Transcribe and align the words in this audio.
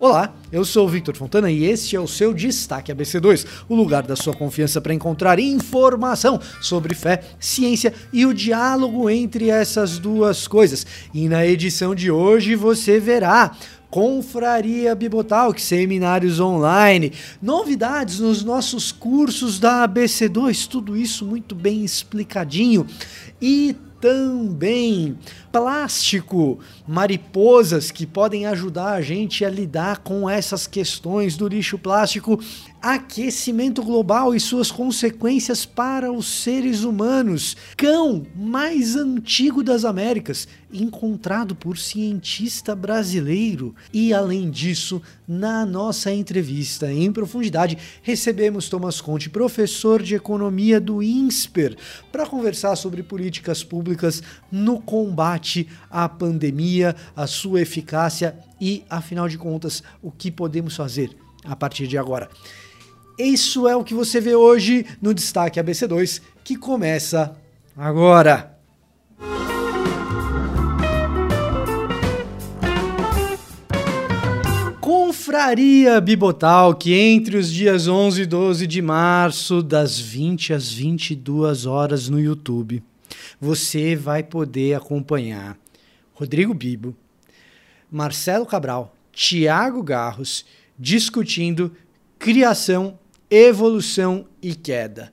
Olá, 0.00 0.32
eu 0.52 0.64
sou 0.64 0.86
o 0.86 0.88
Victor 0.88 1.16
Fontana 1.16 1.50
e 1.50 1.64
este 1.64 1.96
é 1.96 2.00
o 2.00 2.06
seu 2.06 2.32
Destaque 2.32 2.92
ABC2, 2.92 3.44
o 3.68 3.74
lugar 3.74 4.04
da 4.04 4.14
sua 4.14 4.32
confiança 4.32 4.80
para 4.80 4.94
encontrar 4.94 5.40
informação 5.40 6.40
sobre 6.62 6.94
fé, 6.94 7.24
ciência 7.40 7.92
e 8.12 8.24
o 8.24 8.32
diálogo 8.32 9.10
entre 9.10 9.50
essas 9.50 9.98
duas 9.98 10.46
coisas. 10.46 10.86
E 11.12 11.28
na 11.28 11.44
edição 11.44 11.96
de 11.96 12.12
hoje 12.12 12.54
você 12.54 13.00
verá 13.00 13.56
Confraria 13.90 14.94
Bibotalk, 14.94 15.60
seminários 15.60 16.38
online, 16.38 17.12
novidades 17.42 18.20
nos 18.20 18.44
nossos 18.44 18.92
cursos 18.92 19.58
da 19.58 19.88
ABC2, 19.88 20.68
tudo 20.68 20.96
isso 20.96 21.26
muito 21.26 21.56
bem 21.56 21.84
explicadinho. 21.84 22.86
E 23.42 23.74
também 24.00 25.18
plástico, 25.50 26.58
mariposas 26.86 27.90
que 27.90 28.06
podem 28.06 28.46
ajudar 28.46 28.92
a 28.92 29.02
gente 29.02 29.44
a 29.44 29.50
lidar 29.50 29.98
com 29.98 30.28
essas 30.28 30.66
questões 30.66 31.36
do 31.36 31.48
lixo 31.48 31.78
plástico, 31.78 32.40
aquecimento 32.80 33.82
global 33.82 34.34
e 34.34 34.40
suas 34.40 34.70
consequências 34.70 35.66
para 35.66 36.12
os 36.12 36.26
seres 36.26 36.84
humanos, 36.84 37.56
cão 37.76 38.26
mais 38.36 38.94
antigo 38.94 39.62
das 39.62 39.84
Américas, 39.84 40.46
encontrado 40.72 41.54
por 41.54 41.76
cientista 41.76 42.74
brasileiro. 42.76 43.74
E 43.92 44.14
além 44.14 44.50
disso, 44.50 45.02
na 45.26 45.66
nossa 45.66 46.12
entrevista 46.12 46.92
em 46.92 47.10
profundidade, 47.10 47.78
recebemos 48.02 48.68
Thomas 48.68 49.00
Conte, 49.00 49.28
professor 49.28 50.02
de 50.02 50.14
economia 50.14 50.80
do 50.80 51.02
INSPER, 51.02 51.76
para 52.12 52.26
conversar 52.26 52.76
sobre 52.76 53.02
políticas 53.02 53.64
públicas 53.64 54.22
no 54.52 54.80
combate 54.80 55.68
à 55.90 56.08
pandemia, 56.08 56.94
a 57.16 57.26
sua 57.26 57.60
eficácia 57.60 58.38
e, 58.60 58.84
afinal 58.88 59.28
de 59.28 59.36
contas, 59.36 59.82
o 60.02 60.10
que 60.10 60.30
podemos 60.30 60.76
fazer 60.76 61.16
a 61.44 61.56
partir 61.56 61.86
de 61.86 61.96
agora. 61.96 62.28
Isso 63.18 63.66
é 63.66 63.74
o 63.74 63.82
que 63.82 63.94
você 63.94 64.20
vê 64.20 64.36
hoje 64.36 64.86
no 65.02 65.12
Destaque 65.12 65.58
ABC2, 65.58 66.22
que 66.44 66.54
começa 66.54 67.36
agora. 67.76 68.56
Confraria 74.80 76.00
Bibotal, 76.00 76.76
que 76.76 76.94
entre 76.94 77.36
os 77.36 77.52
dias 77.52 77.88
11 77.88 78.22
e 78.22 78.26
12 78.26 78.66
de 78.68 78.80
março, 78.80 79.64
das 79.64 79.98
20 79.98 80.52
às 80.52 80.72
22 80.72 81.66
horas 81.66 82.08
no 82.08 82.20
YouTube, 82.20 82.80
você 83.40 83.96
vai 83.96 84.22
poder 84.22 84.74
acompanhar 84.74 85.58
Rodrigo 86.14 86.54
Bibo, 86.54 86.94
Marcelo 87.90 88.46
Cabral, 88.46 88.94
Tiago 89.12 89.82
Garros 89.82 90.44
discutindo 90.78 91.72
criação 92.16 92.96
evolução 93.30 94.26
e 94.42 94.54
queda. 94.54 95.12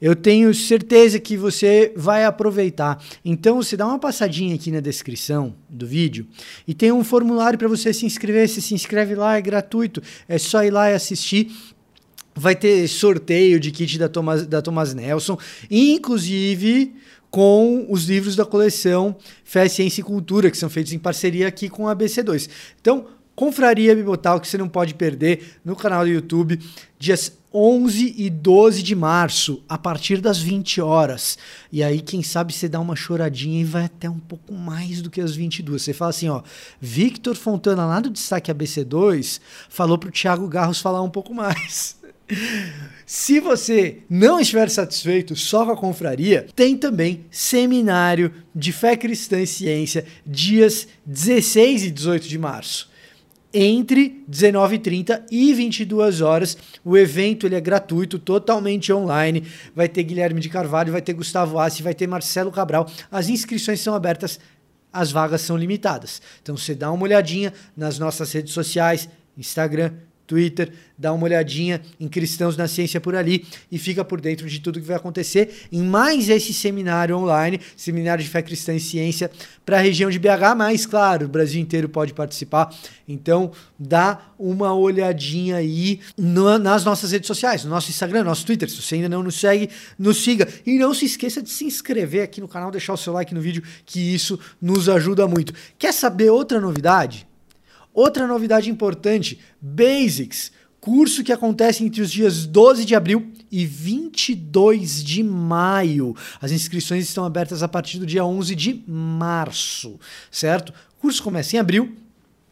Eu 0.00 0.14
tenho 0.14 0.54
certeza 0.54 1.18
que 1.18 1.36
você 1.36 1.92
vai 1.96 2.24
aproveitar. 2.24 3.02
Então 3.24 3.56
você 3.56 3.76
dá 3.76 3.86
uma 3.86 3.98
passadinha 3.98 4.54
aqui 4.54 4.70
na 4.70 4.78
descrição 4.78 5.54
do 5.68 5.86
vídeo 5.86 6.26
e 6.68 6.74
tem 6.74 6.92
um 6.92 7.02
formulário 7.02 7.58
para 7.58 7.66
você 7.66 7.92
se 7.92 8.06
inscrever. 8.06 8.48
Você 8.48 8.60
se 8.60 8.74
inscreve 8.74 9.16
lá, 9.16 9.36
é 9.36 9.40
gratuito. 9.40 10.00
É 10.28 10.38
só 10.38 10.62
ir 10.62 10.70
lá 10.70 10.90
e 10.90 10.94
assistir. 10.94 11.50
Vai 12.32 12.54
ter 12.54 12.86
sorteio 12.86 13.58
de 13.58 13.72
kit 13.72 13.98
da 13.98 14.08
Thomas, 14.08 14.46
da 14.46 14.62
Thomas 14.62 14.94
Nelson, 14.94 15.36
inclusive 15.68 16.94
com 17.28 17.86
os 17.90 18.04
livros 18.04 18.36
da 18.36 18.46
coleção 18.46 19.16
Fé, 19.42 19.68
Ciência 19.68 20.00
e 20.00 20.04
Cultura, 20.04 20.48
que 20.48 20.56
são 20.56 20.70
feitos 20.70 20.92
em 20.92 20.98
parceria 20.98 21.48
aqui 21.48 21.68
com 21.68 21.88
a 21.88 21.96
BC2. 21.96 22.48
Então, 22.80 23.06
Confraria 23.38 23.94
Bibotal, 23.94 24.40
que 24.40 24.48
você 24.48 24.58
não 24.58 24.68
pode 24.68 24.94
perder 24.94 25.58
no 25.64 25.76
canal 25.76 26.04
do 26.04 26.10
YouTube, 26.10 26.58
dias 26.98 27.37
11 27.52 28.14
e 28.16 28.28
12 28.28 28.82
de 28.82 28.94
março, 28.94 29.62
a 29.68 29.78
partir 29.78 30.20
das 30.20 30.38
20 30.38 30.80
horas. 30.80 31.38
E 31.72 31.82
aí, 31.82 32.00
quem 32.00 32.22
sabe 32.22 32.52
você 32.52 32.68
dá 32.68 32.78
uma 32.78 32.94
choradinha 32.94 33.60
e 33.60 33.64
vai 33.64 33.84
até 33.84 34.08
um 34.08 34.18
pouco 34.18 34.52
mais 34.52 35.00
do 35.00 35.10
que 35.10 35.20
as 35.20 35.34
22. 35.34 35.82
Você 35.82 35.92
fala 35.92 36.10
assim, 36.10 36.28
ó, 36.28 36.42
Victor 36.80 37.34
Fontana, 37.36 37.86
lá 37.86 38.00
do 38.00 38.10
Destaque 38.10 38.52
ABC2, 38.52 39.40
falou 39.68 39.96
pro 39.96 40.10
Thiago 40.10 40.46
Garros 40.46 40.80
falar 40.80 41.02
um 41.02 41.10
pouco 41.10 41.32
mais. 41.34 41.96
Se 43.06 43.40
você 43.40 44.00
não 44.10 44.38
estiver 44.38 44.68
satisfeito 44.68 45.34
só 45.34 45.64
com 45.64 45.72
a 45.72 45.76
confraria, 45.76 46.46
tem 46.54 46.76
também 46.76 47.24
seminário 47.30 48.32
de 48.54 48.70
fé 48.70 48.96
cristã 48.96 49.40
e 49.40 49.46
ciência, 49.46 50.04
dias 50.26 50.86
16 51.06 51.84
e 51.84 51.90
18 51.90 52.28
de 52.28 52.38
março 52.38 52.87
entre 53.52 54.24
19h30 54.30 55.24
e 55.30 55.52
22 55.54 56.20
horas. 56.20 56.56
O 56.84 56.96
evento 56.96 57.46
ele 57.46 57.54
é 57.54 57.60
gratuito, 57.60 58.18
totalmente 58.18 58.92
online. 58.92 59.44
Vai 59.74 59.88
ter 59.88 60.02
Guilherme 60.02 60.40
de 60.40 60.48
Carvalho, 60.48 60.92
vai 60.92 61.02
ter 61.02 61.14
Gustavo 61.14 61.58
Assi, 61.58 61.82
vai 61.82 61.94
ter 61.94 62.06
Marcelo 62.06 62.50
Cabral. 62.50 62.90
As 63.10 63.28
inscrições 63.28 63.80
são 63.80 63.94
abertas, 63.94 64.38
as 64.92 65.10
vagas 65.10 65.40
são 65.40 65.56
limitadas. 65.56 66.20
Então 66.42 66.56
você 66.56 66.74
dá 66.74 66.90
uma 66.90 67.02
olhadinha 67.02 67.52
nas 67.76 67.98
nossas 67.98 68.32
redes 68.32 68.52
sociais, 68.52 69.08
Instagram, 69.36 69.92
Twitter, 70.28 70.70
dá 70.96 71.12
uma 71.12 71.24
olhadinha 71.24 71.80
em 71.98 72.06
Cristãos 72.06 72.56
na 72.56 72.68
Ciência 72.68 73.00
por 73.00 73.16
ali 73.16 73.46
e 73.72 73.78
fica 73.78 74.04
por 74.04 74.20
dentro 74.20 74.46
de 74.46 74.60
tudo 74.60 74.78
que 74.78 74.86
vai 74.86 74.96
acontecer 74.96 75.66
em 75.72 75.82
mais 75.82 76.28
esse 76.28 76.52
seminário 76.52 77.16
online, 77.16 77.58
seminário 77.74 78.22
de 78.22 78.28
fé 78.28 78.42
cristã 78.42 78.74
e 78.74 78.80
ciência 78.80 79.30
para 79.64 79.78
a 79.78 79.80
região 79.80 80.10
de 80.10 80.18
BH, 80.18 80.54
mas 80.56 80.84
claro, 80.84 81.26
o 81.26 81.28
Brasil 81.28 81.60
inteiro 81.60 81.88
pode 81.88 82.12
participar. 82.12 82.72
Então, 83.08 83.50
dá 83.78 84.32
uma 84.38 84.74
olhadinha 84.74 85.56
aí 85.56 86.00
no, 86.16 86.58
nas 86.58 86.84
nossas 86.84 87.12
redes 87.12 87.26
sociais, 87.26 87.64
no 87.64 87.70
nosso 87.70 87.90
Instagram, 87.90 88.20
no 88.20 88.26
nosso 88.26 88.44
Twitter. 88.44 88.68
Se 88.68 88.82
você 88.82 88.96
ainda 88.96 89.08
não 89.08 89.22
nos 89.22 89.40
segue, 89.40 89.70
nos 89.98 90.22
siga 90.22 90.46
e 90.66 90.78
não 90.78 90.92
se 90.92 91.06
esqueça 91.06 91.42
de 91.42 91.48
se 91.48 91.64
inscrever 91.64 92.22
aqui 92.22 92.40
no 92.40 92.48
canal, 92.48 92.70
deixar 92.70 92.92
o 92.92 92.98
seu 92.98 93.14
like 93.14 93.34
no 93.34 93.40
vídeo, 93.40 93.62
que 93.86 94.14
isso 94.14 94.38
nos 94.60 94.88
ajuda 94.88 95.26
muito. 95.26 95.54
Quer 95.78 95.92
saber 95.92 96.30
outra 96.30 96.60
novidade? 96.60 97.26
Outra 97.98 98.28
novidade 98.28 98.70
importante: 98.70 99.40
Basics, 99.60 100.52
curso 100.80 101.24
que 101.24 101.32
acontece 101.32 101.84
entre 101.84 102.00
os 102.00 102.12
dias 102.12 102.46
12 102.46 102.84
de 102.84 102.94
abril 102.94 103.32
e 103.50 103.66
22 103.66 105.02
de 105.02 105.24
maio. 105.24 106.14
As 106.40 106.52
inscrições 106.52 107.08
estão 107.08 107.24
abertas 107.24 107.60
a 107.60 107.66
partir 107.66 107.98
do 107.98 108.06
dia 108.06 108.24
11 108.24 108.54
de 108.54 108.84
março, 108.86 109.98
certo? 110.30 110.72
Curso 111.00 111.20
começa 111.20 111.56
em 111.56 111.58
abril, 111.58 111.96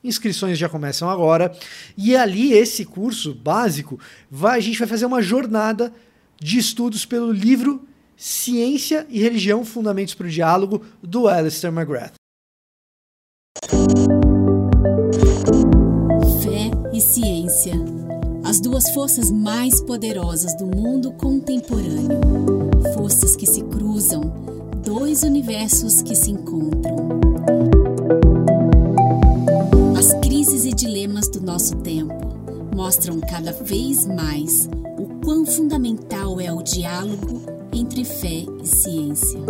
inscrições 0.03 0.59
já 0.59 0.69
começam 0.69 1.09
agora. 1.09 1.57
E 1.97 2.17
ali, 2.17 2.53
esse 2.53 2.85
curso 2.85 3.33
básico, 3.33 4.01
vai, 4.29 4.59
a 4.59 4.61
gente 4.61 4.81
vai 4.81 4.89
fazer 4.89 5.07
uma 5.07 5.23
jornada 5.23 5.95
de 6.41 6.59
estudos 6.59 7.07
pelo 7.07 7.31
livro 7.31 7.87
Ciência 8.17 9.07
e 9.09 9.21
Religião 9.21 9.65
Fundamentos 9.65 10.13
para 10.13 10.27
o 10.27 10.31
Diálogo, 10.31 10.85
do 11.01 11.29
Alistair 11.29 11.73
McGrath. 11.73 12.16
As 18.57 18.61
duas 18.61 18.89
forças 18.95 19.31
mais 19.31 19.83
poderosas 19.83 20.57
do 20.57 20.65
mundo 20.65 21.13
contemporâneo. 21.13 22.21
Forças 22.95 23.37
que 23.37 23.45
se 23.45 23.63
cruzam, 23.65 24.33
dois 24.83 25.23
universos 25.25 26.01
que 26.01 26.17
se 26.17 26.31
encontram. 26.31 27.21
As 29.95 30.11
crises 30.27 30.65
e 30.65 30.73
dilemas 30.73 31.29
do 31.29 31.43
nosso 31.43 31.77
tempo 31.77 32.15
mostram 32.75 33.21
cada 33.21 33.53
vez 33.53 34.07
mais 34.07 34.71
o 34.99 35.05
quão 35.23 35.45
fundamental 35.45 36.41
é 36.41 36.51
o 36.51 36.63
diálogo 36.63 37.43
entre 37.75 38.05
fé 38.05 38.47
e 38.63 38.67
ciência. 38.67 39.41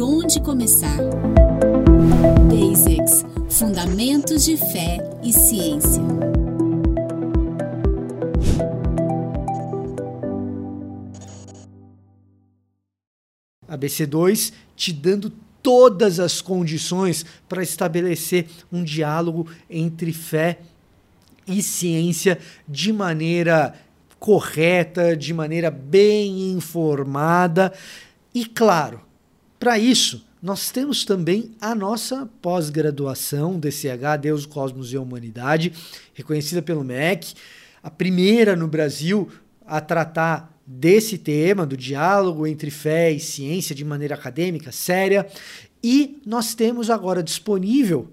Onde 0.00 0.40
começar. 0.40 0.96
Basics 2.48 3.22
Fundamentos 3.50 4.46
de 4.46 4.56
Fé 4.56 4.96
e 5.22 5.30
Ciência. 5.30 6.02
A 13.68 13.76
BC2 13.76 14.54
te 14.74 14.90
dando 14.90 15.30
todas 15.62 16.18
as 16.18 16.40
condições 16.40 17.26
para 17.46 17.62
estabelecer 17.62 18.46
um 18.72 18.82
diálogo 18.82 19.46
entre 19.68 20.14
fé 20.14 20.60
e 21.46 21.62
ciência 21.62 22.38
de 22.66 22.90
maneira 22.90 23.74
correta, 24.18 25.14
de 25.14 25.34
maneira 25.34 25.70
bem 25.70 26.52
informada 26.52 27.70
e, 28.34 28.46
claro, 28.46 29.09
para 29.60 29.78
isso, 29.78 30.24
nós 30.42 30.70
temos 30.70 31.04
também 31.04 31.50
a 31.60 31.74
nossa 31.74 32.26
pós-graduação 32.40 33.60
DCH, 33.60 34.18
Deus, 34.18 34.46
Cosmos 34.46 34.90
e 34.90 34.96
Humanidade, 34.96 35.74
reconhecida 36.14 36.62
pelo 36.62 36.82
MEC, 36.82 37.34
a 37.82 37.90
primeira 37.90 38.56
no 38.56 38.66
Brasil 38.66 39.28
a 39.66 39.78
tratar 39.78 40.58
desse 40.66 41.18
tema, 41.18 41.66
do 41.66 41.76
diálogo 41.76 42.46
entre 42.46 42.70
fé 42.70 43.12
e 43.12 43.20
ciência 43.20 43.74
de 43.74 43.84
maneira 43.84 44.14
acadêmica, 44.14 44.72
séria, 44.72 45.26
e 45.84 46.18
nós 46.24 46.54
temos 46.54 46.88
agora 46.88 47.22
disponível 47.22 48.10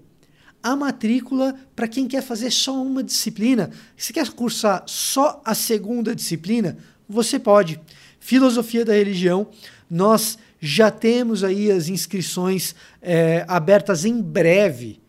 a 0.62 0.76
matrícula 0.76 1.54
para 1.74 1.88
quem 1.88 2.06
quer 2.06 2.22
fazer 2.22 2.50
só 2.50 2.74
uma 2.82 3.02
disciplina. 3.02 3.70
Se 3.96 4.12
quer 4.12 4.28
cursar 4.32 4.82
só 4.84 5.40
a 5.46 5.54
segunda 5.54 6.14
disciplina, 6.14 6.76
você 7.08 7.38
pode. 7.38 7.80
Filosofia 8.20 8.84
da 8.84 8.92
religião, 8.92 9.48
nós 9.90 10.36
já 10.60 10.90
temos 10.90 11.44
aí 11.44 11.70
as 11.70 11.88
inscrições 11.88 12.74
é, 13.00 13.44
abertas 13.48 14.04
em 14.04 14.20
breve 14.20 15.00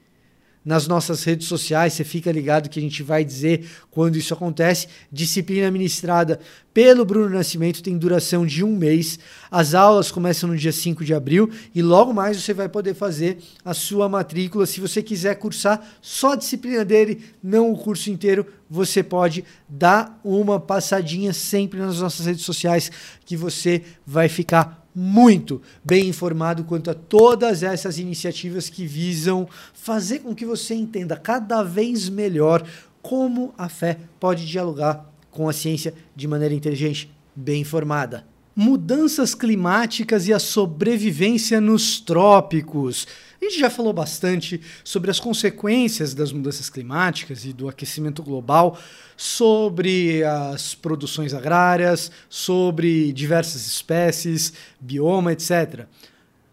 nas 0.63 0.87
nossas 0.87 1.23
redes 1.23 1.47
sociais, 1.47 1.93
você 1.93 2.03
fica 2.03 2.31
ligado 2.31 2.69
que 2.69 2.79
a 2.79 2.81
gente 2.81 3.01
vai 3.01 3.23
dizer 3.23 3.67
quando 3.89 4.17
isso 4.17 4.33
acontece. 4.33 4.87
Disciplina 5.11 5.71
ministrada 5.71 6.39
pelo 6.73 7.05
Bruno 7.05 7.29
Nascimento 7.29 7.81
tem 7.81 7.97
duração 7.97 8.45
de 8.45 8.63
um 8.63 8.75
mês. 8.75 9.17
As 9.49 9.73
aulas 9.73 10.11
começam 10.11 10.49
no 10.49 10.57
dia 10.57 10.71
5 10.71 11.03
de 11.03 11.13
abril 11.13 11.49
e 11.73 11.81
logo 11.81 12.13
mais 12.13 12.39
você 12.39 12.53
vai 12.53 12.67
poder 12.67 12.93
fazer 12.93 13.39
a 13.63 13.73
sua 13.73 14.09
matrícula. 14.09 14.65
Se 14.65 14.79
você 14.79 15.01
quiser 15.01 15.35
cursar 15.35 15.81
só 16.01 16.33
a 16.33 16.35
disciplina 16.35 16.83
dele, 16.85 17.23
não 17.41 17.71
o 17.71 17.77
curso 17.77 18.11
inteiro, 18.11 18.45
você 18.69 19.01
pode 19.01 19.43
dar 19.67 20.19
uma 20.23 20.59
passadinha 20.59 21.33
sempre 21.33 21.79
nas 21.79 21.99
nossas 21.99 22.25
redes 22.27 22.43
sociais 22.43 22.91
que 23.25 23.35
você 23.35 23.81
vai 24.05 24.29
ficar 24.29 24.78
muito 24.99 25.61
bem 25.83 26.09
informado 26.09 26.65
quanto 26.65 26.91
a 26.91 26.93
todas 26.93 27.63
essas 27.63 27.97
iniciativas 27.97 28.69
que 28.69 28.85
visam 28.85 29.47
fazer 29.73 30.19
com 30.19 30.35
que 30.35 30.45
você 30.45 30.75
entenda 30.75 31.15
cada 31.15 31.63
vez 31.63 32.09
melhor 32.09 32.67
como 33.01 33.53
a 33.57 33.69
fé 33.69 33.97
pode 34.19 34.45
dialogar 34.45 35.09
com 35.31 35.47
a 35.47 35.53
ciência 35.53 35.93
de 36.13 36.27
maneira 36.27 36.53
inteligente, 36.53 37.09
bem 37.33 37.61
informada. 37.61 38.25
Mudanças 38.61 39.33
climáticas 39.33 40.27
e 40.27 40.33
a 40.33 40.37
sobrevivência 40.37 41.61
nos 41.61 42.01
trópicos. 42.01 43.07
A 43.41 43.45
gente 43.45 43.57
já 43.57 43.69
falou 43.69 43.93
bastante 43.93 44.59
sobre 44.83 45.09
as 45.09 45.17
consequências 45.17 46.13
das 46.13 46.33
mudanças 46.33 46.69
climáticas 46.69 47.45
e 47.45 47.53
do 47.53 47.69
aquecimento 47.69 48.21
global, 48.21 48.77
sobre 49.15 50.25
as 50.25 50.75
produções 50.75 51.33
agrárias, 51.33 52.11
sobre 52.27 53.13
diversas 53.13 53.65
espécies, 53.65 54.51
bioma, 54.77 55.31
etc. 55.31 55.85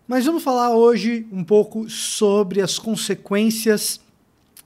Mas 0.06 0.26
vamos 0.26 0.44
falar 0.44 0.76
hoje 0.76 1.26
um 1.32 1.42
pouco 1.42 1.90
sobre 1.90 2.62
as 2.62 2.78
consequências 2.78 3.98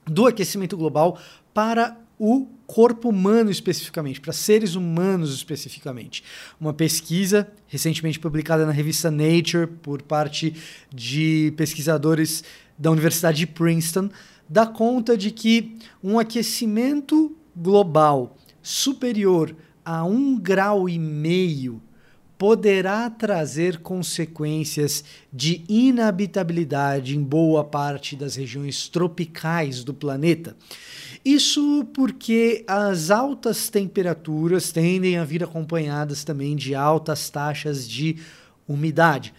do 0.05 0.27
aquecimento 0.27 0.77
global 0.77 1.17
para 1.55 1.97
o 2.19 2.45
corpo 2.73 3.09
humano 3.09 3.51
especificamente, 3.51 4.21
para 4.21 4.31
seres 4.31 4.75
humanos 4.75 5.35
especificamente. 5.35 6.23
Uma 6.57 6.73
pesquisa 6.73 7.51
recentemente 7.67 8.17
publicada 8.17 8.65
na 8.65 8.71
revista 8.71 9.11
Nature 9.11 9.67
por 9.67 10.01
parte 10.01 10.55
de 10.89 11.53
pesquisadores 11.57 12.45
da 12.77 12.89
Universidade 12.89 13.39
de 13.39 13.47
Princeton 13.47 14.09
dá 14.47 14.65
conta 14.65 15.17
de 15.17 15.31
que 15.31 15.77
um 16.01 16.17
aquecimento 16.17 17.35
global 17.53 18.37
superior 18.61 19.53
a 19.83 20.05
um 20.05 20.39
grau 20.39 20.87
e 20.87 20.97
meio 20.97 21.81
poderá 22.41 23.07
trazer 23.07 23.81
consequências 23.81 25.03
de 25.31 25.63
inabitabilidade 25.69 27.15
em 27.15 27.21
boa 27.21 27.63
parte 27.63 28.15
das 28.15 28.35
regiões 28.35 28.89
tropicais 28.89 29.83
do 29.83 29.93
planeta. 29.93 30.57
Isso 31.23 31.87
porque 31.93 32.65
as 32.67 33.11
altas 33.11 33.69
temperaturas 33.69 34.71
tendem 34.71 35.19
a 35.19 35.23
vir 35.23 35.43
acompanhadas 35.43 36.23
também 36.23 36.55
de 36.55 36.73
altas 36.73 37.29
taxas 37.29 37.87
de 37.87 38.17
umidade. 38.67 39.35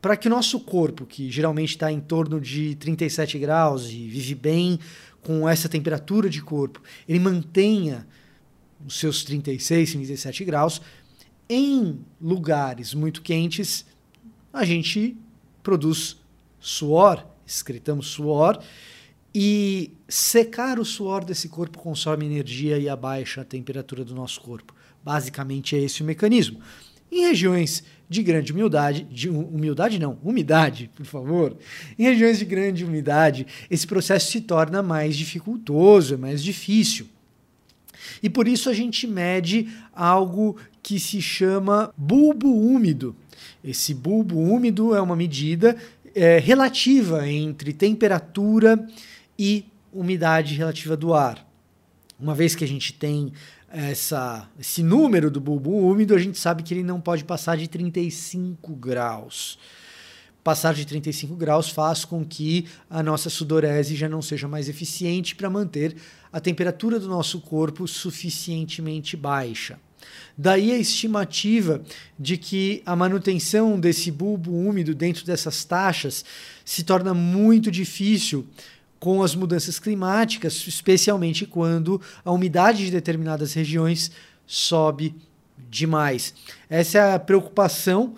Para 0.00 0.16
que 0.16 0.26
o 0.26 0.30
nosso 0.30 0.58
corpo, 0.58 1.06
que 1.06 1.30
geralmente 1.30 1.70
está 1.70 1.92
em 1.92 2.00
torno 2.00 2.40
de 2.40 2.74
37 2.74 3.38
graus 3.38 3.88
e 3.88 4.08
vive 4.08 4.34
bem 4.34 4.80
com 5.22 5.48
essa 5.48 5.68
temperatura 5.68 6.28
de 6.28 6.42
corpo, 6.42 6.82
ele 7.08 7.20
mantenha 7.20 8.04
os 8.84 8.98
seus 8.98 9.22
36, 9.22 9.92
37 9.92 10.44
graus, 10.44 10.82
em 11.48 12.00
lugares 12.20 12.94
muito 12.94 13.22
quentes, 13.22 13.84
a 14.52 14.64
gente 14.64 15.16
produz 15.62 16.16
suor, 16.60 17.26
excretamos 17.46 18.08
suor, 18.08 18.62
e 19.34 19.92
secar 20.08 20.78
o 20.78 20.84
suor 20.84 21.24
desse 21.24 21.48
corpo 21.48 21.78
consome 21.78 22.26
energia 22.26 22.78
e 22.78 22.88
abaixa 22.88 23.40
a 23.40 23.44
temperatura 23.44 24.04
do 24.04 24.14
nosso 24.14 24.40
corpo. 24.40 24.74
Basicamente 25.02 25.74
é 25.74 25.80
esse 25.80 26.02
o 26.02 26.04
mecanismo. 26.04 26.60
Em 27.10 27.26
regiões 27.26 27.82
de 28.08 28.22
grande 28.22 28.52
umidade, 28.52 29.04
de 29.04 29.28
humildade 29.28 29.98
não, 29.98 30.18
umidade, 30.22 30.90
por 30.94 31.06
favor. 31.06 31.56
Em 31.98 32.04
regiões 32.04 32.38
de 32.38 32.44
grande 32.44 32.84
umidade, 32.84 33.46
esse 33.70 33.86
processo 33.86 34.30
se 34.30 34.42
torna 34.42 34.82
mais 34.82 35.16
dificultoso, 35.16 36.14
é 36.14 36.16
mais 36.16 36.42
difícil. 36.42 37.06
E 38.22 38.28
por 38.28 38.46
isso 38.46 38.68
a 38.68 38.74
gente 38.74 39.06
mede 39.06 39.68
algo 39.92 40.56
que 40.82 40.98
se 40.98 41.22
chama 41.22 41.92
bulbo 41.96 42.52
úmido. 42.52 43.14
Esse 43.62 43.94
bulbo 43.94 44.38
úmido 44.38 44.94
é 44.94 45.00
uma 45.00 45.14
medida 45.14 45.76
é, 46.14 46.38
relativa 46.38 47.28
entre 47.28 47.72
temperatura 47.72 48.86
e 49.38 49.64
umidade 49.92 50.54
relativa 50.54 50.96
do 50.96 51.14
ar. 51.14 51.46
Uma 52.18 52.34
vez 52.34 52.54
que 52.54 52.64
a 52.64 52.68
gente 52.68 52.92
tem 52.92 53.32
essa, 53.68 54.48
esse 54.58 54.82
número 54.82 55.30
do 55.30 55.40
bulbo 55.40 55.70
úmido, 55.70 56.14
a 56.14 56.18
gente 56.18 56.38
sabe 56.38 56.62
que 56.62 56.74
ele 56.74 56.82
não 56.82 57.00
pode 57.00 57.24
passar 57.24 57.56
de 57.56 57.68
35 57.68 58.74
graus. 58.74 59.58
Passar 60.44 60.74
de 60.74 60.84
35 60.84 61.36
graus 61.36 61.68
faz 61.68 62.04
com 62.04 62.24
que 62.24 62.66
a 62.90 63.02
nossa 63.02 63.30
sudorese 63.30 63.94
já 63.94 64.08
não 64.08 64.20
seja 64.20 64.48
mais 64.48 64.68
eficiente 64.68 65.36
para 65.36 65.48
manter 65.48 65.96
a 66.32 66.40
temperatura 66.40 66.98
do 66.98 67.08
nosso 67.08 67.40
corpo 67.40 67.86
suficientemente 67.86 69.16
baixa. 69.16 69.78
Daí 70.36 70.72
a 70.72 70.78
estimativa 70.78 71.82
de 72.18 72.36
que 72.36 72.82
a 72.86 72.96
manutenção 72.96 73.78
desse 73.78 74.10
bulbo 74.10 74.52
úmido 74.52 74.94
dentro 74.94 75.24
dessas 75.24 75.64
taxas 75.64 76.24
se 76.64 76.82
torna 76.82 77.12
muito 77.12 77.70
difícil 77.70 78.46
com 78.98 79.22
as 79.22 79.34
mudanças 79.34 79.78
climáticas, 79.78 80.64
especialmente 80.66 81.44
quando 81.44 82.00
a 82.24 82.30
umidade 82.30 82.84
de 82.84 82.90
determinadas 82.90 83.52
regiões 83.52 84.12
sobe 84.46 85.14
demais. 85.70 86.34
Essa 86.70 86.98
é 86.98 87.14
a 87.14 87.18
preocupação 87.18 88.14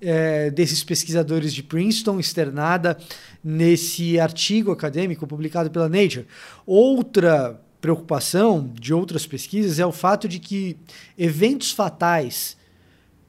é, 0.00 0.50
desses 0.50 0.82
pesquisadores 0.82 1.52
de 1.52 1.62
Princeton, 1.62 2.18
externada 2.18 2.96
nesse 3.44 4.18
artigo 4.18 4.70
acadêmico 4.72 5.26
publicado 5.26 5.70
pela 5.70 5.88
Nature. 5.88 6.26
Outra 6.66 7.60
preocupação 7.82 8.70
de 8.80 8.94
outras 8.94 9.26
pesquisas 9.26 9.80
é 9.80 9.84
o 9.84 9.90
fato 9.90 10.28
de 10.28 10.38
que 10.38 10.76
eventos 11.18 11.72
fatais 11.72 12.56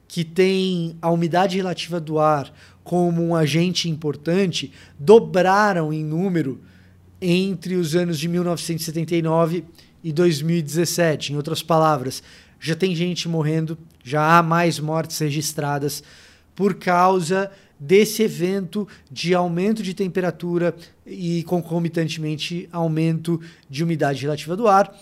que 0.06 0.24
têm 0.24 0.96
a 1.02 1.10
umidade 1.10 1.56
relativa 1.56 2.00
do 2.00 2.20
ar 2.20 2.54
como 2.84 3.20
um 3.20 3.34
agente 3.34 3.90
importante 3.90 4.72
dobraram 4.96 5.92
em 5.92 6.04
número 6.04 6.60
entre 7.20 7.74
os 7.74 7.96
anos 7.96 8.16
de 8.16 8.28
1979 8.28 9.64
e 10.04 10.12
2017. 10.12 11.32
Em 11.32 11.36
outras 11.36 11.60
palavras, 11.60 12.22
já 12.60 12.76
tem 12.76 12.94
gente 12.94 13.28
morrendo, 13.28 13.76
já 14.04 14.38
há 14.38 14.42
mais 14.42 14.78
mortes 14.78 15.18
registradas 15.18 16.00
por 16.54 16.74
causa 16.74 17.50
desse 17.86 18.22
evento 18.22 18.88
de 19.10 19.34
aumento 19.34 19.82
de 19.82 19.92
temperatura 19.92 20.74
e 21.06 21.42
concomitantemente 21.44 22.66
aumento 22.72 23.40
de 23.68 23.84
umidade 23.84 24.22
relativa 24.22 24.56
do 24.56 24.66
ar. 24.66 24.94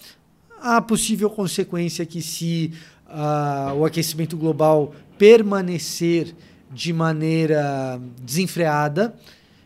A 0.60 0.80
possível 0.80 1.30
consequência 1.30 2.04
que 2.04 2.20
se 2.20 2.72
uh, 3.06 3.74
o 3.74 3.84
aquecimento 3.84 4.36
global 4.36 4.94
permanecer 5.16 6.34
de 6.72 6.92
maneira 6.92 8.00
desenfreada, 8.20 9.14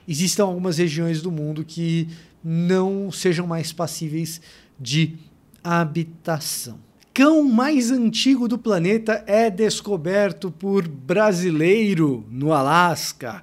existam 0.06 0.44
algumas 0.44 0.76
regiões 0.76 1.22
do 1.22 1.30
mundo 1.30 1.64
que 1.64 2.08
não 2.44 3.10
sejam 3.10 3.46
mais 3.46 3.72
passíveis 3.72 4.40
de 4.78 5.16
habitação. 5.64 6.85
Cão 7.16 7.42
mais 7.44 7.90
antigo 7.90 8.46
do 8.46 8.58
planeta 8.58 9.24
é 9.26 9.48
descoberto 9.48 10.50
por 10.50 10.86
brasileiro 10.86 12.26
no 12.30 12.52
Alasca. 12.52 13.42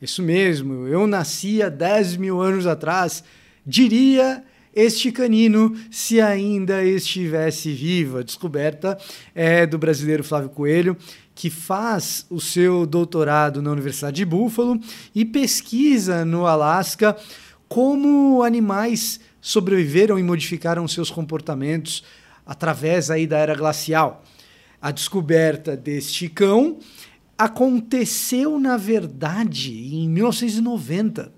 Isso 0.00 0.20
mesmo, 0.20 0.88
eu 0.88 1.06
nasci 1.06 1.62
há 1.62 1.68
10 1.68 2.16
mil 2.16 2.40
anos 2.40 2.66
atrás, 2.66 3.22
diria 3.64 4.42
este 4.74 5.12
canino 5.12 5.72
se 5.88 6.20
ainda 6.20 6.82
estivesse 6.82 7.72
vivo. 7.72 8.18
A 8.18 8.22
descoberta 8.24 8.98
é 9.36 9.66
do 9.66 9.78
brasileiro 9.78 10.24
Flávio 10.24 10.50
Coelho, 10.50 10.96
que 11.32 11.48
faz 11.48 12.26
o 12.28 12.40
seu 12.40 12.84
doutorado 12.84 13.62
na 13.62 13.70
Universidade 13.70 14.16
de 14.16 14.24
Buffalo 14.24 14.80
e 15.14 15.24
pesquisa 15.24 16.24
no 16.24 16.44
Alasca 16.44 17.16
como 17.68 18.42
animais 18.42 19.20
sobreviveram 19.40 20.18
e 20.18 20.24
modificaram 20.24 20.88
seus 20.88 21.08
comportamentos 21.08 22.02
através 22.46 23.10
aí 23.10 23.26
da 23.26 23.38
era 23.38 23.54
glacial. 23.54 24.24
A 24.80 24.90
descoberta 24.90 25.76
deste 25.76 26.28
cão 26.28 26.78
aconteceu, 27.38 28.58
na 28.58 28.76
verdade, 28.76 29.94
em 29.94 30.08
1990, 30.08 31.32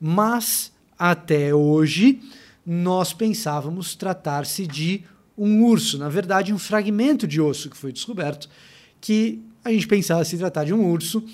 mas 0.00 0.72
até 0.98 1.54
hoje 1.54 2.20
nós 2.64 3.12
pensávamos 3.12 3.94
tratar-se 3.94 4.66
de 4.66 5.04
um 5.36 5.64
urso, 5.64 5.98
na 5.98 6.08
verdade, 6.08 6.52
um 6.52 6.58
fragmento 6.58 7.26
de 7.26 7.40
osso 7.40 7.68
que 7.68 7.76
foi 7.76 7.92
descoberto, 7.92 8.48
que 9.00 9.42
a 9.64 9.70
gente 9.70 9.86
pensava 9.86 10.24
se 10.24 10.38
tratar 10.38 10.64
de 10.64 10.72
um 10.72 10.86
urso, 10.86 11.24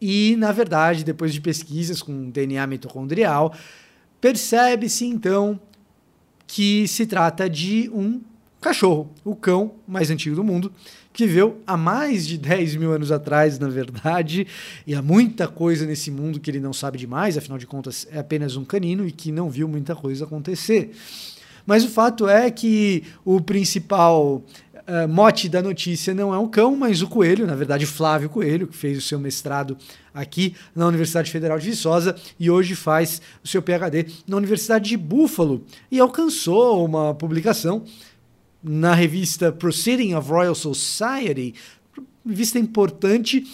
e, 0.00 0.34
na 0.36 0.50
verdade, 0.50 1.04
depois 1.04 1.32
de 1.32 1.40
pesquisas 1.40 2.02
com 2.02 2.30
DNA 2.30 2.66
mitocondrial, 2.66 3.54
percebe-se 4.20 5.04
então 5.04 5.60
que 6.46 6.88
se 6.88 7.06
trata 7.06 7.48
de 7.48 7.90
um 7.92 8.20
cachorro, 8.60 9.10
o 9.24 9.34
cão 9.34 9.72
mais 9.86 10.10
antigo 10.10 10.36
do 10.36 10.44
mundo, 10.44 10.72
que 11.12 11.26
viveu 11.26 11.60
há 11.66 11.76
mais 11.76 12.26
de 12.26 12.38
10 12.38 12.76
mil 12.76 12.92
anos 12.92 13.10
atrás, 13.10 13.58
na 13.58 13.68
verdade, 13.68 14.46
e 14.86 14.94
há 14.94 15.02
muita 15.02 15.48
coisa 15.48 15.86
nesse 15.86 16.10
mundo 16.10 16.38
que 16.38 16.50
ele 16.50 16.60
não 16.60 16.72
sabe 16.72 16.98
demais, 16.98 17.36
afinal 17.36 17.58
de 17.58 17.66
contas 17.66 18.06
é 18.10 18.18
apenas 18.18 18.56
um 18.56 18.64
canino 18.64 19.06
e 19.06 19.12
que 19.12 19.32
não 19.32 19.50
viu 19.50 19.66
muita 19.66 19.96
coisa 19.96 20.24
acontecer. 20.24 20.92
Mas 21.66 21.84
o 21.84 21.88
fato 21.88 22.28
é 22.28 22.50
que 22.50 23.04
o 23.24 23.40
principal 23.40 24.42
uh, 24.90 25.08
mote 25.08 25.48
da 25.48 25.62
notícia 25.62 26.14
não 26.14 26.34
é 26.34 26.38
um 26.38 26.48
cão, 26.48 26.76
mas 26.76 27.02
o 27.02 27.08
coelho, 27.08 27.46
na 27.46 27.54
verdade, 27.54 27.86
Flávio 27.86 28.28
Coelho, 28.28 28.66
que 28.66 28.76
fez 28.76 28.98
o 28.98 29.00
seu 29.00 29.18
mestrado 29.18 29.76
aqui 30.12 30.54
na 30.74 30.86
Universidade 30.86 31.30
Federal 31.30 31.58
de 31.58 31.70
Viçosa 31.70 32.16
e 32.38 32.50
hoje 32.50 32.74
faz 32.74 33.22
o 33.44 33.48
seu 33.48 33.62
PhD 33.62 34.06
na 34.26 34.36
Universidade 34.36 34.88
de 34.88 34.96
Buffalo 34.96 35.64
e 35.90 36.00
alcançou 36.00 36.84
uma 36.84 37.14
publicação 37.14 37.84
na 38.62 38.94
revista 38.94 39.50
Proceeding 39.50 40.14
of 40.14 40.30
Royal 40.30 40.54
Society, 40.54 41.54
revista 42.26 42.58
importante 42.58 43.44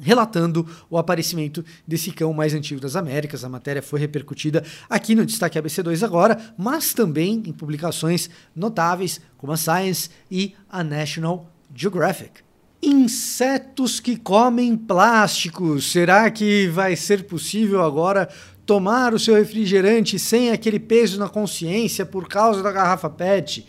relatando 0.00 0.66
o 0.88 0.96
aparecimento 0.96 1.64
desse 1.86 2.10
cão 2.12 2.32
mais 2.32 2.54
antigo 2.54 2.80
das 2.80 2.96
Américas. 2.96 3.44
A 3.44 3.48
matéria 3.48 3.82
foi 3.82 4.00
repercutida 4.00 4.64
aqui 4.88 5.14
no 5.14 5.26
Destaque 5.26 5.58
ABC2 5.58 6.02
agora, 6.02 6.54
mas 6.56 6.94
também 6.94 7.42
em 7.46 7.52
publicações 7.52 8.30
notáveis 8.54 9.20
como 9.36 9.52
a 9.52 9.56
Science 9.56 10.10
e 10.30 10.54
a 10.68 10.82
National 10.82 11.46
Geographic. 11.74 12.42
Insetos 12.82 14.00
que 14.00 14.16
comem 14.16 14.76
plástico. 14.76 15.80
Será 15.80 16.30
que 16.30 16.66
vai 16.68 16.96
ser 16.96 17.24
possível 17.24 17.82
agora 17.82 18.28
tomar 18.66 19.14
o 19.14 19.18
seu 19.18 19.34
refrigerante 19.34 20.18
sem 20.18 20.50
aquele 20.50 20.80
peso 20.80 21.18
na 21.18 21.28
consciência 21.28 22.04
por 22.04 22.28
causa 22.28 22.62
da 22.62 22.72
garrafa 22.72 23.08
PET? 23.08 23.66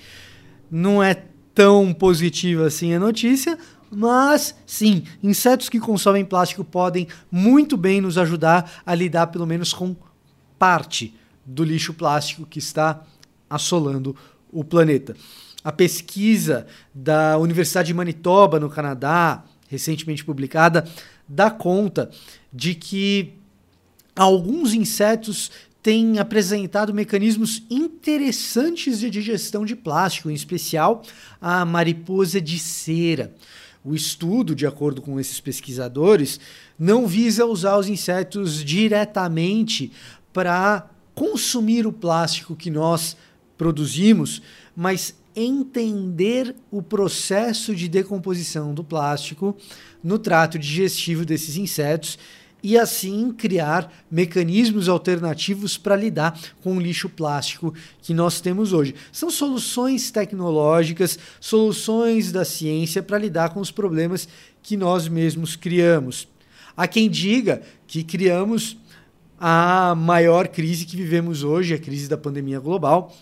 Não 0.76 1.04
é 1.04 1.14
tão 1.54 1.94
positiva 1.94 2.66
assim 2.66 2.96
a 2.96 3.00
notícia, 3.00 3.60
mas 3.92 4.56
sim, 4.66 5.04
insetos 5.22 5.70
que 5.70 5.80
consomem 5.80 6.26
plástico 6.26 6.64
podem 6.64 7.08
muito 7.32 7.78
bem 7.78 8.02
nos 8.02 8.18
ajudar 8.18 8.82
a 8.84 8.96
lidar 8.96 9.28
pelo 9.28 9.46
menos 9.46 9.72
com 9.72 9.96
parte 10.58 11.14
do 11.46 11.64
lixo 11.64 11.94
plástico 11.94 12.44
que 12.44 12.58
está 12.58 13.04
assolando 13.48 14.16
o 14.52 14.64
planeta. 14.64 15.16
A 15.64 15.72
pesquisa 15.72 16.66
da 16.92 17.38
Universidade 17.38 17.90
de 17.90 17.94
Manitoba, 17.94 18.60
no 18.60 18.68
Canadá, 18.68 19.44
recentemente 19.70 20.26
publicada, 20.26 20.90
dá 21.30 21.52
conta 21.52 22.10
de 22.52 22.74
que 22.74 23.36
alguns 24.16 24.74
insetos 24.74 25.52
têm 25.84 26.18
apresentado 26.18 26.94
mecanismos 26.94 27.62
interessantes 27.70 29.00
de 29.00 29.10
digestão 29.10 29.66
de 29.66 29.76
plástico, 29.76 30.32
em 30.32 30.34
especial 30.34 31.04
a 31.42 31.66
mariposa 31.66 32.40
de 32.40 32.58
cera. 32.58 33.36
O 33.84 33.94
estudo, 33.94 34.56
de 34.56 34.66
acordo 34.66 35.02
com 35.02 35.20
esses 35.20 35.42
pesquisadores, 35.42 36.40
não 36.80 37.06
visa 37.06 37.46
usar 37.46 37.78
os 37.78 37.90
insetos 37.90 38.64
diretamente 38.64 39.92
para 40.32 40.90
consumir 41.14 41.86
o 41.86 41.92
plástico 41.92 42.56
que 42.56 42.72
nós 42.72 43.18
produzimos, 43.58 44.42
mas 44.74 45.14
entender 45.36 46.56
o 46.72 46.82
processo 46.82 47.76
de 47.76 47.90
decomposição 47.90 48.74
do 48.74 48.86
plástico 48.86 49.56
no 50.02 50.18
trato 50.18 50.58
digestivo 50.58 51.26
desses 51.26 51.58
insetos 51.58 52.18
e 52.64 52.80
assim 52.80 53.34
criar 53.34 53.94
mecanismos 54.10 54.88
alternativos 54.88 55.78
para 55.78 55.98
lidar 55.98 56.40
com 56.62 56.78
o 56.78 56.80
lixo 56.80 57.10
plástico 57.10 57.74
que 58.02 58.14
nós 58.14 58.40
temos 58.40 58.72
hoje. 58.72 58.96
São 59.12 59.30
soluções 59.30 60.10
tecnológicas, 60.10 61.20
soluções 61.42 62.32
da 62.32 62.46
ciência 62.46 63.04
para 63.04 63.18
lidar 63.18 63.50
com 63.50 63.60
os 63.60 63.70
problemas 63.70 64.30
que 64.62 64.78
nós 64.78 65.10
mesmos 65.10 65.58
criamos. 65.58 66.26
Há 66.76 66.88
quem 66.88 67.10
diga 67.10 67.62
que 67.86 68.02
criamos 68.02 68.78
a 69.38 69.94
maior 69.94 70.48
crise 70.48 70.86
que 70.86 70.96
vivemos 70.96 71.44
hoje, 71.44 71.74
a 71.74 71.78
crise 71.78 72.08
da 72.08 72.18
pandemia 72.18 72.62
global. 72.62 73.14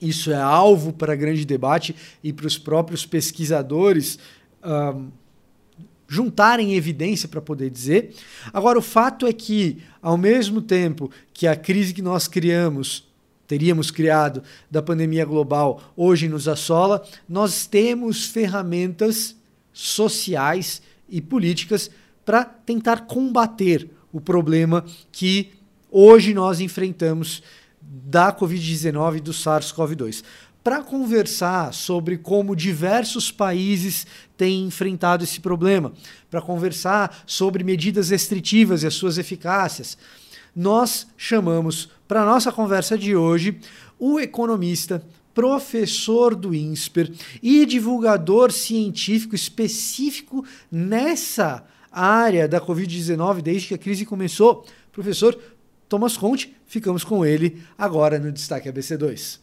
Isso 0.00 0.30
é 0.30 0.40
alvo 0.40 0.92
para 0.92 1.16
grande 1.16 1.44
debate 1.44 1.94
e 2.22 2.32
para 2.32 2.46
os 2.46 2.56
próprios 2.56 3.04
pesquisadores. 3.04 4.18
Um, 4.62 5.10
juntarem 6.14 6.74
evidência 6.74 7.28
para 7.28 7.42
poder 7.42 7.68
dizer. 7.68 8.14
Agora, 8.52 8.78
o 8.78 8.82
fato 8.82 9.26
é 9.26 9.32
que, 9.32 9.82
ao 10.00 10.16
mesmo 10.16 10.62
tempo 10.62 11.10
que 11.32 11.46
a 11.46 11.56
crise 11.56 11.92
que 11.92 12.00
nós 12.00 12.28
criamos, 12.28 13.08
teríamos 13.48 13.90
criado 13.90 14.42
da 14.70 14.80
pandemia 14.80 15.24
global, 15.24 15.92
hoje 15.96 16.28
nos 16.28 16.46
assola, 16.46 17.04
nós 17.28 17.66
temos 17.66 18.26
ferramentas 18.26 19.36
sociais 19.72 20.80
e 21.08 21.20
políticas 21.20 21.90
para 22.24 22.44
tentar 22.44 23.06
combater 23.06 23.90
o 24.12 24.20
problema 24.20 24.84
que 25.10 25.52
hoje 25.90 26.32
nós 26.32 26.60
enfrentamos 26.60 27.42
da 27.82 28.32
Covid-19 28.32 29.16
e 29.16 29.20
do 29.20 29.32
SARS-CoV-2 29.32 30.22
para 30.64 30.82
conversar 30.82 31.74
sobre 31.74 32.16
como 32.16 32.56
diversos 32.56 33.30
países 33.30 34.06
têm 34.34 34.64
enfrentado 34.64 35.22
esse 35.22 35.38
problema, 35.38 35.92
para 36.30 36.40
conversar 36.40 37.22
sobre 37.26 37.62
medidas 37.62 38.08
restritivas 38.08 38.82
e 38.82 38.86
as 38.86 38.94
suas 38.94 39.18
eficácias. 39.18 39.98
Nós 40.56 41.06
chamamos 41.18 41.90
para 42.08 42.22
a 42.22 42.24
nossa 42.24 42.50
conversa 42.50 42.96
de 42.96 43.14
hoje 43.14 43.60
o 43.98 44.18
economista, 44.18 45.04
professor 45.34 46.34
do 46.34 46.54
INSPER 46.54 47.12
e 47.42 47.66
divulgador 47.66 48.50
científico 48.50 49.34
específico 49.34 50.46
nessa 50.72 51.64
área 51.92 52.48
da 52.48 52.60
Covid-19 52.60 53.42
desde 53.42 53.68
que 53.68 53.74
a 53.74 53.78
crise 53.78 54.06
começou, 54.06 54.64
professor 54.92 55.38
Thomas 55.88 56.16
Conte. 56.16 56.56
Ficamos 56.66 57.04
com 57.04 57.24
ele 57.26 57.62
agora 57.76 58.18
no 58.18 58.32
Destaque 58.32 58.70
ABC2. 58.70 59.40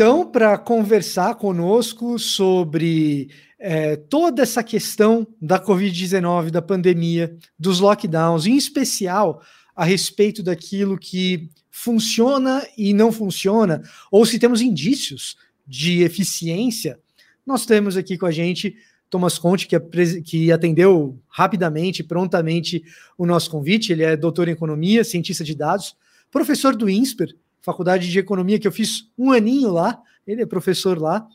Então 0.00 0.24
para 0.24 0.56
conversar 0.56 1.34
conosco 1.34 2.18
sobre 2.18 3.28
é, 3.58 3.96
toda 3.96 4.42
essa 4.42 4.64
questão 4.64 5.26
da 5.38 5.62
Covid-19, 5.62 6.48
da 6.48 6.62
pandemia, 6.62 7.36
dos 7.58 7.80
lockdowns, 7.80 8.46
em 8.46 8.56
especial 8.56 9.42
a 9.76 9.84
respeito 9.84 10.42
daquilo 10.42 10.96
que 10.96 11.50
funciona 11.70 12.66
e 12.78 12.94
não 12.94 13.12
funciona, 13.12 13.82
ou 14.10 14.24
se 14.24 14.38
temos 14.38 14.62
indícios 14.62 15.36
de 15.66 16.02
eficiência, 16.02 16.98
nós 17.46 17.66
temos 17.66 17.94
aqui 17.94 18.16
com 18.16 18.24
a 18.24 18.30
gente 18.30 18.74
Thomas 19.10 19.38
Conte, 19.38 19.68
que, 19.68 19.78
que 20.22 20.50
atendeu 20.50 21.20
rapidamente, 21.28 22.02
prontamente 22.02 22.82
o 23.18 23.26
nosso 23.26 23.50
convite. 23.50 23.92
Ele 23.92 24.04
é 24.04 24.16
doutor 24.16 24.48
em 24.48 24.52
economia, 24.52 25.04
cientista 25.04 25.44
de 25.44 25.54
dados, 25.54 25.94
professor 26.30 26.74
do 26.74 26.88
INSPER, 26.88 27.36
faculdade 27.60 28.10
de 28.10 28.18
economia 28.18 28.58
que 28.58 28.66
eu 28.66 28.72
fiz 28.72 29.08
um 29.16 29.32
aninho 29.32 29.72
lá, 29.72 30.00
ele 30.26 30.42
é 30.42 30.46
professor 30.46 30.98
lá. 30.98 31.26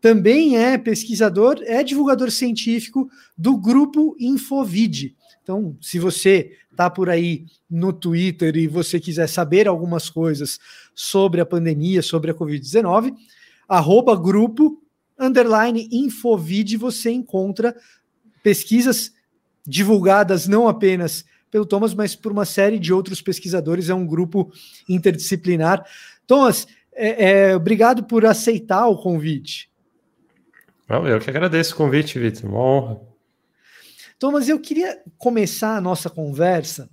Também 0.00 0.56
é 0.56 0.78
pesquisador, 0.78 1.60
é 1.64 1.82
divulgador 1.82 2.30
científico 2.30 3.10
do 3.36 3.56
grupo 3.56 4.16
Infovid. 4.18 5.16
Então, 5.42 5.76
se 5.80 5.98
você 5.98 6.52
está 6.70 6.88
por 6.88 7.10
aí 7.10 7.46
no 7.68 7.92
Twitter 7.92 8.56
e 8.56 8.68
você 8.68 9.00
quiser 9.00 9.26
saber 9.28 9.66
algumas 9.66 10.08
coisas 10.08 10.60
sobre 10.94 11.40
a 11.40 11.46
pandemia, 11.46 12.02
sobre 12.02 12.30
a 12.30 12.34
Covid-19, 12.34 13.14
arroba 13.68 14.14
grupo 14.14 14.80
underline 15.18 15.88
Infovid, 15.90 16.76
você 16.76 17.10
encontra 17.10 17.74
pesquisas 18.42 19.12
divulgadas 19.66 20.46
não 20.46 20.68
apenas 20.68 21.24
pelo 21.50 21.66
Thomas, 21.66 21.94
mas 21.94 22.14
por 22.14 22.32
uma 22.32 22.44
série 22.44 22.78
de 22.78 22.92
outros 22.92 23.20
pesquisadores. 23.22 23.88
É 23.88 23.94
um 23.94 24.06
grupo 24.06 24.52
interdisciplinar. 24.88 25.84
Thomas, 26.26 26.66
é, 26.94 27.50
é, 27.50 27.56
obrigado 27.56 28.04
por 28.04 28.26
aceitar 28.26 28.86
o 28.86 29.00
convite. 29.00 29.70
Eu 30.88 31.20
que 31.20 31.28
agradeço 31.28 31.74
o 31.74 31.76
convite, 31.76 32.18
Vitor. 32.18 32.48
Uma 32.50 32.60
honra. 32.60 33.00
Thomas, 34.18 34.48
eu 34.48 34.58
queria 34.58 35.00
começar 35.16 35.76
a 35.76 35.80
nossa 35.80 36.10
conversa 36.10 36.90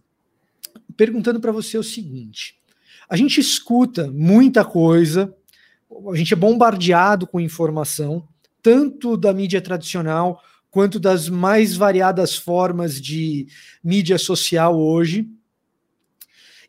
perguntando 0.95 1.39
para 1.39 1.51
você 1.51 1.77
o 1.77 1.83
seguinte: 1.83 2.59
A 3.09 3.15
gente 3.15 3.39
escuta 3.39 4.11
muita 4.11 4.63
coisa, 4.63 5.33
a 6.11 6.15
gente 6.15 6.33
é 6.33 6.37
bombardeado 6.37 7.25
com 7.25 7.39
informação, 7.39 8.27
tanto 8.61 9.17
da 9.17 9.33
mídia 9.33 9.61
tradicional 9.61 10.41
quanto 10.75 10.99
das 10.99 11.29
mais 11.29 11.73
variadas 11.73 12.35
formas 12.35 12.99
de 12.99 13.47
mídia 13.81 14.17
social 14.17 14.77
hoje. 14.77 15.25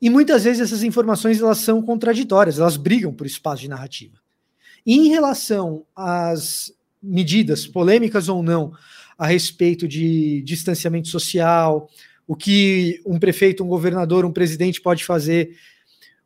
E 0.00 0.08
muitas 0.08 0.44
vezes 0.44 0.62
essas 0.62 0.84
informações 0.84 1.40
elas 1.40 1.58
são 1.58 1.82
contraditórias, 1.82 2.60
elas 2.60 2.76
brigam 2.76 3.12
por 3.12 3.26
espaço 3.26 3.62
de 3.62 3.68
narrativa. 3.68 4.16
E 4.86 4.94
em 4.94 5.08
relação 5.08 5.84
às 5.92 6.72
medidas, 7.02 7.66
polêmicas 7.66 8.28
ou 8.28 8.44
não, 8.44 8.72
a 9.18 9.26
respeito 9.26 9.88
de 9.88 10.40
distanciamento 10.42 11.08
social, 11.08 11.90
o 12.28 12.36
que 12.36 13.02
um 13.04 13.18
prefeito, 13.18 13.64
um 13.64 13.68
governador, 13.68 14.24
um 14.24 14.32
presidente 14.32 14.80
pode 14.80 15.04
fazer, 15.04 15.56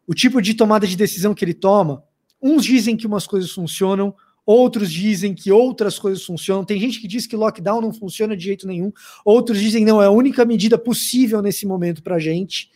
o 0.07 0.13
tipo 0.13 0.43
de 0.43 0.53
tomada 0.53 0.87
de 0.87 0.97
decisão 0.99 1.33
que 1.33 1.47
ele 1.47 1.55
toma, 1.55 2.05
uns 2.43 2.63
dizem 2.63 2.95
que 2.95 3.07
umas 3.07 3.27
coisas 3.27 3.51
funcionam, 3.51 4.15
outros 4.51 4.93
dizem 4.93 5.35
que 5.35 5.53
outras 5.53 5.99
coisas 5.99 6.25
funcionam. 6.25 6.65
Tem 6.65 6.81
gente 6.81 7.01
que 7.01 7.09
diz 7.09 7.27
que 7.27 7.37
lockdown 7.37 7.81
não 7.81 7.93
funciona 7.93 8.37
de 8.37 8.45
jeito 8.45 8.67
nenhum, 8.67 8.93
outros 9.25 9.59
dizem 9.59 9.85
não, 9.85 10.03
é 10.03 10.07
a 10.07 10.11
única 10.11 10.45
medida 10.45 10.79
possível 10.79 11.41
nesse 11.43 11.67
momento 11.67 12.03
para 12.03 12.17
a 12.17 12.21
gente. 12.21 12.71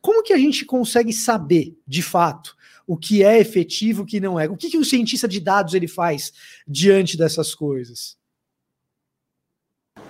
Como 0.00 0.22
que 0.22 0.32
a 0.32 0.38
gente 0.38 0.64
consegue 0.64 1.12
saber, 1.12 1.76
de 1.86 2.02
fato, 2.02 2.54
o 2.86 2.96
que 2.96 3.24
é 3.24 3.38
efetivo, 3.38 4.02
o 4.02 4.06
que 4.06 4.20
não 4.20 4.38
é? 4.38 4.48
O 4.48 4.56
que, 4.56 4.68
que 4.68 4.78
o 4.78 4.84
cientista 4.84 5.26
de 5.26 5.40
dados 5.40 5.74
ele 5.74 5.88
faz 5.88 6.32
diante 6.68 7.16
dessas 7.16 7.54
coisas? 7.54 8.16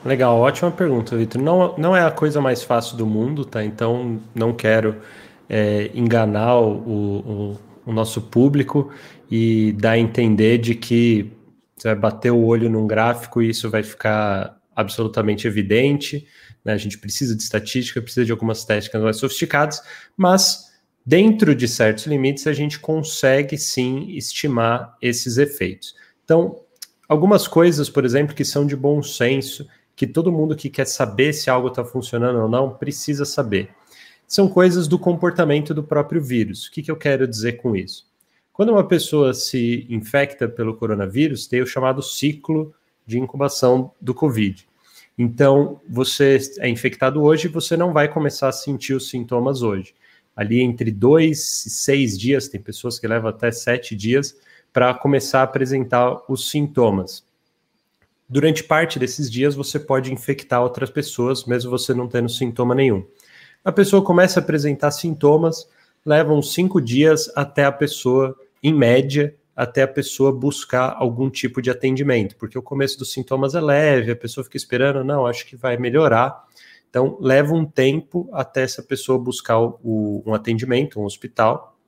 Legal, 0.05 0.39
ótima 0.39 0.71
pergunta, 0.71 1.17
Vitor. 1.17 1.41
Não, 1.41 1.77
não 1.79 1.97
é 1.97 2.05
a 2.05 2.11
coisa 2.11 2.41
mais 2.41 2.63
fácil 2.63 2.97
do 2.97 3.07
mundo, 3.07 3.45
tá? 3.45 3.65
Então 3.65 4.21
não 4.35 4.53
quero 4.53 5.01
é, 5.49 5.91
enganar 5.95 6.59
o, 6.59 6.77
o, 6.77 7.61
o, 7.87 7.93
nosso 7.93 8.21
público 8.21 8.93
e 9.31 9.73
dar 9.73 9.93
a 9.93 9.99
entender 9.99 10.59
de 10.59 10.75
que 10.75 11.33
você 11.77 11.89
vai 11.89 11.97
bater 11.97 12.31
o 12.31 12.45
olho 12.45 12.71
num 12.71 12.87
gráfico 12.87 13.43
e 13.43 13.51
isso 13.51 13.71
vai 13.71 13.83
ficar 13.83 14.61
absolutamente 14.75 15.47
evidente. 15.47 16.27
Né? 16.65 16.73
A 16.73 16.77
gente 16.77 16.99
precisa 16.99 17.37
de 17.37 17.43
estatística, 17.43 18.01
precisa 18.01 18.25
de 18.25 18.33
algumas 18.33 18.65
técnicas 18.65 19.03
mais 19.03 19.17
sofisticadas, 19.17 19.83
mas 20.17 20.73
dentro 21.05 21.55
de 21.55 21.69
certos 21.69 22.07
limites 22.07 22.47
a 22.47 22.53
gente 22.53 22.79
consegue 22.79 23.59
sim 23.59 24.11
estimar 24.17 24.97
esses 25.03 25.37
efeitos. 25.37 25.95
Então, 26.25 26.61
algumas 27.09 27.47
coisas, 27.47 27.91
por 27.91 28.05
exemplo, 28.05 28.35
que 28.35 28.45
são 28.45 28.67
de 28.67 28.77
bom 28.77 29.03
senso, 29.03 29.67
que 29.95 30.07
todo 30.07 30.33
mundo 30.33 30.57
que 30.57 30.71
quer 30.71 30.87
saber 30.87 31.33
se 31.33 31.51
algo 31.51 31.69
está 31.69 31.85
funcionando 31.85 32.41
ou 32.41 32.49
não 32.49 32.71
precisa 32.71 33.25
saber. 33.25 33.71
São 34.27 34.49
coisas 34.49 34.89
do 34.89 34.99
comportamento 34.99 35.75
do 35.75 35.85
próprio 35.85 36.23
vírus. 36.23 36.67
O 36.67 36.73
que, 36.73 36.83
que 36.83 36.91
eu 36.91 36.97
quero 36.97 37.29
dizer 37.29 37.55
com 37.55 37.77
isso? 37.77 38.07
Quando 38.55 38.71
uma 38.71 38.87
pessoa 38.87 39.35
se 39.35 39.85
infecta 39.91 40.49
pelo 40.49 40.77
coronavírus, 40.77 41.49
tem 41.49 41.61
o 41.61 41.67
chamado 41.67 42.01
ciclo 42.01 42.73
de 43.05 43.19
incubação 43.19 43.91
do 44.01 44.15
Covid. 44.15 44.65
Então, 45.19 45.81
você 45.89 46.39
é 46.61 46.69
infectado 46.69 47.21
hoje, 47.21 47.49
você 47.49 47.77
não 47.77 47.93
vai 47.93 48.07
começar 48.07 48.49
a 48.49 48.53
sentir 48.53 48.95
os 48.95 49.11
sintomas 49.11 49.61
hoje. 49.61 49.93
Ali 50.37 50.61
entre 50.61 50.93
dois 50.93 51.67
e 51.67 51.71
seis 51.71 52.17
dias, 52.17 52.47
tem 52.47 52.61
pessoas 52.61 52.97
que 52.97 53.09
levam 53.09 53.29
até 53.29 53.51
sete 53.51 53.97
dias 53.97 54.37
para 54.73 54.95
começar 54.95 55.41
a 55.41 55.45
apresentar 55.45 56.23
os 56.29 56.49
sintomas. 56.49 57.25
Durante 58.29 58.63
parte 58.63 59.01
desses 59.01 59.29
dias, 59.29 59.57
você 59.57 59.81
pode 59.81 60.13
infectar 60.13 60.63
outras 60.63 60.91
pessoas, 60.91 61.45
mesmo 61.45 61.73
você 61.73 61.93
não 61.93 62.07
tendo 62.07 62.29
sintoma 62.29 62.73
nenhum. 62.73 63.05
A 63.65 63.73
pessoa 63.73 64.01
começa 64.05 64.39
a 64.39 64.43
apresentar 64.45 64.93
sintomas, 64.93 65.69
levam 66.07 66.41
cinco 66.41 66.81
dias 66.81 67.33
até 67.35 67.65
a 67.65 67.73
pessoa, 67.73 68.37
em 68.65 68.73
média, 68.73 69.37
até 69.55 69.83
a 69.83 69.89
pessoa 69.89 70.33
buscar 70.33 70.97
algum 70.99 71.29
tipo 71.29 71.61
de 71.61 71.71
atendimento, 71.71 72.35
porque 72.37 72.59
o 72.59 72.63
começo 72.63 72.99
dos 72.99 73.13
sintomas 73.13 73.55
é 73.55 73.61
leve, 73.61 74.11
a 74.11 74.17
pessoa 74.17 74.43
fica 74.43 74.57
esperando, 74.57 75.05
não, 75.05 75.27
acho 75.27 75.47
que 75.47 75.55
vai 75.55 75.77
melhorar. 75.77 76.43
Então, 76.89 77.19
leva 77.21 77.53
um 77.53 77.67
tempo 77.67 78.27
até 78.33 78.63
essa 78.63 78.83
pessoa 78.83 79.19
buscar 79.19 79.61
o, 79.61 80.23
um 80.27 80.33
atendimento, 80.33 80.99
um 80.99 81.05
hospital, 81.05 81.79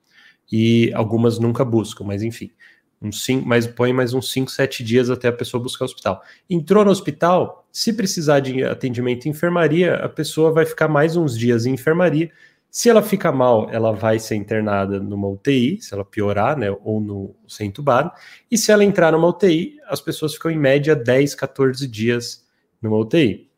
e 0.52 0.92
algumas 0.94 1.38
nunca 1.38 1.64
buscam, 1.64 2.04
mas 2.04 2.22
enfim, 2.22 2.52
um 3.00 3.10
cinco, 3.10 3.48
mas 3.48 3.66
põe 3.66 3.92
mais 3.92 4.12
uns 4.12 4.30
5, 4.30 4.50
7 4.50 4.84
dias 4.84 5.08
até 5.10 5.28
a 5.28 5.32
pessoa 5.32 5.62
buscar 5.62 5.84
o 5.84 5.86
hospital. 5.86 6.22
Entrou 6.48 6.84
no 6.84 6.90
hospital, 6.90 7.66
se 7.72 7.92
precisar 7.92 8.40
de 8.40 8.62
atendimento 8.62 9.26
em 9.26 9.30
enfermaria, 9.30 9.94
a 9.96 10.08
pessoa 10.08 10.52
vai 10.52 10.66
ficar 10.66 10.88
mais 10.88 11.16
uns 11.16 11.36
dias 11.36 11.66
em 11.66 11.72
enfermaria 11.74 12.30
se 12.76 12.90
ela 12.90 13.00
fica 13.00 13.32
mal, 13.32 13.70
ela 13.70 13.90
vai 13.90 14.18
ser 14.18 14.34
internada 14.34 15.00
numa 15.00 15.26
UTI, 15.26 15.80
se 15.80 15.94
ela 15.94 16.04
piorar, 16.04 16.58
né, 16.58 16.70
ou 16.84 17.00
no 17.00 17.34
ser 17.48 17.64
entubado. 17.64 18.12
E 18.50 18.58
se 18.58 18.70
ela 18.70 18.84
entrar 18.84 19.12
numa 19.12 19.28
UTI, 19.28 19.78
as 19.88 19.98
pessoas 19.98 20.34
ficam 20.34 20.50
em 20.50 20.58
média 20.58 20.94
10, 20.94 21.34
14 21.36 21.88
dias 21.88 22.44
numa 22.82 22.98
UTI. 22.98 23.50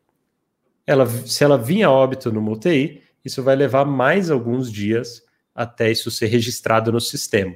Ela, 0.87 1.05
se 1.05 1.43
ela 1.43 1.57
vir 1.57 1.83
a 1.83 1.91
óbito 1.91 2.31
numa 2.31 2.49
UTI, 2.49 3.01
isso 3.25 3.43
vai 3.43 3.57
levar 3.57 3.83
mais 3.83 4.31
alguns 4.31 4.71
dias 4.71 5.21
até 5.53 5.91
isso 5.91 6.09
ser 6.09 6.27
registrado 6.27 6.89
no 6.89 7.01
sistema. 7.01 7.53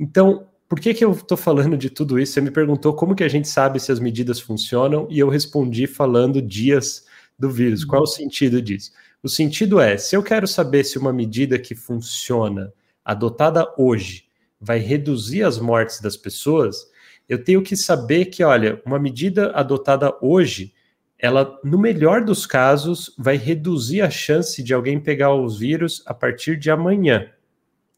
Então, 0.00 0.48
por 0.68 0.80
que, 0.80 0.92
que 0.92 1.04
eu 1.04 1.12
estou 1.12 1.36
falando 1.36 1.76
de 1.76 1.90
tudo 1.90 2.18
isso? 2.18 2.32
Você 2.32 2.40
me 2.40 2.50
perguntou 2.50 2.92
como 2.92 3.14
que 3.14 3.22
a 3.22 3.28
gente 3.28 3.46
sabe 3.46 3.78
se 3.78 3.92
as 3.92 4.00
medidas 4.00 4.40
funcionam 4.40 5.06
e 5.08 5.20
eu 5.20 5.28
respondi 5.28 5.86
falando 5.86 6.42
dias 6.42 7.06
do 7.38 7.48
vírus. 7.48 7.84
Qual 7.84 8.00
é 8.00 8.02
o 8.02 8.06
sentido 8.06 8.60
disso? 8.60 8.90
O 9.22 9.28
sentido 9.28 9.80
é, 9.80 9.96
se 9.96 10.16
eu 10.16 10.22
quero 10.22 10.46
saber 10.46 10.84
se 10.84 10.98
uma 10.98 11.12
medida 11.12 11.58
que 11.58 11.74
funciona, 11.74 12.72
adotada 13.04 13.66
hoje, 13.76 14.26
vai 14.60 14.78
reduzir 14.78 15.42
as 15.42 15.58
mortes 15.58 16.00
das 16.00 16.16
pessoas, 16.16 16.90
eu 17.28 17.42
tenho 17.42 17.62
que 17.62 17.76
saber 17.76 18.26
que, 18.26 18.42
olha, 18.44 18.80
uma 18.84 18.98
medida 18.98 19.50
adotada 19.52 20.16
hoje, 20.20 20.72
ela, 21.18 21.58
no 21.64 21.78
melhor 21.78 22.24
dos 22.24 22.46
casos, 22.46 23.14
vai 23.18 23.36
reduzir 23.36 24.02
a 24.02 24.10
chance 24.10 24.62
de 24.62 24.72
alguém 24.72 25.00
pegar 25.00 25.34
os 25.34 25.58
vírus 25.58 26.02
a 26.06 26.14
partir 26.14 26.56
de 26.56 26.70
amanhã. 26.70 27.30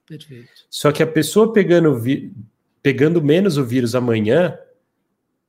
Perfeito. 0.06 0.50
Só 0.68 0.90
que 0.90 1.02
a 1.02 1.06
pessoa 1.06 1.52
pegando, 1.52 1.96
pegando 2.83 3.22
menos 3.22 3.56
o 3.56 3.64
vírus 3.64 3.94
amanhã, 3.94 4.59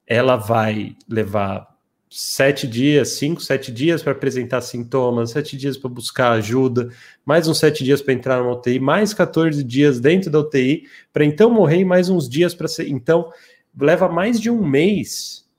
ela 0.06 0.36
vai 0.36 0.96
levar 1.10 1.71
sete 2.14 2.68
dias, 2.68 3.14
cinco, 3.14 3.42
sete 3.42 3.72
dias 3.72 4.04
para 4.04 4.12
apresentar 4.12 4.60
sintomas, 4.60 5.32
sete 5.32 5.56
dias 5.56 5.78
para 5.78 5.90
buscar 5.90 6.32
ajuda, 6.34 6.90
mais 7.26 7.48
uns 7.48 7.58
sete 7.58 7.86
dias 7.86 8.02
para 8.02 8.14
entrar 8.14 8.40
numa 8.40 8.52
UTI, 8.52 8.82
mais 8.82 9.14
14 9.14 9.64
dias 9.64 10.02
dentro 10.02 10.30
da 10.30 10.40
UTI, 10.40 10.84
para 11.14 11.24
então 11.24 11.50
morrer 11.50 11.80
e 11.80 11.86
mais 11.86 12.10
uns 12.10 12.28
dias 12.28 12.54
para 12.54 12.68
ser. 12.68 12.90
Então, 12.90 13.32
leva 13.80 14.10
mais 14.10 14.42
de 14.42 14.50
um 14.50 14.62
mês 14.62 15.50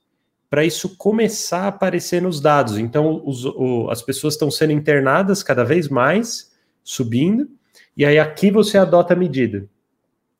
para 0.47 0.63
isso 0.63 0.95
começar 0.95 1.61
a 1.61 1.67
aparecer 1.69 2.21
nos 2.21 2.39
dados. 2.39 2.77
Então, 2.77 3.23
os, 3.25 3.45
o, 3.45 3.89
as 3.89 4.03
pessoas 4.03 4.35
estão 4.35 4.51
sendo 4.51 4.73
internadas 4.73 5.41
cada 5.41 5.63
vez 5.63 5.89
mais, 5.89 6.51
subindo, 6.83 7.49
e 7.97 8.05
aí 8.05 8.19
aqui 8.19 8.51
você 8.51 8.77
adota 8.77 9.15
a 9.15 9.17
medida. 9.17 9.67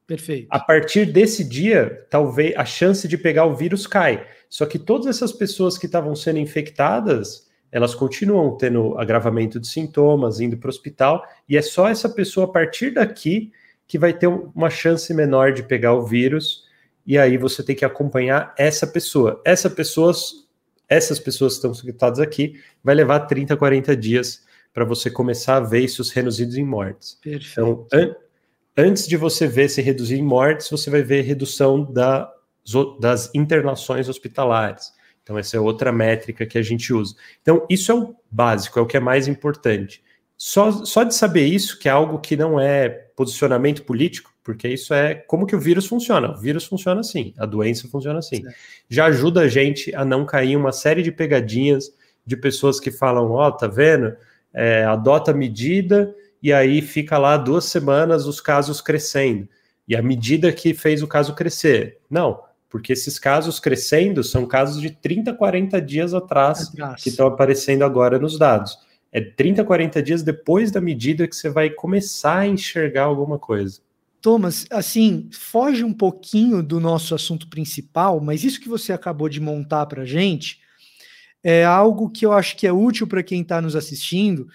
Perfeito. 0.05 0.47
A 0.51 0.59
partir 0.59 1.07
desse 1.07 1.43
dia, 1.43 2.05
talvez 2.09 2.53
a 2.55 2.65
chance 2.65 3.07
de 3.07 3.17
pegar 3.17 3.45
o 3.45 3.55
vírus 3.55 3.87
cai. 3.87 4.27
Só 4.53 4.67
que 4.67 4.77
todas 4.77 5.07
essas 5.07 5.31
pessoas 5.31 5.79
que 5.79 5.87
estavam 5.87 6.15
sendo 6.15 6.37
infectadas, 6.37 7.49
elas 7.71 7.95
continuam 7.95 8.55
tendo 8.55 8.95
agravamento 8.99 9.59
de 9.59 9.67
sintomas, 9.67 10.39
indo 10.39 10.55
para 10.57 10.67
o 10.67 10.69
hospital, 10.69 11.23
e 11.49 11.57
é 11.57 11.61
só 11.63 11.89
essa 11.89 12.07
pessoa 12.07 12.45
a 12.45 12.49
partir 12.49 12.91
daqui 12.91 13.51
que 13.87 13.97
vai 13.97 14.13
ter 14.13 14.27
uma 14.27 14.69
chance 14.69 15.11
menor 15.11 15.53
de 15.53 15.63
pegar 15.63 15.95
o 15.95 16.05
vírus, 16.05 16.65
e 17.03 17.17
aí 17.17 17.35
você 17.35 17.63
tem 17.63 17.75
que 17.75 17.83
acompanhar 17.83 18.53
essa 18.55 18.85
pessoa. 18.85 19.41
Essa 19.43 19.71
pessoas, 19.71 20.47
essas 20.87 21.17
pessoas 21.17 21.53
que 21.53 21.57
estão 21.57 21.71
infectadas 21.71 22.19
aqui, 22.19 22.61
vai 22.83 22.93
levar 22.93 23.21
30, 23.21 23.57
40 23.57 23.97
dias 23.97 24.45
para 24.71 24.85
você 24.85 25.09
começar 25.09 25.55
a 25.55 25.61
ver 25.61 25.79
isso 25.79 26.03
reduzidos 26.13 26.57
em 26.57 26.63
mortes. 26.63 27.17
Perfeito. 27.23 27.53
Então, 27.53 27.87
an 27.91 28.15
antes 28.77 29.07
de 29.07 29.17
você 29.17 29.47
ver 29.47 29.67
se 29.69 29.81
reduzir 29.81 30.19
em 30.19 30.23
mortes, 30.23 30.69
você 30.69 30.91
vai 30.91 31.01
ver 31.01 31.21
redução 31.23 31.91
da 31.91 32.31
das 32.99 33.29
internações 33.33 34.07
hospitalares. 34.07 34.91
Então, 35.21 35.37
essa 35.37 35.55
é 35.55 35.59
outra 35.59 35.91
métrica 35.91 36.45
que 36.45 36.57
a 36.57 36.61
gente 36.61 36.93
usa. 36.93 37.15
Então, 37.41 37.65
isso 37.69 37.91
é 37.91 37.95
o 37.95 38.15
básico, 38.29 38.77
é 38.77 38.81
o 38.81 38.85
que 38.85 38.97
é 38.97 38.99
mais 38.99 39.27
importante. 39.27 40.03
Só, 40.37 40.71
só 40.83 41.03
de 41.03 41.15
saber 41.15 41.45
isso, 41.45 41.79
que 41.79 41.87
é 41.87 41.91
algo 41.91 42.19
que 42.19 42.35
não 42.35 42.59
é 42.59 42.89
posicionamento 42.89 43.83
político, 43.83 44.33
porque 44.43 44.67
isso 44.67 44.93
é 44.93 45.15
como 45.15 45.45
que 45.45 45.55
o 45.55 45.59
vírus 45.59 45.85
funciona. 45.85 46.31
O 46.31 46.37
vírus 46.37 46.65
funciona 46.65 46.99
assim, 46.99 47.33
a 47.37 47.45
doença 47.45 47.87
funciona 47.87 48.19
assim. 48.19 48.43
Já 48.89 49.05
ajuda 49.05 49.41
a 49.41 49.47
gente 49.47 49.95
a 49.95 50.03
não 50.03 50.25
cair 50.25 50.51
em 50.51 50.55
uma 50.57 50.73
série 50.73 51.01
de 51.01 51.11
pegadinhas 51.11 51.93
de 52.25 52.35
pessoas 52.35 52.79
que 52.79 52.91
falam: 52.91 53.31
Ó, 53.31 53.47
oh, 53.47 53.51
tá 53.51 53.67
vendo? 53.67 54.15
É, 54.53 54.83
adota 54.83 55.33
medida 55.33 56.13
e 56.41 56.51
aí 56.51 56.81
fica 56.81 57.17
lá 57.17 57.37
duas 57.37 57.65
semanas 57.65 58.27
os 58.27 58.41
casos 58.41 58.81
crescendo. 58.81 59.47
E 59.87 59.95
a 59.95 60.01
medida 60.01 60.51
que 60.51 60.73
fez 60.73 61.01
o 61.01 61.07
caso 61.07 61.33
crescer. 61.33 61.99
Não, 62.09 62.41
porque 62.73 62.91
esses 62.91 63.19
casos 63.19 63.59
crescendo 63.59 64.23
são 64.23 64.47
casos 64.47 64.81
de 64.81 64.89
30, 64.89 65.31
40 65.35 65.79
dias 65.79 66.11
atrás, 66.11 66.69
atrás. 66.69 67.03
que 67.03 67.09
estão 67.09 67.27
aparecendo 67.27 67.83
agora 67.83 68.17
nos 68.17 68.35
dados. 68.39 68.79
É 69.11 69.21
30, 69.21 69.63
40 69.63 70.01
dias 70.01 70.23
depois 70.23 70.71
da 70.71 70.81
medida 70.81 71.27
que 71.27 71.35
você 71.35 71.51
vai 71.51 71.69
começar 71.69 72.39
a 72.39 72.47
enxergar 72.47 73.03
alguma 73.03 73.37
coisa. 73.37 73.79
Thomas, 74.19 74.65
assim, 74.71 75.29
foge 75.31 75.83
um 75.83 75.93
pouquinho 75.93 76.63
do 76.63 76.79
nosso 76.79 77.13
assunto 77.13 77.47
principal, 77.47 78.19
mas 78.19 78.43
isso 78.43 78.59
que 78.59 78.67
você 78.67 78.91
acabou 78.91 79.29
de 79.29 79.39
montar 79.39 79.85
para 79.85 80.01
a 80.01 80.05
gente 80.05 80.59
é 81.43 81.63
algo 81.63 82.09
que 82.09 82.25
eu 82.25 82.31
acho 82.31 82.57
que 82.57 82.65
é 82.65 82.73
útil 82.73 83.05
para 83.05 83.21
quem 83.21 83.43
está 83.43 83.61
nos 83.61 83.75
assistindo, 83.75 84.47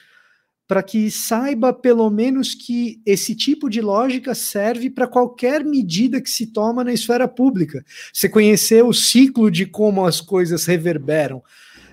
para 0.69 0.83
que 0.83 1.11
saiba 1.11 1.73
pelo 1.73 2.11
menos 2.11 2.55
que 2.55 3.01
esse 3.07 3.35
tipo 3.35 3.71
de 3.71 3.81
lógica 3.81 4.35
serve 4.35 4.91
para 4.91 5.09
qualquer 5.09 5.65
medida 5.65 6.21
que 6.21 6.29
se 6.29 6.49
toma 6.49 6.85
na 6.85 6.93
esfera 6.93 7.27
pública. 7.27 7.83
Você 8.13 8.29
conhecer 8.29 8.85
o 8.85 8.93
ciclo 8.93 9.51
de 9.51 9.65
como 9.65 10.05
as 10.05 10.21
coisas 10.21 10.67
reverberam. 10.67 11.43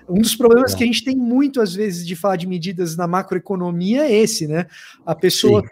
Um 0.06 0.20
dos 0.20 0.36
problemas 0.36 0.74
que 0.74 0.84
a 0.84 0.86
gente 0.86 1.02
tem 1.02 1.16
muito, 1.16 1.60
às 1.60 1.74
vezes, 1.74 2.06
de 2.06 2.14
falar 2.14 2.36
de 2.36 2.46
medidas 2.46 2.96
na 2.96 3.06
macroeconomia 3.06 4.04
é 4.04 4.12
esse, 4.12 4.46
né? 4.46 4.66
A 5.04 5.14
pessoa 5.14 5.64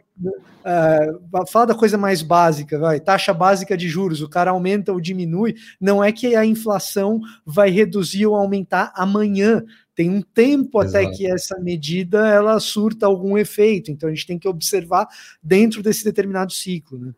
uh, 0.64 1.46
fala 1.46 1.66
da 1.66 1.74
coisa 1.74 1.96
mais 1.98 2.22
básica, 2.22 2.78
vai, 2.78 2.98
taxa 2.98 3.32
básica 3.32 3.76
de 3.76 3.88
juros, 3.88 4.22
o 4.22 4.28
cara 4.28 4.50
aumenta 4.50 4.92
ou 4.92 5.00
diminui, 5.00 5.54
não 5.80 6.02
é 6.02 6.10
que 6.10 6.34
a 6.34 6.44
inflação 6.44 7.20
vai 7.44 7.70
reduzir 7.70 8.26
ou 8.26 8.34
aumentar 8.34 8.92
amanhã. 8.96 9.62
Tem 9.94 10.10
um 10.10 10.20
tempo 10.20 10.82
Exato. 10.82 11.06
até 11.06 11.16
que 11.16 11.26
essa 11.26 11.58
medida 11.60 12.26
ela 12.28 12.58
surta 12.58 13.06
algum 13.06 13.38
efeito. 13.38 13.90
Então 13.90 14.08
a 14.08 14.12
gente 14.12 14.26
tem 14.26 14.38
que 14.38 14.48
observar 14.48 15.06
dentro 15.42 15.82
desse 15.82 16.04
determinado 16.04 16.52
ciclo, 16.52 16.98
né? 16.98 17.14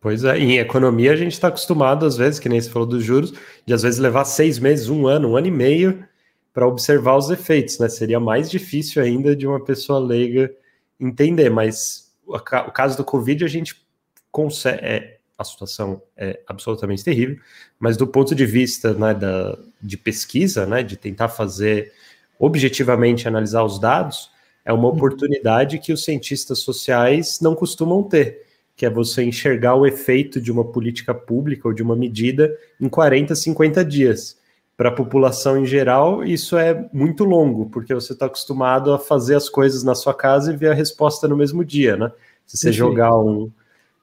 Pois 0.00 0.22
é, 0.24 0.38
em 0.38 0.58
economia 0.58 1.12
a 1.12 1.16
gente 1.16 1.32
está 1.32 1.48
acostumado, 1.48 2.06
às 2.06 2.16
vezes, 2.16 2.38
que 2.38 2.48
nem 2.48 2.60
você 2.60 2.70
falou 2.70 2.86
dos 2.86 3.02
juros, 3.02 3.32
de 3.64 3.74
às 3.74 3.82
vezes 3.82 3.98
levar 3.98 4.24
seis 4.24 4.58
meses, 4.58 4.88
um 4.88 5.06
ano, 5.06 5.30
um 5.30 5.36
ano 5.36 5.48
e 5.48 5.50
meio 5.50 6.06
para 6.52 6.66
observar 6.66 7.16
os 7.16 7.28
efeitos, 7.30 7.78
né? 7.78 7.88
Seria 7.88 8.20
mais 8.20 8.50
difícil 8.50 9.02
ainda 9.02 9.34
de 9.34 9.46
uma 9.46 9.62
pessoa 9.62 9.98
leiga 9.98 10.50
entender, 10.98 11.50
mas 11.50 12.12
o 12.26 12.38
caso 12.38 12.96
do 12.96 13.04
Covid 13.04 13.44
a 13.44 13.48
gente 13.48 13.84
consegue. 14.30 14.84
É, 14.84 15.16
a 15.38 15.44
situação 15.44 16.00
é 16.16 16.40
absolutamente 16.46 17.04
terrível, 17.04 17.38
mas 17.78 17.96
do 17.96 18.06
ponto 18.06 18.34
de 18.34 18.46
vista 18.46 18.94
né, 18.94 19.12
da, 19.12 19.58
de 19.82 19.96
pesquisa, 19.96 20.64
né, 20.64 20.82
de 20.82 20.96
tentar 20.96 21.28
fazer 21.28 21.92
objetivamente 22.38 23.26
analisar 23.26 23.64
os 23.64 23.78
dados, 23.78 24.30
é 24.64 24.72
uma 24.72 24.88
uhum. 24.88 24.94
oportunidade 24.94 25.78
que 25.78 25.92
os 25.92 26.04
cientistas 26.04 26.58
sociais 26.60 27.38
não 27.40 27.54
costumam 27.54 28.02
ter, 28.02 28.42
que 28.74 28.84
é 28.84 28.90
você 28.90 29.22
enxergar 29.22 29.76
o 29.76 29.86
efeito 29.86 30.40
de 30.40 30.50
uma 30.50 30.64
política 30.64 31.14
pública 31.14 31.68
ou 31.68 31.74
de 31.74 31.82
uma 31.82 31.96
medida 31.96 32.54
em 32.80 32.88
40, 32.88 33.34
50 33.34 33.84
dias. 33.84 34.38
Para 34.76 34.90
a 34.90 34.92
população 34.92 35.56
em 35.56 35.64
geral, 35.64 36.22
isso 36.22 36.58
é 36.58 36.86
muito 36.92 37.24
longo, 37.24 37.70
porque 37.70 37.94
você 37.94 38.12
está 38.12 38.26
acostumado 38.26 38.92
a 38.92 38.98
fazer 38.98 39.34
as 39.34 39.48
coisas 39.48 39.82
na 39.82 39.94
sua 39.94 40.12
casa 40.12 40.52
e 40.52 40.56
ver 40.56 40.72
a 40.72 40.74
resposta 40.74 41.26
no 41.26 41.36
mesmo 41.36 41.64
dia, 41.64 41.96
né? 41.96 42.12
Se 42.44 42.58
você 42.58 42.72
jogar 42.72 43.18
um, 43.18 43.50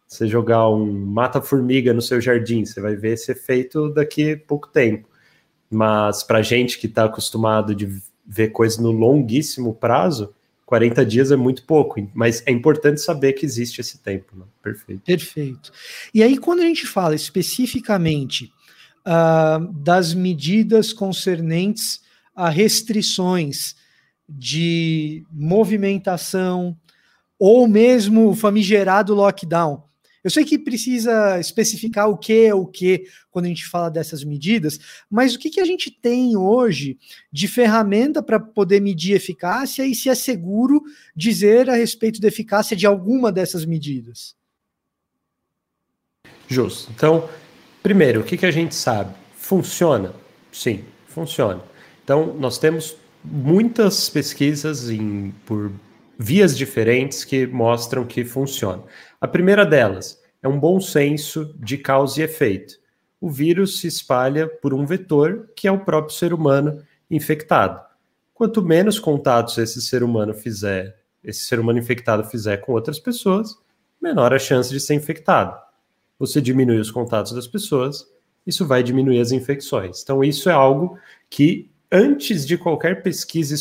você 0.07 0.27
jogar 0.27 0.69
um 0.69 0.91
mata-formiga 1.05 1.93
no 1.93 2.01
seu 2.01 2.19
jardim, 2.19 2.65
você 2.65 2.81
vai 2.81 2.95
ver 2.95 3.13
esse 3.13 3.31
efeito 3.31 3.89
daqui 3.89 4.33
a 4.33 4.37
pouco 4.37 4.67
tempo. 4.67 5.07
Mas 5.69 6.23
para 6.23 6.41
gente 6.41 6.79
que 6.79 6.87
está 6.87 7.05
acostumado 7.05 7.73
de 7.73 8.01
ver 8.25 8.49
coisas 8.49 8.77
no 8.77 8.91
longuíssimo 8.91 9.73
prazo, 9.73 10.33
40 10.65 11.05
dias 11.05 11.31
é 11.31 11.35
muito 11.35 11.63
pouco, 11.65 11.99
mas 12.13 12.41
é 12.45 12.51
importante 12.51 13.01
saber 13.01 13.33
que 13.33 13.45
existe 13.45 13.81
esse 13.81 13.99
tempo. 13.99 14.35
Né? 14.35 14.45
Perfeito. 14.61 15.01
Perfeito. 15.01 15.71
E 16.13 16.23
aí, 16.23 16.37
quando 16.37 16.61
a 16.61 16.65
gente 16.65 16.87
fala 16.87 17.15
especificamente 17.15 18.51
uh, 19.05 19.71
das 19.73 20.13
medidas 20.13 20.93
concernentes 20.93 22.01
a 22.35 22.49
restrições 22.49 23.75
de 24.27 25.23
movimentação 25.31 26.75
ou 27.37 27.67
mesmo 27.67 28.33
famigerado 28.33 29.13
lockdown, 29.13 29.83
eu 30.23 30.29
sei 30.29 30.45
que 30.45 30.57
precisa 30.57 31.39
especificar 31.39 32.09
o 32.09 32.17
que 32.17 32.45
é 32.45 32.55
o 32.55 32.65
que 32.65 33.05
quando 33.29 33.45
a 33.45 33.49
gente 33.49 33.65
fala 33.65 33.89
dessas 33.89 34.23
medidas, 34.23 34.79
mas 35.09 35.35
o 35.35 35.39
que, 35.39 35.49
que 35.49 35.59
a 35.59 35.65
gente 35.65 35.91
tem 35.91 36.37
hoje 36.37 36.97
de 37.31 37.47
ferramenta 37.47 38.23
para 38.23 38.39
poder 38.39 38.79
medir 38.79 39.15
eficácia 39.15 39.85
e 39.85 39.93
se 39.93 40.09
é 40.09 40.15
seguro 40.15 40.81
dizer 41.15 41.69
a 41.69 41.75
respeito 41.75 42.21
da 42.21 42.27
eficácia 42.27 42.75
de 42.77 42.85
alguma 42.85 43.31
dessas 43.31 43.65
medidas? 43.65 44.35
Justo. 46.47 46.91
Então, 46.95 47.29
primeiro, 47.81 48.21
o 48.21 48.23
que, 48.23 48.37
que 48.37 48.45
a 48.45 48.51
gente 48.51 48.75
sabe? 48.75 49.13
Funciona? 49.35 50.13
Sim, 50.51 50.83
funciona. 51.07 51.61
Então, 52.03 52.33
nós 52.35 52.57
temos 52.57 52.95
muitas 53.23 54.09
pesquisas 54.09 54.89
em, 54.89 55.31
por 55.45 55.71
vias 56.23 56.57
diferentes 56.57 57.25
que 57.25 57.45
mostram 57.45 58.05
que 58.05 58.23
funciona. 58.23 58.81
A 59.19 59.27
primeira 59.27 59.65
delas 59.65 60.21
é 60.41 60.47
um 60.47 60.57
bom 60.57 60.79
senso 60.79 61.53
de 61.59 61.77
causa 61.77 62.21
e 62.21 62.23
efeito. 62.23 62.75
O 63.19 63.29
vírus 63.29 63.81
se 63.81 63.87
espalha 63.87 64.47
por 64.47 64.73
um 64.73 64.85
vetor, 64.85 65.49
que 65.53 65.67
é 65.67 65.71
o 65.71 65.83
próprio 65.83 66.15
ser 66.15 66.33
humano 66.33 66.81
infectado. 67.11 67.81
Quanto 68.33 68.61
menos 68.61 68.99
contatos 68.99 69.57
esse 69.57 69.81
ser 69.81 70.01
humano 70.01 70.33
fizer, 70.33 70.95
esse 71.21 71.41
ser 71.41 71.59
humano 71.59 71.79
infectado 71.79 72.23
fizer 72.23 72.57
com 72.57 72.71
outras 72.71 72.99
pessoas, 72.99 73.57
menor 74.01 74.33
a 74.33 74.39
chance 74.39 74.69
de 74.69 74.79
ser 74.79 74.93
infectado. 74.93 75.57
Você 76.17 76.39
diminui 76.39 76.79
os 76.79 76.89
contatos 76.89 77.33
das 77.33 77.47
pessoas, 77.47 78.07
isso 78.47 78.65
vai 78.65 78.81
diminuir 78.81 79.19
as 79.19 79.33
infecções. 79.33 80.01
Então, 80.01 80.23
isso 80.23 80.49
é 80.49 80.53
algo 80.53 80.97
que, 81.29 81.69
antes 81.91 82.45
de 82.45 82.57
qualquer 82.57 83.03
pesquisa 83.03 83.53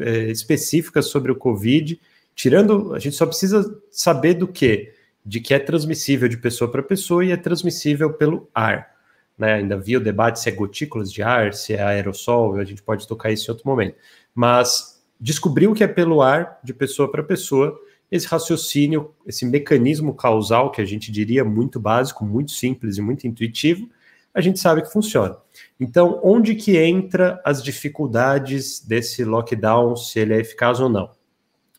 eh, 0.00 0.30
específica 0.30 1.00
sobre 1.00 1.32
o 1.32 1.36
Covid, 1.36 1.98
tirando, 2.40 2.94
a 2.94 2.98
gente 2.98 3.16
só 3.16 3.26
precisa 3.26 3.78
saber 3.90 4.34
do 4.34 4.48
que? 4.48 4.92
de 5.24 5.40
que 5.40 5.54
é 5.54 5.58
transmissível 5.58 6.28
de 6.28 6.36
pessoa 6.36 6.70
para 6.70 6.82
pessoa 6.82 7.24
e 7.24 7.30
é 7.30 7.36
transmissível 7.36 8.12
pelo 8.12 8.48
ar. 8.54 8.88
Né? 9.36 9.54
Ainda 9.54 9.74
havia 9.74 9.98
o 9.98 10.02
debate 10.02 10.40
se 10.40 10.48
é 10.48 10.52
gotículas 10.52 11.12
de 11.12 11.22
ar, 11.22 11.54
se 11.54 11.74
é 11.74 11.82
aerossol, 11.82 12.56
a 12.56 12.64
gente 12.64 12.82
pode 12.82 13.06
tocar 13.06 13.30
isso 13.30 13.50
em 13.50 13.52
outro 13.52 13.68
momento. 13.68 13.96
Mas 14.34 15.02
descobriu 15.20 15.74
que 15.74 15.84
é 15.84 15.88
pelo 15.88 16.22
ar, 16.22 16.58
de 16.64 16.72
pessoa 16.72 17.10
para 17.10 17.22
pessoa, 17.22 17.78
esse 18.10 18.26
raciocínio, 18.26 19.14
esse 19.26 19.46
mecanismo 19.46 20.14
causal, 20.14 20.70
que 20.70 20.80
a 20.80 20.84
gente 20.84 21.12
diria 21.12 21.44
muito 21.44 21.78
básico, 21.78 22.24
muito 22.24 22.50
simples 22.50 22.96
e 22.96 23.00
muito 23.00 23.26
intuitivo, 23.26 23.88
a 24.32 24.40
gente 24.40 24.58
sabe 24.58 24.82
que 24.82 24.92
funciona. 24.92 25.36
Então, 25.78 26.20
onde 26.22 26.54
que 26.54 26.76
entra 26.76 27.40
as 27.44 27.62
dificuldades 27.62 28.80
desse 28.80 29.24
lockdown, 29.24 29.96
se 29.96 30.18
ele 30.20 30.34
é 30.34 30.40
eficaz 30.40 30.80
ou 30.80 30.88
não? 30.88 31.10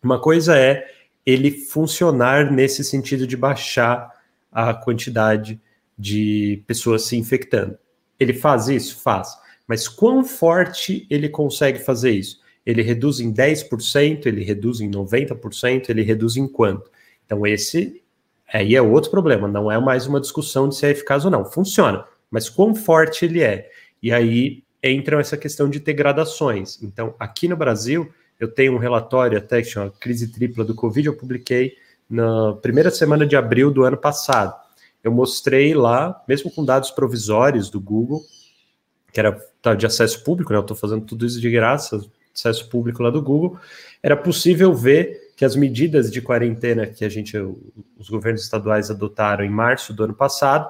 Uma 0.04 0.20
coisa 0.20 0.58
é 0.58 0.86
ele 1.26 1.52
funcionar 1.52 2.52
nesse 2.52 2.84
sentido 2.84 3.28
de 3.28 3.38
baixar 3.38 4.10
a 4.52 4.74
quantidade 4.74 5.62
de 5.98 6.64
pessoas 6.66 7.04
se 7.04 7.16
infectando. 7.16 7.78
Ele 8.20 8.34
faz 8.34 8.68
isso? 8.68 9.02
Faz. 9.02 9.38
Mas 9.68 9.88
quão 9.88 10.24
forte 10.24 11.06
ele 11.10 11.30
consegue 11.30 11.80
fazer 11.80 12.12
isso? 12.12 12.42
Ele 12.66 12.82
reduz 12.82 13.20
em 13.20 13.34
10%, 13.34 14.26
ele 14.26 14.44
reduz 14.44 14.82
em 14.82 14.90
90%, 14.90 15.90
ele 15.90 16.02
reduz 16.02 16.36
em 16.36 16.48
quanto? 16.48 16.92
Então, 17.26 17.46
esse 17.46 18.02
aí 18.52 18.76
é 18.76 18.82
outro 18.82 19.10
problema, 19.10 19.48
não 19.48 19.72
é 19.72 19.80
mais 19.80 20.06
uma 20.06 20.20
discussão 20.20 20.68
de 20.68 20.76
se 20.76 20.86
é 20.86 20.90
eficaz 20.90 21.24
ou 21.24 21.32
não. 21.32 21.46
Funciona, 21.46 22.06
mas 22.30 22.50
quão 22.50 22.76
forte 22.76 23.26
ele 23.26 23.42
é? 23.42 23.70
E 24.04 24.12
aí 24.12 24.64
entra 24.84 25.20
essa 25.20 25.38
questão 25.38 25.70
de 25.70 25.80
ter 25.80 25.94
gradações. 25.94 26.82
Então, 26.84 27.16
aqui 27.20 27.48
no 27.48 27.56
Brasil, 27.56 28.12
eu 28.42 28.48
tenho 28.48 28.74
um 28.74 28.80
relatório 28.80 29.38
até 29.38 29.62
que 29.62 29.70
chama 29.70 29.94
Crise 30.00 30.32
Tripla 30.32 30.66
do 30.66 30.74
Covid, 30.74 31.08
eu 31.08 31.16
publiquei 31.16 31.76
na 32.10 32.54
primeira 32.56 32.90
semana 32.90 33.24
de 33.24 33.36
abril 33.36 33.70
do 33.70 33.84
ano 33.84 33.96
passado. 33.96 34.60
Eu 35.04 35.12
mostrei 35.12 35.76
lá, 35.76 36.20
mesmo 36.28 36.50
com 36.50 36.66
dados 36.66 36.90
provisórios 36.90 37.70
do 37.70 37.80
Google, 37.80 38.24
que 39.14 39.20
era 39.20 39.40
tá, 39.62 39.76
de 39.76 39.86
acesso 39.86 40.24
público, 40.24 40.52
né? 40.52 40.58
Eu 40.58 40.62
estou 40.62 40.76
fazendo 40.76 41.06
tudo 41.06 41.24
isso 41.24 41.40
de 41.40 41.52
graça, 41.52 42.04
acesso 42.34 42.68
público 42.68 43.04
lá 43.04 43.12
do 43.12 43.22
Google, 43.22 43.60
era 44.02 44.18
possível 44.18 44.74
ver 44.74 45.34
que 45.38 45.46
as 45.46 45.56
medidas 45.56 46.12
de 46.12 46.20
quarentena 46.20 46.88
que 46.88 47.06
a 47.06 47.10
gente, 47.10 47.38
os 47.38 48.10
governos 48.10 48.42
estaduais 48.42 48.90
adotaram 48.90 49.46
em 49.46 49.50
março 49.52 49.94
do 49.94 50.04
ano 50.04 50.16
passado, 50.16 50.68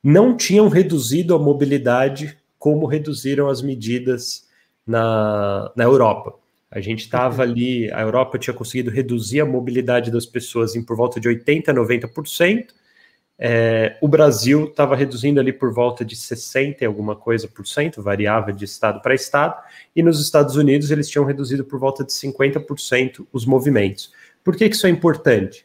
não 0.00 0.36
tinham 0.36 0.68
reduzido 0.68 1.34
a 1.34 1.38
mobilidade 1.40 2.38
como 2.56 2.86
reduziram 2.86 3.48
as 3.48 3.60
medidas 3.60 4.46
na, 4.86 5.72
na 5.74 5.82
Europa. 5.82 6.43
A 6.74 6.80
gente 6.80 7.02
estava 7.02 7.42
ali, 7.42 7.88
a 7.92 8.00
Europa 8.00 8.36
tinha 8.36 8.52
conseguido 8.52 8.90
reduzir 8.90 9.40
a 9.40 9.46
mobilidade 9.46 10.10
das 10.10 10.26
pessoas 10.26 10.74
em 10.74 10.82
por 10.82 10.96
volta 10.96 11.20
de 11.20 11.28
80%, 11.28 11.66
90%. 11.66 12.66
É, 13.38 13.96
o 14.02 14.08
Brasil 14.08 14.64
estava 14.64 14.96
reduzindo 14.96 15.38
ali 15.38 15.52
por 15.52 15.72
volta 15.72 16.04
de 16.04 16.16
60 16.16 16.82
e 16.82 16.86
alguma 16.86 17.14
coisa 17.14 17.46
por 17.46 17.64
cento, 17.64 18.02
variava 18.02 18.52
de 18.52 18.64
estado 18.64 19.00
para 19.00 19.14
estado, 19.14 19.56
e 19.94 20.02
nos 20.02 20.20
Estados 20.20 20.56
Unidos 20.56 20.90
eles 20.90 21.08
tinham 21.08 21.24
reduzido 21.24 21.64
por 21.64 21.78
volta 21.78 22.02
de 22.02 22.12
50% 22.12 23.24
os 23.32 23.46
movimentos. 23.46 24.12
Por 24.42 24.56
que, 24.56 24.68
que 24.68 24.74
isso 24.74 24.88
é 24.88 24.90
importante? 24.90 25.64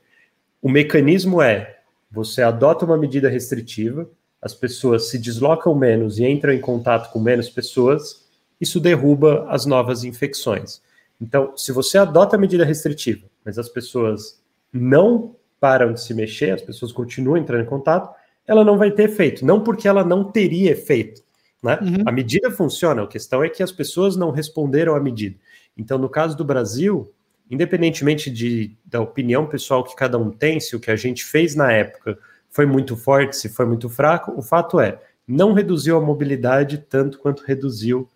O 0.62 0.70
mecanismo 0.70 1.42
é: 1.42 1.80
você 2.12 2.44
adota 2.44 2.86
uma 2.86 2.98
medida 2.98 3.30
restritiva, 3.30 4.08
as 4.40 4.54
pessoas 4.54 5.10
se 5.10 5.18
deslocam 5.18 5.74
menos 5.74 6.20
e 6.20 6.26
entram 6.26 6.54
em 6.54 6.62
contato 6.62 7.12
com 7.12 7.20
menos 7.20 7.50
pessoas, 7.50 8.28
isso 8.62 8.80
derruba 8.80 9.48
as 9.50 9.66
novas 9.66 10.04
infecções. 10.04 10.88
Então, 11.22 11.56
se 11.56 11.72
você 11.72 11.98
adota 11.98 12.36
a 12.36 12.40
medida 12.40 12.64
restritiva, 12.64 13.28
mas 13.44 13.58
as 13.58 13.68
pessoas 13.68 14.42
não 14.72 15.36
param 15.60 15.94
de 15.94 16.02
se 16.02 16.14
mexer, 16.14 16.52
as 16.52 16.62
pessoas 16.62 16.92
continuam 16.92 17.38
entrando 17.38 17.64
em 17.64 17.68
contato, 17.68 18.16
ela 18.48 18.64
não 18.64 18.78
vai 18.78 18.92
ter 18.92 19.04
efeito. 19.04 19.46
Não 19.46 19.62
porque 19.62 19.88
ela 19.88 20.04
não 20.04 20.24
teria 20.24 20.72
efeito. 20.72 21.22
Né? 21.62 21.78
Uhum. 21.82 22.04
A 22.06 22.12
medida 22.12 22.50
funciona, 22.50 23.04
a 23.04 23.08
questão 23.08 23.44
é 23.44 23.50
que 23.50 23.62
as 23.62 23.72
pessoas 23.72 24.16
não 24.16 24.32
responderam 24.32 24.96
à 24.96 25.00
medida. 25.00 25.38
Então, 25.78 25.98
no 25.98 26.10
caso 26.10 26.38
do 26.38 26.46
Brasil, 26.46 27.14
independentemente 27.50 28.32
de, 28.32 28.78
da 28.86 29.02
opinião 29.02 29.46
pessoal 29.46 29.84
que 29.84 29.96
cada 29.96 30.18
um 30.18 30.32
tem, 30.32 30.60
se 30.60 30.76
o 30.76 30.80
que 30.80 30.92
a 30.92 30.96
gente 30.96 31.26
fez 31.26 31.56
na 31.56 31.72
época 31.72 32.18
foi 32.50 32.66
muito 32.66 32.96
forte, 32.96 33.36
se 33.36 33.50
foi 33.50 33.66
muito 33.66 33.90
fraco, 33.90 34.34
o 34.38 34.42
fato 34.42 34.80
é, 34.80 35.00
não 35.28 35.54
reduziu 35.54 35.98
a 35.98 36.02
mobilidade 36.02 36.80
tanto 36.90 37.20
quanto 37.20 37.44
reduziu 37.44 38.10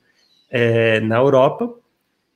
é, 0.49 0.99
na 1.01 1.17
Europa. 1.17 1.73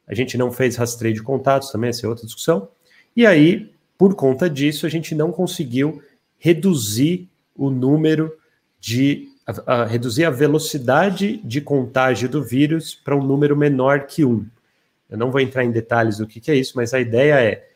A 0.07 0.15
gente 0.15 0.37
não 0.37 0.51
fez 0.51 0.75
rastreio 0.75 1.13
de 1.13 1.21
contatos 1.21 1.69
também, 1.69 1.89
essa 1.89 2.05
é 2.05 2.09
outra 2.09 2.25
discussão. 2.25 2.69
E 3.15 3.25
aí, 3.25 3.71
por 3.97 4.15
conta 4.15 4.49
disso, 4.49 4.85
a 4.85 4.89
gente 4.89 5.13
não 5.13 5.31
conseguiu 5.31 6.01
reduzir 6.37 7.27
o 7.55 7.69
número 7.69 8.31
de. 8.79 9.27
A, 9.45 9.81
a, 9.81 9.85
reduzir 9.85 10.25
a 10.25 10.29
velocidade 10.29 11.37
de 11.37 11.61
contágio 11.61 12.27
do 12.27 12.43
vírus 12.43 12.93
para 12.93 13.15
um 13.15 13.23
número 13.23 13.55
menor 13.55 14.05
que 14.05 14.23
um. 14.23 14.45
Eu 15.09 15.17
não 15.17 15.31
vou 15.31 15.39
entrar 15.39 15.63
em 15.63 15.71
detalhes 15.71 16.17
do 16.17 16.27
que, 16.27 16.41
que 16.41 16.51
é 16.51 16.55
isso, 16.55 16.73
mas 16.75 16.93
a 16.93 16.99
ideia 16.99 17.41
é: 17.41 17.67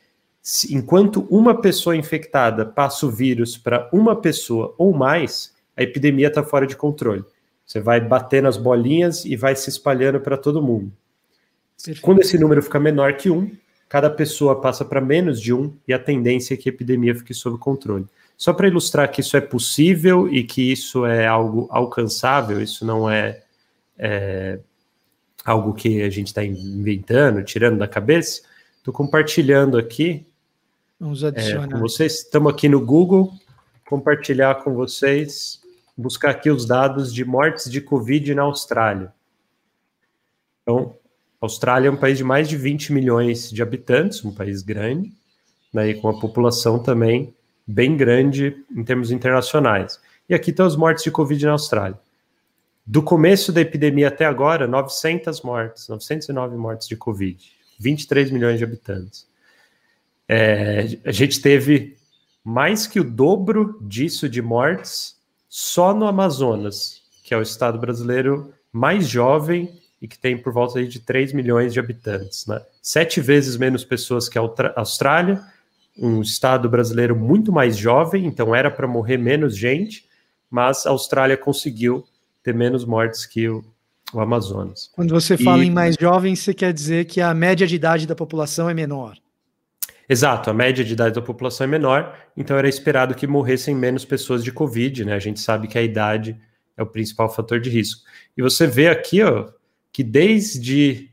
se, 0.41 0.75
enquanto 0.75 1.27
uma 1.29 1.61
pessoa 1.61 1.95
infectada 1.95 2.65
passa 2.65 3.05
o 3.05 3.11
vírus 3.11 3.57
para 3.57 3.89
uma 3.91 4.15
pessoa 4.15 4.75
ou 4.77 4.93
mais, 4.93 5.53
a 5.75 5.83
epidemia 5.83 6.27
está 6.27 6.43
fora 6.43 6.67
de 6.67 6.75
controle. 6.75 7.23
Você 7.65 7.79
vai 7.79 8.01
bater 8.01 8.43
nas 8.43 8.57
bolinhas 8.57 9.23
e 9.23 9.35
vai 9.35 9.55
se 9.55 9.69
espalhando 9.69 10.19
para 10.19 10.37
todo 10.37 10.61
mundo. 10.61 10.91
Perfeito. 11.83 12.01
Quando 12.01 12.21
esse 12.21 12.37
número 12.37 12.61
fica 12.61 12.79
menor 12.79 13.13
que 13.17 13.29
um, 13.29 13.51
cada 13.89 14.09
pessoa 14.09 14.61
passa 14.61 14.85
para 14.85 15.01
menos 15.01 15.41
de 15.41 15.53
um 15.53 15.75
e 15.87 15.93
a 15.93 15.99
tendência 15.99 16.53
é 16.53 16.57
que 16.57 16.69
a 16.69 16.71
epidemia 16.71 17.15
fique 17.15 17.33
sob 17.33 17.57
controle. 17.57 18.05
Só 18.37 18.53
para 18.53 18.67
ilustrar 18.67 19.11
que 19.11 19.21
isso 19.21 19.35
é 19.35 19.41
possível 19.41 20.27
e 20.27 20.43
que 20.43 20.71
isso 20.71 21.05
é 21.05 21.27
algo 21.27 21.67
alcançável, 21.69 22.61
isso 22.61 22.85
não 22.85 23.09
é, 23.09 23.43
é 23.97 24.59
algo 25.45 25.73
que 25.73 26.01
a 26.01 26.09
gente 26.09 26.27
está 26.27 26.43
inventando, 26.43 27.43
tirando 27.43 27.77
da 27.77 27.87
cabeça, 27.87 28.41
estou 28.77 28.93
compartilhando 28.93 29.77
aqui. 29.77 30.25
Vamos 30.99 31.23
adicionar. 31.23 31.67
É, 31.67 31.71
com 31.71 31.79
vocês, 31.79 32.19
estamos 32.19 32.51
aqui 32.51 32.69
no 32.69 32.83
Google, 32.83 33.33
compartilhar 33.85 34.63
com 34.63 34.73
vocês, 34.73 35.61
buscar 35.97 36.31
aqui 36.31 36.49
os 36.49 36.65
dados 36.65 37.13
de 37.13 37.25
mortes 37.25 37.69
de 37.69 37.81
Covid 37.81 38.33
na 38.33 38.43
Austrália. 38.43 39.13
Então, 40.61 40.95
Austrália 41.41 41.87
é 41.87 41.91
um 41.91 41.97
país 41.97 42.19
de 42.19 42.23
mais 42.23 42.47
de 42.47 42.55
20 42.55 42.93
milhões 42.93 43.49
de 43.49 43.63
habitantes, 43.63 44.23
um 44.23 44.31
país 44.31 44.61
grande, 44.61 45.11
né, 45.73 45.89
e 45.89 45.95
com 45.95 46.07
uma 46.07 46.19
população 46.19 46.77
também 46.77 47.33
bem 47.65 47.97
grande 47.97 48.55
em 48.69 48.83
termos 48.83 49.11
internacionais. 49.11 49.99
E 50.29 50.35
aqui 50.35 50.51
estão 50.51 50.67
as 50.67 50.75
mortes 50.75 51.03
de 51.03 51.09
Covid 51.09 51.43
na 51.45 51.53
Austrália. 51.53 51.99
Do 52.85 53.01
começo 53.01 53.51
da 53.51 53.61
epidemia 53.61 54.09
até 54.09 54.25
agora, 54.25 54.67
900 54.67 55.41
mortes, 55.41 55.87
909 55.87 56.55
mortes 56.57 56.87
de 56.87 56.95
Covid, 56.95 57.43
23 57.79 58.29
milhões 58.29 58.59
de 58.59 58.63
habitantes. 58.63 59.27
É, 60.27 60.99
a 61.03 61.11
gente 61.11 61.41
teve 61.41 61.97
mais 62.43 62.85
que 62.85 62.99
o 62.99 63.03
dobro 63.03 63.79
disso 63.81 64.29
de 64.29 64.41
mortes 64.41 65.15
só 65.49 65.93
no 65.93 66.05
Amazonas, 66.05 67.01
que 67.23 67.33
é 67.33 67.37
o 67.37 67.41
estado 67.41 67.79
brasileiro 67.79 68.53
mais 68.71 69.07
jovem 69.07 69.80
e 70.01 70.07
que 70.07 70.17
tem 70.17 70.37
por 70.37 70.51
volta 70.51 70.83
de 70.83 70.99
3 70.99 71.31
milhões 71.31 71.71
de 71.71 71.79
habitantes. 71.79 72.47
Né? 72.47 72.59
Sete 72.81 73.21
vezes 73.21 73.55
menos 73.55 73.85
pessoas 73.85 74.27
que 74.27 74.37
a 74.37 74.41
Austrália, 74.75 75.41
um 75.97 76.21
estado 76.21 76.67
brasileiro 76.67 77.15
muito 77.15 77.51
mais 77.51 77.77
jovem, 77.77 78.25
então 78.25 78.55
era 78.55 78.71
para 78.71 78.87
morrer 78.87 79.17
menos 79.17 79.55
gente, 79.55 80.05
mas 80.49 80.85
a 80.85 80.89
Austrália 80.89 81.37
conseguiu 81.37 82.03
ter 82.41 82.53
menos 82.53 82.83
mortes 82.83 83.25
que 83.25 83.47
o, 83.47 83.63
o 84.11 84.19
Amazonas. 84.19 84.89
Quando 84.93 85.13
você 85.13 85.37
fala 85.37 85.63
e, 85.63 85.67
em 85.67 85.71
mais 85.71 85.95
jovens, 85.99 86.39
você 86.39 86.53
quer 86.53 86.73
dizer 86.73 87.05
que 87.05 87.21
a 87.21 87.33
média 87.33 87.67
de 87.67 87.75
idade 87.75 88.07
da 88.07 88.15
população 88.15 88.67
é 88.67 88.73
menor? 88.73 89.17
Exato, 90.09 90.49
a 90.49 90.53
média 90.53 90.83
de 90.83 90.91
idade 90.91 91.15
da 91.15 91.21
população 91.21 91.65
é 91.65 91.67
menor, 91.67 92.17
então 92.35 92.57
era 92.57 92.67
esperado 92.67 93.13
que 93.15 93.27
morressem 93.27 93.75
menos 93.75 94.03
pessoas 94.03 94.43
de 94.43 94.51
Covid, 94.51 95.05
né? 95.05 95.13
A 95.13 95.19
gente 95.19 95.39
sabe 95.39 95.67
que 95.67 95.77
a 95.77 95.81
idade 95.81 96.35
é 96.75 96.83
o 96.83 96.87
principal 96.87 97.33
fator 97.33 97.59
de 97.61 97.69
risco. 97.69 98.01
E 98.35 98.41
você 98.41 98.67
vê 98.67 98.89
aqui, 98.89 99.23
ó, 99.23 99.47
que 99.91 100.03
desde 100.03 101.11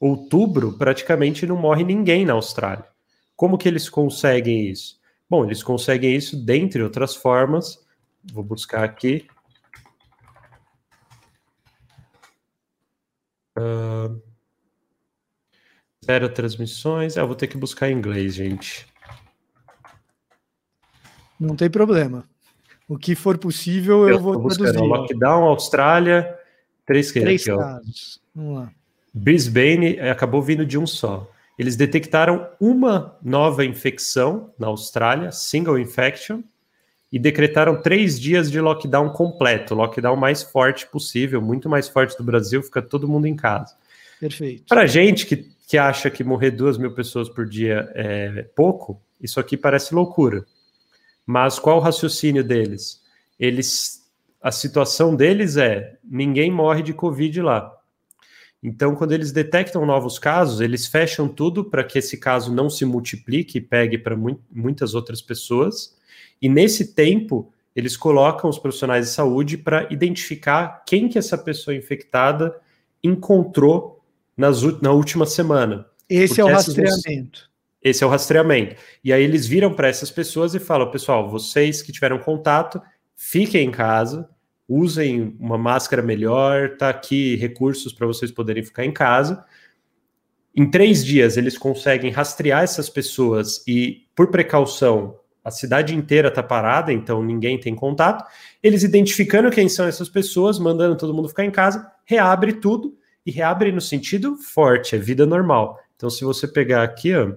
outubro 0.00 0.76
praticamente 0.76 1.46
não 1.46 1.56
morre 1.56 1.84
ninguém 1.84 2.24
na 2.24 2.34
Austrália. 2.34 2.86
Como 3.34 3.58
que 3.58 3.68
eles 3.68 3.88
conseguem 3.88 4.68
isso? 4.68 4.98
Bom, 5.28 5.44
eles 5.44 5.62
conseguem 5.62 6.14
isso 6.14 6.36
dentre 6.36 6.82
outras 6.82 7.14
formas. 7.14 7.84
Vou 8.32 8.42
buscar 8.42 8.84
aqui. 8.84 9.26
Uh, 13.58 14.22
zero 16.04 16.28
transmissões. 16.28 17.16
Ah, 17.16 17.24
vou 17.24 17.34
ter 17.34 17.46
que 17.46 17.56
buscar 17.56 17.90
em 17.90 17.96
inglês, 17.96 18.34
gente. 18.34 18.86
Não 21.38 21.54
tem 21.54 21.70
problema. 21.70 22.28
O 22.88 22.96
que 22.96 23.14
for 23.14 23.36
possível, 23.36 24.08
eu, 24.08 24.14
eu 24.14 24.20
vou 24.20 24.48
traduzir. 24.48 24.78
Lockdown, 24.78 25.44
Austrália, 25.44 26.37
três, 26.88 27.12
três 27.12 27.46
aqui, 27.46 27.56
casos. 27.56 28.20
Vamos 28.34 28.58
lá. 28.58 28.72
Brisbane 29.14 30.00
acabou 30.00 30.42
vindo 30.42 30.66
de 30.66 30.78
um 30.78 30.86
só. 30.86 31.30
Eles 31.58 31.76
detectaram 31.76 32.48
uma 32.60 33.16
nova 33.22 33.64
infecção 33.64 34.52
na 34.58 34.68
Austrália, 34.68 35.30
single 35.30 35.78
infection, 35.78 36.42
e 37.10 37.18
decretaram 37.18 37.80
três 37.80 38.18
dias 38.20 38.50
de 38.50 38.60
lockdown 38.60 39.10
completo, 39.10 39.74
lockdown 39.74 40.16
mais 40.16 40.42
forte 40.42 40.86
possível, 40.86 41.40
muito 41.40 41.68
mais 41.68 41.88
forte 41.88 42.16
do 42.16 42.22
Brasil, 42.22 42.62
fica 42.62 42.82
todo 42.82 43.08
mundo 43.08 43.26
em 43.26 43.34
casa. 43.34 43.74
Perfeito. 44.20 44.64
Para 44.68 44.86
gente 44.86 45.26
que, 45.26 45.48
que 45.66 45.78
acha 45.78 46.10
que 46.10 46.22
morrer 46.22 46.50
duas 46.50 46.76
mil 46.76 46.92
pessoas 46.92 47.28
por 47.28 47.46
dia 47.46 47.90
é 47.94 48.42
pouco, 48.54 49.00
isso 49.20 49.40
aqui 49.40 49.56
parece 49.56 49.94
loucura. 49.94 50.44
Mas 51.26 51.58
qual 51.58 51.78
o 51.78 51.80
raciocínio 51.80 52.44
deles? 52.44 53.02
Eles, 53.38 53.97
a 54.40 54.50
situação 54.52 55.14
deles 55.14 55.56
é 55.56 55.96
ninguém 56.04 56.50
morre 56.50 56.82
de 56.82 56.92
Covid 56.92 57.42
lá. 57.42 57.74
Então, 58.62 58.94
quando 58.94 59.12
eles 59.12 59.30
detectam 59.30 59.86
novos 59.86 60.18
casos, 60.18 60.60
eles 60.60 60.86
fecham 60.86 61.28
tudo 61.28 61.64
para 61.64 61.84
que 61.84 61.98
esse 61.98 62.16
caso 62.16 62.52
não 62.52 62.68
se 62.68 62.84
multiplique 62.84 63.58
e 63.58 63.60
pegue 63.60 63.98
para 63.98 64.16
mu 64.16 64.40
muitas 64.50 64.94
outras 64.94 65.22
pessoas. 65.22 65.96
E 66.42 66.48
nesse 66.48 66.92
tempo, 66.92 67.52
eles 67.74 67.96
colocam 67.96 68.50
os 68.50 68.58
profissionais 68.58 69.06
de 69.06 69.12
saúde 69.12 69.56
para 69.56 69.86
identificar 69.92 70.82
quem 70.84 71.08
que 71.08 71.18
essa 71.18 71.38
pessoa 71.38 71.76
infectada 71.76 72.58
encontrou 73.02 74.02
nas, 74.36 74.60
na 74.82 74.90
última 74.90 75.24
semana. 75.24 75.86
Esse 76.08 76.40
é 76.40 76.44
o 76.44 76.48
rastreamento. 76.48 77.48
Esse 77.80 78.02
é 78.02 78.06
o 78.06 78.10
rastreamento. 78.10 78.74
E 79.04 79.12
aí 79.12 79.22
eles 79.22 79.46
viram 79.46 79.72
para 79.72 79.86
essas 79.86 80.10
pessoas 80.10 80.54
e 80.54 80.58
falam: 80.58 80.90
pessoal, 80.90 81.30
vocês 81.30 81.80
que 81.80 81.92
tiveram 81.92 82.18
contato, 82.18 82.82
fiquem 83.20 83.66
em 83.66 83.70
casa, 83.72 84.30
usem 84.68 85.36
uma 85.40 85.58
máscara 85.58 86.00
melhor, 86.00 86.76
tá 86.76 86.88
aqui 86.88 87.34
recursos 87.34 87.92
para 87.92 88.06
vocês 88.06 88.30
poderem 88.30 88.62
ficar 88.62 88.84
em 88.84 88.92
casa. 88.92 89.44
Em 90.54 90.70
três 90.70 91.04
dias, 91.04 91.36
eles 91.36 91.58
conseguem 91.58 92.12
rastrear 92.12 92.62
essas 92.62 92.88
pessoas 92.88 93.64
e, 93.66 94.06
por 94.14 94.28
precaução, 94.30 95.18
a 95.44 95.50
cidade 95.50 95.96
inteira 95.96 96.28
está 96.28 96.42
parada, 96.42 96.92
então 96.92 97.22
ninguém 97.22 97.58
tem 97.58 97.74
contato. 97.74 98.24
Eles 98.62 98.84
identificando 98.84 99.50
quem 99.50 99.68
são 99.68 99.86
essas 99.86 100.08
pessoas, 100.08 100.58
mandando 100.58 100.96
todo 100.96 101.14
mundo 101.14 101.28
ficar 101.28 101.44
em 101.44 101.50
casa, 101.50 101.90
reabre 102.04 102.52
tudo 102.52 102.96
e 103.26 103.32
reabre 103.32 103.72
no 103.72 103.80
sentido 103.80 104.36
forte, 104.36 104.94
é 104.94 104.98
vida 104.98 105.26
normal. 105.26 105.78
Então, 105.96 106.08
se 106.08 106.24
você 106.24 106.46
pegar 106.46 106.84
aqui, 106.84 107.14
ó, 107.16 107.32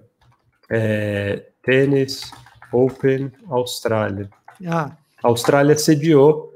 é, 0.69 1.47
tênis 1.63 2.31
Open 2.71 3.31
Austrália. 3.49 4.29
Ah. 4.67 4.95
A 5.23 5.27
Austrália 5.27 5.77
sediou 5.77 6.53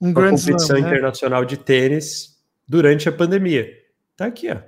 um 0.00 0.10
uma 0.10 0.30
competição 0.30 0.76
Slam, 0.76 0.80
né? 0.80 0.88
internacional 0.88 1.44
de 1.44 1.56
tênis 1.56 2.36
durante 2.66 3.08
a 3.08 3.12
pandemia. 3.12 3.68
Tá 4.16 4.26
aqui, 4.26 4.50
ó. 4.50 4.58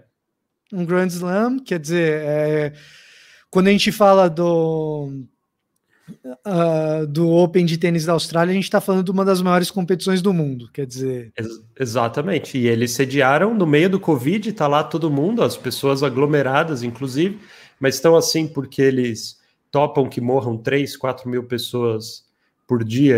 Um 0.72 0.85
Grand 0.85 1.07
Slam, 1.07 1.59
quer 1.59 1.79
dizer, 1.79 2.22
é, 2.24 2.72
quando 3.50 3.68
a 3.68 3.70
gente 3.70 3.92
fala 3.92 4.29
do 4.29 5.24
uh, 6.09 7.07
do 7.07 7.31
Open 7.31 7.64
de 7.64 7.79
tênis 7.79 8.05
da 8.05 8.12
Austrália, 8.12 8.53
a 8.53 8.55
gente 8.55 8.64
está 8.64 8.81
falando 8.81 9.05
de 9.05 9.11
uma 9.11 9.24
das 9.24 9.40
maiores 9.40 9.70
competições 9.70 10.20
do 10.20 10.33
mundo, 10.33 10.70
quer 10.72 10.87
dizer. 10.87 11.33
Ex 11.37 11.48
exatamente. 11.79 12.59
E 12.59 12.66
eles 12.66 12.92
sediaram 12.92 13.55
no 13.55 13.66
meio 13.66 13.90
do 13.90 14.00
Covid, 14.00 14.53
tá 14.53 14.66
lá 14.66 14.83
todo 14.83 15.11
mundo, 15.11 15.42
as 15.42 15.57
pessoas 15.57 16.03
aglomeradas, 16.03 16.83
inclusive, 16.83 17.38
mas 17.79 17.96
estão 17.96 18.16
assim 18.16 18.46
porque 18.46 18.83
eles 18.83 19.38
topam 19.70 20.09
que 20.09 20.20
morram 20.20 20.57
3, 20.57 20.96
4 20.96 21.29
mil 21.29 21.44
pessoas 21.44 22.24
por 22.66 22.85
dia, 22.85 23.16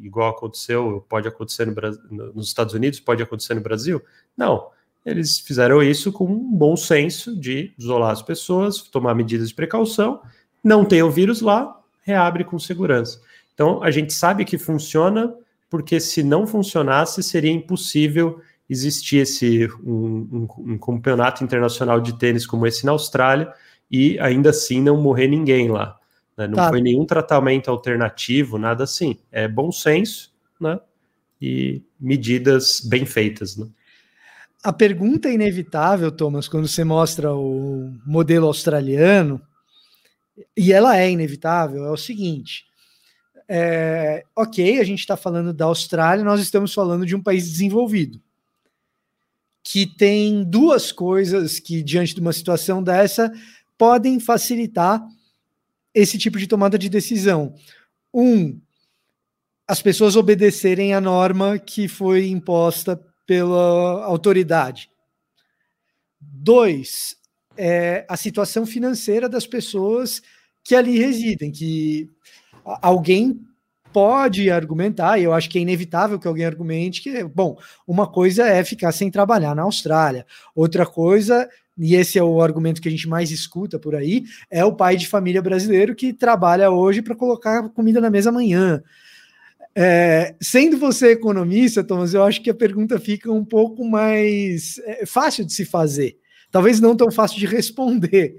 igual 0.00 0.30
aconteceu, 0.30 1.04
pode 1.08 1.28
acontecer 1.28 1.66
no, 1.66 2.32
nos 2.32 2.48
Estados 2.48 2.74
Unidos, 2.74 3.00
pode 3.00 3.22
acontecer 3.22 3.54
no 3.54 3.60
Brasil? 3.60 4.02
Não. 4.36 4.68
eles 5.04 5.38
fizeram 5.38 5.82
isso 5.82 6.12
com 6.12 6.24
um 6.24 6.56
bom 6.56 6.76
senso 6.76 7.38
de 7.38 7.72
isolar 7.78 8.10
as 8.10 8.22
pessoas, 8.22 8.82
tomar 8.82 9.14
medidas 9.14 9.48
de 9.48 9.54
precaução, 9.54 10.20
não 10.62 10.84
tem 10.84 11.02
o 11.02 11.10
vírus 11.10 11.40
lá, 11.40 11.80
reabre 12.02 12.44
com 12.44 12.58
segurança. 12.58 13.20
Então, 13.54 13.82
a 13.82 13.90
gente 13.90 14.12
sabe 14.12 14.44
que 14.44 14.58
funciona, 14.58 15.34
porque 15.68 16.00
se 16.00 16.22
não 16.22 16.46
funcionasse, 16.46 17.22
seria 17.22 17.50
impossível 17.50 18.40
existir 18.68 19.18
esse, 19.18 19.68
um, 19.84 20.46
um, 20.58 20.72
um 20.72 20.78
campeonato 20.78 21.44
internacional 21.44 22.00
de 22.00 22.18
tênis 22.18 22.46
como 22.46 22.66
esse 22.66 22.86
na 22.86 22.92
Austrália 22.92 23.52
e 23.90 24.18
ainda 24.18 24.50
assim 24.50 24.80
não 24.80 24.96
morrer 25.00 25.28
ninguém 25.28 25.68
lá. 25.68 25.98
Né? 26.36 26.46
Não 26.46 26.54
tá. 26.54 26.68
foi 26.68 26.80
nenhum 26.80 27.04
tratamento 27.04 27.70
alternativo, 27.70 28.58
nada 28.58 28.84
assim. 28.84 29.18
É 29.30 29.46
bom 29.46 29.70
senso, 29.70 30.32
né? 30.60 30.78
E 31.40 31.82
medidas 31.98 32.80
bem 32.80 33.04
feitas, 33.04 33.56
né? 33.56 33.66
A 34.62 34.72
pergunta 34.72 35.28
é 35.28 35.32
inevitável, 35.32 36.12
Thomas, 36.12 36.46
quando 36.46 36.68
você 36.68 36.84
mostra 36.84 37.34
o 37.34 37.92
modelo 38.06 38.46
australiano, 38.46 39.42
e 40.56 40.72
ela 40.72 40.96
é 40.96 41.10
inevitável, 41.10 41.84
é 41.84 41.90
o 41.90 41.96
seguinte: 41.96 42.64
é, 43.48 44.24
ok, 44.36 44.78
a 44.78 44.84
gente 44.84 45.00
está 45.00 45.16
falando 45.16 45.52
da 45.52 45.64
Austrália, 45.64 46.24
nós 46.24 46.40
estamos 46.40 46.72
falando 46.72 47.04
de 47.04 47.16
um 47.16 47.22
país 47.22 47.50
desenvolvido, 47.50 48.20
que 49.64 49.84
tem 49.84 50.44
duas 50.44 50.92
coisas 50.92 51.58
que, 51.58 51.82
diante 51.82 52.14
de 52.14 52.20
uma 52.20 52.32
situação 52.32 52.82
dessa, 52.82 53.32
podem 53.76 54.20
facilitar 54.20 55.04
esse 55.94 56.18
tipo 56.18 56.38
de 56.38 56.46
tomada 56.46 56.78
de 56.78 56.88
decisão. 56.88 57.54
Um, 58.12 58.60
as 59.66 59.80
pessoas 59.80 60.16
obedecerem 60.16 60.94
a 60.94 61.00
norma 61.00 61.58
que 61.58 61.88
foi 61.88 62.28
imposta 62.28 63.00
pela 63.26 64.04
autoridade. 64.04 64.90
Dois, 66.20 67.16
é 67.56 68.04
a 68.08 68.16
situação 68.16 68.66
financeira 68.66 69.28
das 69.28 69.46
pessoas 69.46 70.22
que 70.64 70.74
ali 70.74 70.98
residem, 70.98 71.50
que 71.50 72.10
alguém 72.64 73.40
pode 73.92 74.50
argumentar, 74.50 75.18
e 75.18 75.24
eu 75.24 75.34
acho 75.34 75.50
que 75.50 75.58
é 75.58 75.62
inevitável 75.62 76.18
que 76.18 76.26
alguém 76.26 76.46
argumente 76.46 77.02
que, 77.02 77.24
bom, 77.24 77.58
uma 77.86 78.06
coisa 78.10 78.46
é 78.46 78.64
ficar 78.64 78.90
sem 78.92 79.10
trabalhar 79.10 79.54
na 79.54 79.62
Austrália, 79.62 80.26
outra 80.54 80.86
coisa, 80.86 81.48
e 81.78 81.94
esse 81.94 82.18
é 82.18 82.22
o 82.22 82.40
argumento 82.40 82.80
que 82.80 82.88
a 82.88 82.90
gente 82.90 83.08
mais 83.08 83.30
escuta 83.30 83.78
por 83.78 83.94
aí, 83.94 84.24
é 84.50 84.64
o 84.64 84.74
pai 84.74 84.96
de 84.96 85.08
família 85.08 85.40
brasileiro 85.40 85.94
que 85.94 86.12
trabalha 86.12 86.70
hoje 86.70 87.00
para 87.00 87.16
colocar 87.16 87.68
comida 87.70 88.00
na 88.00 88.10
mesa 88.10 88.30
amanhã. 88.30 88.82
É, 89.74 90.34
sendo 90.40 90.76
você 90.76 91.12
economista, 91.12 91.82
Thomas, 91.82 92.12
eu 92.12 92.22
acho 92.22 92.42
que 92.42 92.50
a 92.50 92.54
pergunta 92.54 93.00
fica 93.00 93.32
um 93.32 93.44
pouco 93.44 93.84
mais 93.84 94.78
é, 94.84 95.06
fácil 95.06 95.44
de 95.44 95.52
se 95.52 95.64
fazer. 95.64 96.18
Talvez 96.50 96.78
não 96.78 96.94
tão 96.94 97.10
fácil 97.10 97.38
de 97.38 97.46
responder, 97.46 98.36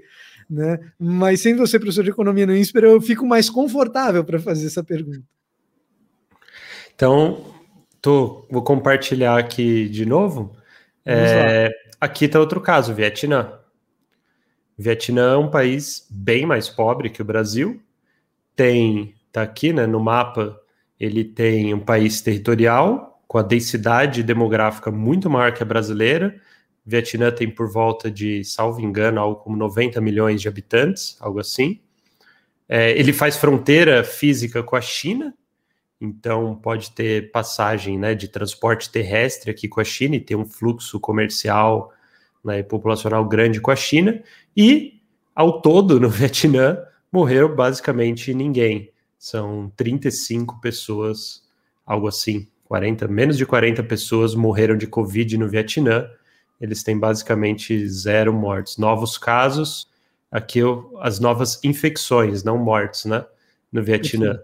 né? 0.48 0.78
Mas 0.96 1.40
sendo 1.40 1.58
você 1.58 1.78
professor 1.78 2.04
de 2.04 2.10
economia 2.10 2.46
no 2.46 2.56
INSPER, 2.56 2.84
eu 2.84 3.00
fico 3.00 3.26
mais 3.26 3.50
confortável 3.50 4.24
para 4.24 4.38
fazer 4.38 4.68
essa 4.68 4.84
pergunta. 4.84 5.22
Então, 6.94 7.52
tô, 8.00 8.46
vou 8.48 8.62
compartilhar 8.62 9.36
aqui 9.36 9.88
de 9.88 10.06
novo. 10.06 10.56
É, 11.04 11.68
aqui 12.04 12.26
está 12.26 12.38
outro 12.38 12.60
caso, 12.60 12.94
Vietnã. 12.94 13.58
Vietnã 14.76 15.34
é 15.34 15.36
um 15.36 15.50
país 15.50 16.06
bem 16.10 16.46
mais 16.46 16.68
pobre 16.68 17.10
que 17.10 17.22
o 17.22 17.24
Brasil. 17.24 17.80
Tem, 18.54 19.14
tá 19.32 19.42
aqui, 19.42 19.72
né, 19.72 19.86
no 19.86 19.98
mapa 19.98 20.60
ele 20.98 21.24
tem 21.24 21.74
um 21.74 21.80
país 21.80 22.20
territorial 22.20 23.20
com 23.26 23.38
a 23.38 23.42
densidade 23.42 24.22
demográfica 24.22 24.90
muito 24.90 25.28
maior 25.28 25.52
que 25.52 25.62
a 25.62 25.66
brasileira. 25.66 26.40
Vietnã 26.86 27.30
tem 27.30 27.50
por 27.50 27.70
volta 27.70 28.10
de, 28.10 28.44
salvo 28.44 28.80
engano, 28.80 29.20
algo 29.20 29.36
como 29.36 29.56
90 29.56 30.00
milhões 30.00 30.40
de 30.40 30.48
habitantes, 30.48 31.16
algo 31.20 31.40
assim. 31.40 31.80
É, 32.68 32.92
ele 32.92 33.12
faz 33.12 33.36
fronteira 33.36 34.04
física 34.04 34.62
com 34.62 34.76
a 34.76 34.80
China, 34.80 35.34
então 36.04 36.54
pode 36.56 36.90
ter 36.92 37.30
passagem 37.30 37.98
né, 37.98 38.14
de 38.14 38.28
transporte 38.28 38.90
terrestre 38.90 39.50
aqui 39.50 39.68
com 39.68 39.80
a 39.80 39.84
China 39.84 40.16
e 40.16 40.20
ter 40.20 40.36
um 40.36 40.44
fluxo 40.44 41.00
comercial 41.00 41.92
né, 42.44 42.60
e 42.60 42.62
populacional 42.62 43.24
grande 43.24 43.60
com 43.60 43.70
a 43.70 43.76
China. 43.76 44.22
E, 44.56 45.00
ao 45.34 45.60
todo, 45.60 45.98
no 45.98 46.08
Vietnã, 46.10 46.78
morreram 47.10 47.54
basicamente 47.54 48.32
ninguém 48.34 48.92
são 49.24 49.72
35 49.74 50.60
pessoas, 50.60 51.42
algo 51.86 52.06
assim, 52.06 52.46
40, 52.64 53.08
menos 53.08 53.38
de 53.38 53.46
40 53.46 53.82
pessoas 53.84 54.34
morreram 54.34 54.76
de 54.76 54.86
Covid 54.86 55.38
no 55.38 55.48
Vietnã. 55.48 56.06
Eles 56.60 56.82
têm 56.82 56.98
basicamente 56.98 57.88
zero 57.88 58.34
mortes. 58.34 58.76
Novos 58.76 59.16
casos, 59.16 59.88
aqui 60.30 60.60
as 61.00 61.20
novas 61.20 61.58
infecções, 61.64 62.44
não 62.44 62.58
mortes, 62.58 63.06
né? 63.06 63.24
No 63.72 63.82
Vietnã. 63.82 64.38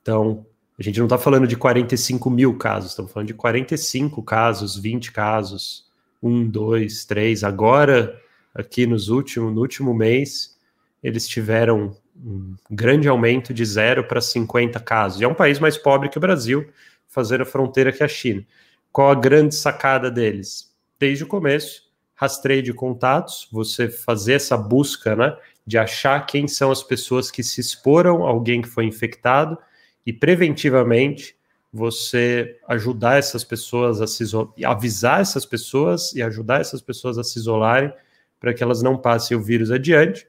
Então, 0.00 0.46
a 0.78 0.82
gente 0.82 0.98
não 0.98 1.06
está 1.06 1.16
falando 1.16 1.46
de 1.46 1.56
45 1.56 2.28
mil 2.28 2.56
casos, 2.56 2.90
estamos 2.90 3.12
falando 3.12 3.28
de 3.28 3.34
45 3.34 4.22
casos, 4.22 4.76
20 4.76 5.12
casos, 5.12 5.86
um, 6.22 6.48
dois, 6.48 7.04
três. 7.04 7.44
Agora, 7.44 8.20
aqui 8.54 8.86
nos 8.86 9.08
últimos, 9.08 9.54
no 9.54 9.60
último 9.60 9.94
mês, 9.94 10.58
eles 11.02 11.28
tiveram 11.28 11.96
um 12.16 12.54
grande 12.70 13.08
aumento 13.08 13.54
de 13.54 13.64
zero 13.64 14.04
para 14.04 14.20
50 14.20 14.80
casos. 14.80 15.20
E 15.20 15.24
é 15.24 15.28
um 15.28 15.34
país 15.34 15.58
mais 15.58 15.76
pobre 15.76 16.08
que 16.08 16.18
o 16.18 16.20
Brasil, 16.20 16.68
fazendo 17.06 17.42
a 17.42 17.46
fronteira 17.46 17.92
que 17.92 18.02
a 18.02 18.08
China. 18.08 18.44
Qual 18.90 19.10
a 19.10 19.14
grande 19.14 19.54
sacada 19.54 20.10
deles? 20.10 20.72
Desde 20.98 21.22
o 21.22 21.26
começo, 21.26 21.84
rastreio 22.14 22.62
de 22.62 22.72
contatos, 22.72 23.48
você 23.52 23.88
fazer 23.88 24.34
essa 24.34 24.56
busca, 24.56 25.14
né, 25.14 25.36
de 25.66 25.78
achar 25.78 26.24
quem 26.26 26.48
são 26.48 26.70
as 26.70 26.82
pessoas 26.82 27.30
que 27.30 27.42
se 27.42 27.60
exporam 27.60 28.26
a 28.26 28.30
alguém 28.30 28.62
que 28.62 28.68
foi 28.68 28.86
infectado 28.86 29.58
e 30.06 30.12
preventivamente 30.12 31.36
você 31.72 32.58
ajudar 32.68 33.18
essas 33.18 33.42
pessoas 33.42 34.00
a 34.00 34.06
se 34.06 34.24
avisar 34.64 35.20
essas 35.20 35.44
pessoas 35.44 36.14
e 36.14 36.22
ajudar 36.22 36.60
essas 36.60 36.80
pessoas 36.80 37.18
a 37.18 37.24
se 37.24 37.38
isolarem 37.38 37.92
para 38.38 38.54
que 38.54 38.62
elas 38.62 38.82
não 38.82 38.96
passem 38.96 39.36
o 39.36 39.42
vírus 39.42 39.70
adiante 39.70 40.26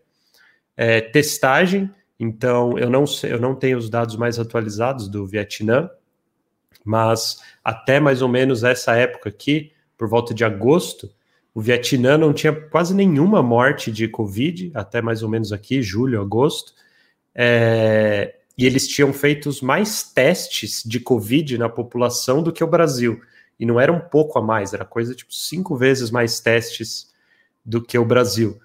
é, 0.75 1.01
testagem, 1.01 1.89
então 2.19 2.77
eu 2.77 2.89
não 2.89 3.07
sei, 3.07 3.31
eu 3.31 3.39
não 3.39 3.55
tenho 3.55 3.77
os 3.77 3.89
dados 3.89 4.15
mais 4.15 4.39
atualizados 4.39 5.07
do 5.07 5.25
Vietnã, 5.25 5.89
mas 6.83 7.41
até 7.63 7.99
mais 7.99 8.21
ou 8.21 8.27
menos 8.27 8.63
essa 8.63 8.95
época 8.95 9.29
aqui, 9.29 9.71
por 9.97 10.07
volta 10.07 10.33
de 10.33 10.43
agosto, 10.43 11.09
o 11.53 11.61
Vietnã 11.61 12.17
não 12.17 12.33
tinha 12.33 12.53
quase 12.53 12.93
nenhuma 12.93 13.41
morte 13.41 13.91
de 13.91 14.07
Covid, 14.07 14.71
até 14.73 15.01
mais 15.01 15.23
ou 15.23 15.29
menos 15.29 15.53
aqui, 15.53 15.81
julho, 15.81 16.21
agosto. 16.21 16.73
É, 17.33 18.34
e 18.57 18.65
eles 18.65 18.87
tinham 18.87 19.11
feito 19.11 19.49
mais 19.63 20.03
testes 20.03 20.81
de 20.85 20.99
Covid 20.99 21.57
na 21.57 21.69
população 21.69 22.41
do 22.41 22.53
que 22.53 22.63
o 22.63 22.67
Brasil. 22.67 23.21
E 23.59 23.65
não 23.65 23.79
era 23.79 23.91
um 23.91 23.99
pouco 23.99 24.37
a 24.37 24.41
mais, 24.41 24.73
era 24.73 24.85
coisa 24.85 25.15
tipo 25.15 25.33
cinco 25.33 25.75
vezes 25.75 26.11
mais 26.11 26.39
testes 26.39 27.13
do 27.65 27.81
que 27.81 27.97
o 27.97 28.05
Brasil 28.05 28.59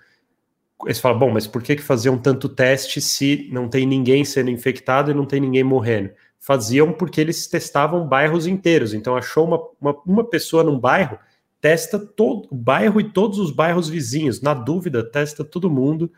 eles 0.87 1.01
falam, 1.01 1.19
bom, 1.19 1.31
mas 1.31 1.47
por 1.47 1.63
que, 1.63 1.77
que 1.77 1.83
faziam 1.83 2.17
tanto 2.17 2.49
teste 2.49 3.01
se 3.01 3.49
não 3.53 3.69
tem 3.69 3.87
ninguém 3.87 4.25
sendo 4.25 4.51
infectado 4.51 5.11
e 5.11 5.15
não 5.15 5.27
tem 5.27 5.41
ninguém 5.41 5.65
morrendo? 5.65 6.11
Faziam 6.39 6.93
porque 6.93 7.21
eles 7.21 7.47
testavam 7.47 8.07
bairros 8.07 8.47
inteiros. 8.47 8.95
Então, 8.95 9.17
achou 9.17 9.47
uma, 9.47 9.61
uma, 9.81 10.03
uma 10.07 10.25
pessoa 10.25 10.65
num 10.65 10.79
bairro, 10.79 11.19
testa 11.61 11.99
todo 11.99 12.49
o 12.51 12.55
bairro 12.55 13.01
e 13.01 13.05
todos 13.05 13.39
os 13.39 13.51
bairros 13.51 13.89
vizinhos. 13.89 14.41
Na 14.41 14.55
dúvida, 14.55 15.05
testa 15.05 15.45
todo 15.45 15.71
mundo 15.71 16.11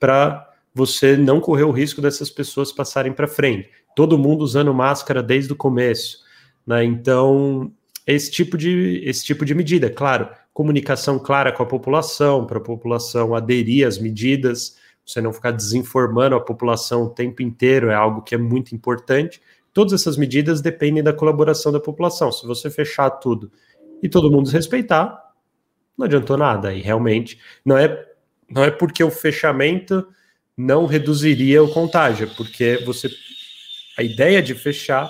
para 0.00 0.47
você 0.78 1.16
não 1.16 1.40
correr 1.40 1.64
o 1.64 1.72
risco 1.72 2.00
dessas 2.00 2.30
pessoas 2.30 2.70
passarem 2.70 3.12
para 3.12 3.26
frente. 3.26 3.68
Todo 3.96 4.16
mundo 4.16 4.42
usando 4.42 4.72
máscara 4.72 5.20
desde 5.20 5.52
o 5.52 5.56
começo. 5.56 6.18
Né? 6.64 6.84
Então, 6.84 7.72
esse 8.06 8.30
tipo 8.30 8.56
de, 8.56 9.02
esse 9.04 9.24
tipo 9.24 9.44
de 9.44 9.56
medida, 9.56 9.90
claro, 9.90 10.28
comunicação 10.54 11.18
clara 11.18 11.50
com 11.50 11.64
a 11.64 11.66
população, 11.66 12.46
para 12.46 12.58
a 12.58 12.62
população 12.62 13.34
aderir 13.34 13.88
às 13.88 13.98
medidas, 13.98 14.76
você 15.04 15.20
não 15.20 15.32
ficar 15.32 15.50
desinformando 15.50 16.36
a 16.36 16.40
população 16.40 17.02
o 17.02 17.10
tempo 17.10 17.42
inteiro, 17.42 17.90
é 17.90 17.94
algo 17.96 18.22
que 18.22 18.36
é 18.36 18.38
muito 18.38 18.72
importante. 18.72 19.42
Todas 19.72 19.92
essas 19.92 20.16
medidas 20.16 20.60
dependem 20.60 21.02
da 21.02 21.12
colaboração 21.12 21.72
da 21.72 21.80
população. 21.80 22.30
Se 22.30 22.46
você 22.46 22.70
fechar 22.70 23.10
tudo 23.10 23.50
e 24.00 24.08
todo 24.08 24.30
mundo 24.30 24.48
respeitar, 24.48 25.20
não 25.96 26.06
adiantou 26.06 26.36
nada. 26.36 26.72
E 26.72 26.80
realmente 26.80 27.40
não 27.64 27.76
é, 27.76 28.06
não 28.48 28.62
é 28.62 28.70
porque 28.70 29.02
o 29.02 29.10
fechamento 29.10 30.06
não 30.58 30.86
reduziria 30.86 31.62
o 31.62 31.72
contágio, 31.72 32.28
porque 32.36 32.82
você 32.84 33.08
a 33.96 34.02
ideia 34.02 34.42
de 34.42 34.54
fechar 34.54 35.08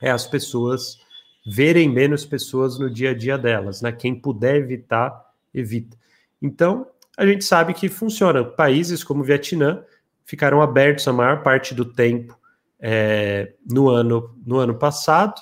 é 0.00 0.10
as 0.10 0.26
pessoas 0.26 0.98
verem 1.46 1.88
menos 1.88 2.24
pessoas 2.24 2.78
no 2.78 2.90
dia 2.90 3.10
a 3.10 3.14
dia 3.14 3.36
delas, 3.36 3.82
né? 3.82 3.92
Quem 3.92 4.14
puder 4.14 4.56
evitar, 4.56 5.14
evita. 5.52 5.96
Então, 6.40 6.86
a 7.16 7.26
gente 7.26 7.44
sabe 7.44 7.74
que 7.74 7.88
funciona. 7.88 8.42
Países 8.44 9.04
como 9.04 9.20
o 9.20 9.24
Vietnã 9.24 9.82
ficaram 10.24 10.62
abertos 10.62 11.06
a 11.06 11.12
maior 11.12 11.42
parte 11.42 11.74
do 11.74 11.84
tempo 11.84 12.38
é, 12.80 13.52
no, 13.70 13.88
ano, 13.88 14.34
no 14.44 14.58
ano 14.58 14.74
passado. 14.74 15.40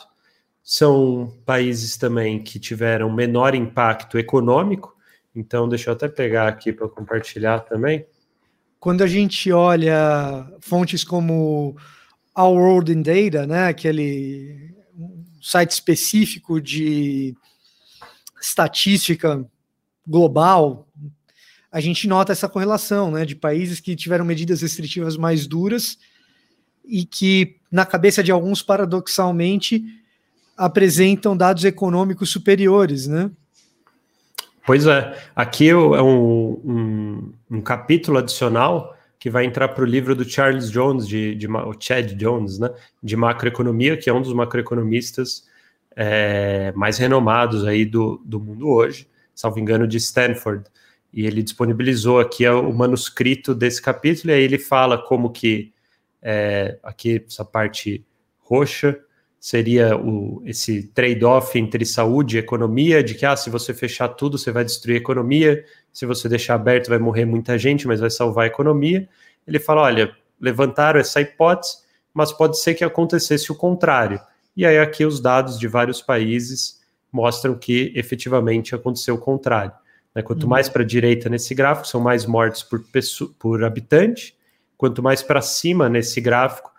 são 0.62 1.36
países 1.44 1.96
também 1.96 2.42
que 2.42 2.58
tiveram 2.58 3.12
menor 3.12 3.54
impacto 3.54 4.18
econômico. 4.18 4.96
Então, 5.34 5.68
deixa 5.68 5.90
eu 5.90 5.94
até 5.94 6.08
pegar 6.08 6.46
aqui 6.48 6.72
para 6.72 6.88
compartilhar 6.88 7.60
também. 7.60 8.06
Quando 8.82 9.02
a 9.04 9.06
gente 9.06 9.52
olha 9.52 10.44
fontes 10.58 11.04
como 11.04 11.76
Our 12.36 12.58
World 12.58 12.92
in 12.92 13.00
Data, 13.00 13.46
né, 13.46 13.68
aquele 13.68 14.74
site 15.40 15.70
específico 15.70 16.60
de 16.60 17.32
estatística 18.40 19.48
global, 20.04 20.88
a 21.70 21.80
gente 21.80 22.08
nota 22.08 22.32
essa 22.32 22.48
correlação, 22.48 23.12
né, 23.12 23.24
de 23.24 23.36
países 23.36 23.78
que 23.78 23.94
tiveram 23.94 24.24
medidas 24.24 24.62
restritivas 24.62 25.16
mais 25.16 25.46
duras 25.46 25.96
e 26.84 27.04
que, 27.04 27.60
na 27.70 27.86
cabeça 27.86 28.20
de 28.20 28.32
alguns, 28.32 28.64
paradoxalmente, 28.64 29.84
apresentam 30.56 31.36
dados 31.36 31.64
econômicos 31.64 32.30
superiores, 32.30 33.06
né? 33.06 33.30
Pois 34.64 34.86
é, 34.86 35.18
aqui 35.34 35.70
é 35.70 35.76
um, 35.76 36.52
um, 36.64 37.32
um 37.50 37.60
capítulo 37.60 38.18
adicional 38.18 38.96
que 39.18 39.28
vai 39.28 39.44
entrar 39.44 39.68
para 39.68 39.82
o 39.82 39.86
livro 39.86 40.14
do 40.14 40.24
Charles 40.24 40.70
Jones, 40.70 41.06
de, 41.06 41.34
de, 41.34 41.48
o 41.48 41.74
Chad 41.78 42.12
Jones, 42.14 42.58
né, 42.58 42.70
de 43.02 43.16
macroeconomia, 43.16 43.96
que 43.96 44.08
é 44.08 44.12
um 44.12 44.22
dos 44.22 44.32
macroeconomistas 44.32 45.48
é, 45.96 46.72
mais 46.74 46.98
renomados 46.98 47.64
aí 47.64 47.84
do, 47.84 48.20
do 48.24 48.40
mundo 48.40 48.68
hoje, 48.68 49.08
salvo 49.34 49.58
engano, 49.58 49.86
de 49.86 49.96
Stanford. 49.96 50.64
E 51.12 51.26
ele 51.26 51.42
disponibilizou 51.42 52.20
aqui 52.20 52.48
o 52.48 52.72
manuscrito 52.72 53.54
desse 53.54 53.82
capítulo, 53.82 54.32
e 54.32 54.34
aí 54.34 54.42
ele 54.42 54.58
fala 54.58 54.96
como 54.98 55.30
que 55.30 55.72
é, 56.20 56.78
aqui 56.82 57.24
essa 57.26 57.44
parte 57.44 58.04
roxa 58.40 58.98
seria 59.43 59.97
o, 59.97 60.40
esse 60.47 60.84
trade-off 60.84 61.59
entre 61.59 61.84
saúde 61.84 62.36
e 62.36 62.38
economia, 62.38 63.03
de 63.03 63.16
que 63.16 63.26
ah, 63.26 63.34
se 63.34 63.51
você 63.51 63.74
fechar 63.74 64.07
tudo, 64.07 64.38
você 64.38 64.53
vai 64.53 64.64
destruir 64.64 64.95
a 64.95 64.99
economia, 64.99 65.64
se 65.93 66.07
você 66.07 66.28
deixar 66.28 66.55
aberto, 66.55 66.88
vai 66.88 67.01
morrer 67.01 67.24
muita 67.24 67.59
gente, 67.59 67.88
mas 67.88 67.99
vai 67.99 68.09
salvar 68.09 68.45
a 68.45 68.47
economia. 68.47 69.09
Ele 69.45 69.59
fala: 69.59 69.82
olha, 69.82 70.14
levantaram 70.40 71.01
essa 71.01 71.20
hipótese, 71.20 71.78
mas 72.14 72.30
pode 72.32 72.57
ser 72.57 72.74
que 72.74 72.84
acontecesse 72.84 73.51
o 73.51 73.57
contrário. 73.57 74.20
E 74.57 74.64
aí, 74.64 74.78
aqui, 74.78 75.05
os 75.05 75.18
dados 75.18 75.59
de 75.59 75.66
vários 75.66 76.01
países 76.01 76.80
mostram 77.11 77.57
que 77.57 77.93
efetivamente 77.97 78.76
aconteceu 78.76 79.16
o 79.16 79.18
contrário. 79.18 79.72
Né? 80.14 80.22
Quanto 80.22 80.45
uhum. 80.45 80.51
mais 80.51 80.68
para 80.68 80.84
a 80.84 80.86
direita 80.86 81.28
nesse 81.28 81.53
gráfico, 81.53 81.88
são 81.88 82.01
mais 82.01 82.24
mortes 82.26 82.62
por, 82.62 82.80
por 83.40 83.64
habitante, 83.64 84.36
quanto 84.78 85.03
mais 85.03 85.20
para 85.20 85.43
cima 85.43 85.88
nesse 85.88 86.20
gráfico, 86.20 86.70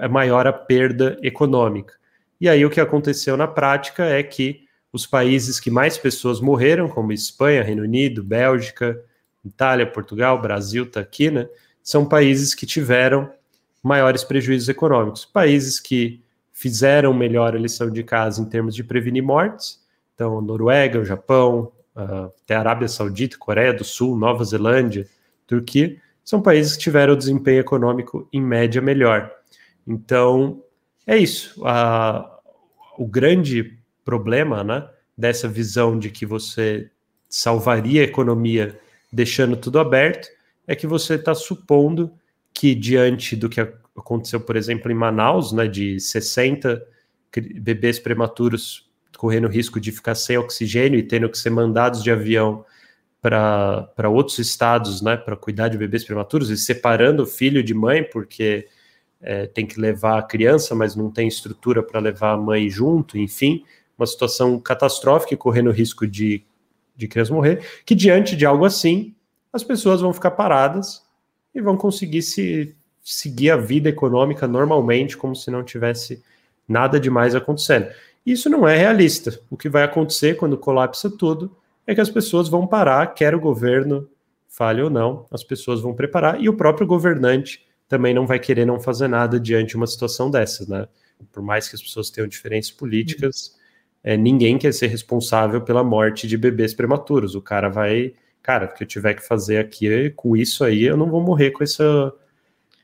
é 0.00 0.08
maior 0.08 0.48
a 0.48 0.52
perda 0.52 1.16
econômica. 1.22 1.99
E 2.40 2.48
aí 2.48 2.64
o 2.64 2.70
que 2.70 2.80
aconteceu 2.80 3.36
na 3.36 3.46
prática 3.46 4.04
é 4.04 4.22
que 4.22 4.64
os 4.92 5.06
países 5.06 5.60
que 5.60 5.70
mais 5.70 5.98
pessoas 5.98 6.40
morreram, 6.40 6.88
como 6.88 7.12
Espanha, 7.12 7.62
Reino 7.62 7.82
Unido, 7.82 8.24
Bélgica, 8.24 9.00
Itália, 9.44 9.86
Portugal, 9.86 10.40
Brasil, 10.40 10.84
está 10.84 11.00
aqui, 11.00 11.30
né? 11.30 11.48
São 11.82 12.04
países 12.04 12.54
que 12.54 12.66
tiveram 12.66 13.30
maiores 13.82 14.24
prejuízos 14.24 14.68
econômicos. 14.68 15.24
Países 15.24 15.78
que 15.78 16.22
fizeram 16.52 17.14
melhor 17.14 17.54
a 17.54 17.58
lição 17.58 17.90
de 17.90 18.02
casa 18.02 18.42
em 18.42 18.44
termos 18.44 18.74
de 18.74 18.84
prevenir 18.84 19.22
mortes, 19.22 19.80
então 20.14 20.40
Noruega, 20.42 21.00
o 21.00 21.04
Japão, 21.04 21.72
até 21.94 22.54
a 22.54 22.60
Arábia 22.60 22.88
Saudita, 22.88 23.38
Coreia 23.38 23.72
do 23.72 23.84
Sul, 23.84 24.16
Nova 24.16 24.44
Zelândia, 24.44 25.06
Turquia, 25.46 25.96
são 26.22 26.42
países 26.42 26.76
que 26.76 26.82
tiveram 26.82 27.16
desempenho 27.16 27.60
econômico 27.60 28.28
em 28.32 28.42
média 28.42 28.82
melhor. 28.82 29.30
Então, 29.86 30.62
é 31.10 31.18
isso. 31.18 31.66
A, 31.66 32.38
o 32.96 33.04
grande 33.04 33.76
problema 34.04 34.62
né, 34.62 34.88
dessa 35.18 35.48
visão 35.48 35.98
de 35.98 36.08
que 36.08 36.24
você 36.24 36.88
salvaria 37.28 38.02
a 38.02 38.04
economia 38.04 38.78
deixando 39.12 39.56
tudo 39.56 39.80
aberto 39.80 40.28
é 40.68 40.76
que 40.76 40.86
você 40.86 41.14
está 41.14 41.34
supondo 41.34 42.12
que, 42.54 42.76
diante 42.76 43.34
do 43.34 43.48
que 43.48 43.60
aconteceu, 43.60 44.40
por 44.40 44.54
exemplo, 44.54 44.88
em 44.88 44.94
Manaus, 44.94 45.50
né, 45.50 45.66
de 45.66 45.98
60 45.98 46.80
bebês 47.60 47.98
prematuros 47.98 48.88
correndo 49.16 49.48
risco 49.48 49.80
de 49.80 49.90
ficar 49.90 50.14
sem 50.14 50.38
oxigênio 50.38 50.98
e 50.98 51.02
tendo 51.02 51.28
que 51.28 51.38
ser 51.38 51.50
mandados 51.50 52.04
de 52.04 52.10
avião 52.12 52.64
para 53.20 54.08
outros 54.08 54.38
estados, 54.38 55.02
né, 55.02 55.16
para 55.16 55.36
cuidar 55.36 55.66
de 55.66 55.76
bebês 55.76 56.04
prematuros 56.04 56.50
e 56.50 56.56
separando 56.56 57.26
filho 57.26 57.64
de 57.64 57.74
mãe, 57.74 58.04
porque 58.04 58.68
é, 59.20 59.46
tem 59.46 59.66
que 59.66 59.78
levar 59.78 60.18
a 60.18 60.22
criança, 60.22 60.74
mas 60.74 60.96
não 60.96 61.10
tem 61.10 61.28
estrutura 61.28 61.82
para 61.82 62.00
levar 62.00 62.32
a 62.32 62.36
mãe 62.36 62.68
junto, 62.68 63.18
enfim, 63.18 63.64
uma 63.98 64.06
situação 64.06 64.58
catastrófica 64.58 65.34
e 65.34 65.36
correndo 65.36 65.70
risco 65.70 66.06
de, 66.06 66.42
de 66.96 67.06
criança 67.06 67.34
morrer, 67.34 67.64
que 67.84 67.94
diante 67.94 68.34
de 68.34 68.46
algo 68.46 68.64
assim, 68.64 69.14
as 69.52 69.62
pessoas 69.62 70.00
vão 70.00 70.12
ficar 70.12 70.30
paradas 70.32 71.02
e 71.54 71.60
vão 71.60 71.76
conseguir 71.76 72.22
se 72.22 72.74
seguir 73.02 73.50
a 73.50 73.56
vida 73.56 73.88
econômica 73.88 74.46
normalmente, 74.46 75.16
como 75.16 75.34
se 75.34 75.50
não 75.50 75.64
tivesse 75.64 76.22
nada 76.68 77.00
demais 77.00 77.34
acontecendo. 77.34 77.88
Isso 78.24 78.48
não 78.48 78.68
é 78.68 78.76
realista. 78.76 79.40
O 79.50 79.56
que 79.56 79.68
vai 79.68 79.82
acontecer 79.82 80.36
quando 80.36 80.56
colapsa 80.56 81.10
tudo 81.10 81.56
é 81.86 81.94
que 81.94 82.00
as 82.00 82.10
pessoas 82.10 82.48
vão 82.48 82.66
parar, 82.66 83.14
quer 83.14 83.34
o 83.34 83.40
governo 83.40 84.08
fale 84.46 84.82
ou 84.82 84.90
não, 84.90 85.26
as 85.30 85.42
pessoas 85.42 85.80
vão 85.80 85.94
preparar 85.94 86.40
e 86.40 86.48
o 86.48 86.56
próprio 86.56 86.86
governante 86.86 87.64
também 87.90 88.14
não 88.14 88.24
vai 88.24 88.38
querer 88.38 88.64
não 88.64 88.78
fazer 88.78 89.08
nada 89.08 89.40
diante 89.40 89.70
de 89.70 89.76
uma 89.76 89.86
situação 89.86 90.30
dessas, 90.30 90.68
né? 90.68 90.86
Por 91.32 91.42
mais 91.42 91.68
que 91.68 91.74
as 91.74 91.82
pessoas 91.82 92.08
tenham 92.08 92.28
diferenças 92.28 92.70
políticas, 92.70 93.56
é, 94.02 94.16
ninguém 94.16 94.56
quer 94.56 94.72
ser 94.72 94.86
responsável 94.86 95.60
pela 95.60 95.82
morte 95.82 96.28
de 96.28 96.38
bebês 96.38 96.72
prematuros. 96.72 97.34
O 97.34 97.42
cara 97.42 97.68
vai, 97.68 98.14
cara, 98.44 98.66
o 98.66 98.74
que 98.74 98.84
eu 98.84 98.86
tiver 98.86 99.14
que 99.14 99.26
fazer 99.26 99.58
aqui 99.58 100.08
com 100.10 100.36
isso 100.36 100.62
aí, 100.62 100.84
eu 100.84 100.96
não 100.96 101.10
vou 101.10 101.20
morrer 101.20 101.50
com 101.50 101.64
essa, 101.64 102.12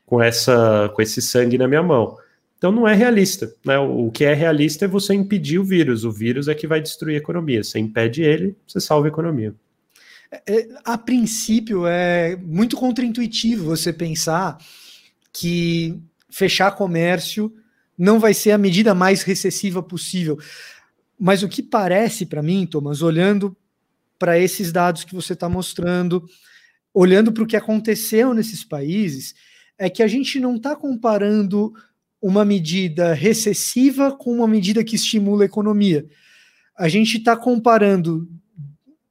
com 0.04 0.20
essa, 0.20 0.90
com 0.92 1.00
esse 1.00 1.22
sangue 1.22 1.56
na 1.56 1.68
minha 1.68 1.84
mão. 1.84 2.18
Então 2.58 2.72
não 2.72 2.88
é 2.88 2.94
realista, 2.94 3.54
né? 3.64 3.78
O 3.78 4.10
que 4.10 4.24
é 4.24 4.34
realista 4.34 4.86
é 4.86 4.88
você 4.88 5.14
impedir 5.14 5.60
o 5.60 5.64
vírus. 5.64 6.04
O 6.04 6.10
vírus 6.10 6.48
é 6.48 6.54
que 6.54 6.66
vai 6.66 6.80
destruir 6.80 7.14
a 7.14 7.18
economia. 7.18 7.62
Você 7.62 7.78
impede 7.78 8.22
ele, 8.22 8.56
você 8.66 8.80
salva 8.80 9.06
a 9.06 9.10
economia. 9.10 9.54
É, 10.32 10.52
é 10.52 10.68
a 10.84 10.98
princípio 10.98 11.86
é 11.86 12.34
muito 12.34 12.76
contraintuitivo 12.76 13.66
você 13.66 13.92
pensar 13.92 14.58
que 15.38 16.00
fechar 16.30 16.72
comércio 16.72 17.52
não 17.96 18.18
vai 18.18 18.34
ser 18.34 18.52
a 18.52 18.58
medida 18.58 18.94
mais 18.94 19.22
recessiva 19.22 19.82
possível. 19.82 20.38
Mas 21.18 21.42
o 21.42 21.48
que 21.48 21.62
parece 21.62 22.26
para 22.26 22.42
mim, 22.42 22.66
Thomas, 22.66 23.02
olhando 23.02 23.56
para 24.18 24.38
esses 24.38 24.72
dados 24.72 25.04
que 25.04 25.14
você 25.14 25.34
está 25.34 25.48
mostrando, 25.48 26.26
olhando 26.92 27.32
para 27.32 27.42
o 27.42 27.46
que 27.46 27.56
aconteceu 27.56 28.32
nesses 28.32 28.64
países, 28.64 29.34
é 29.78 29.90
que 29.90 30.02
a 30.02 30.08
gente 30.08 30.40
não 30.40 30.56
está 30.56 30.74
comparando 30.74 31.72
uma 32.20 32.44
medida 32.44 33.12
recessiva 33.12 34.10
com 34.12 34.32
uma 34.32 34.48
medida 34.48 34.82
que 34.82 34.96
estimula 34.96 35.44
a 35.44 35.46
economia. 35.46 36.06
A 36.76 36.88
gente 36.88 37.18
está 37.18 37.36
comparando 37.36 38.28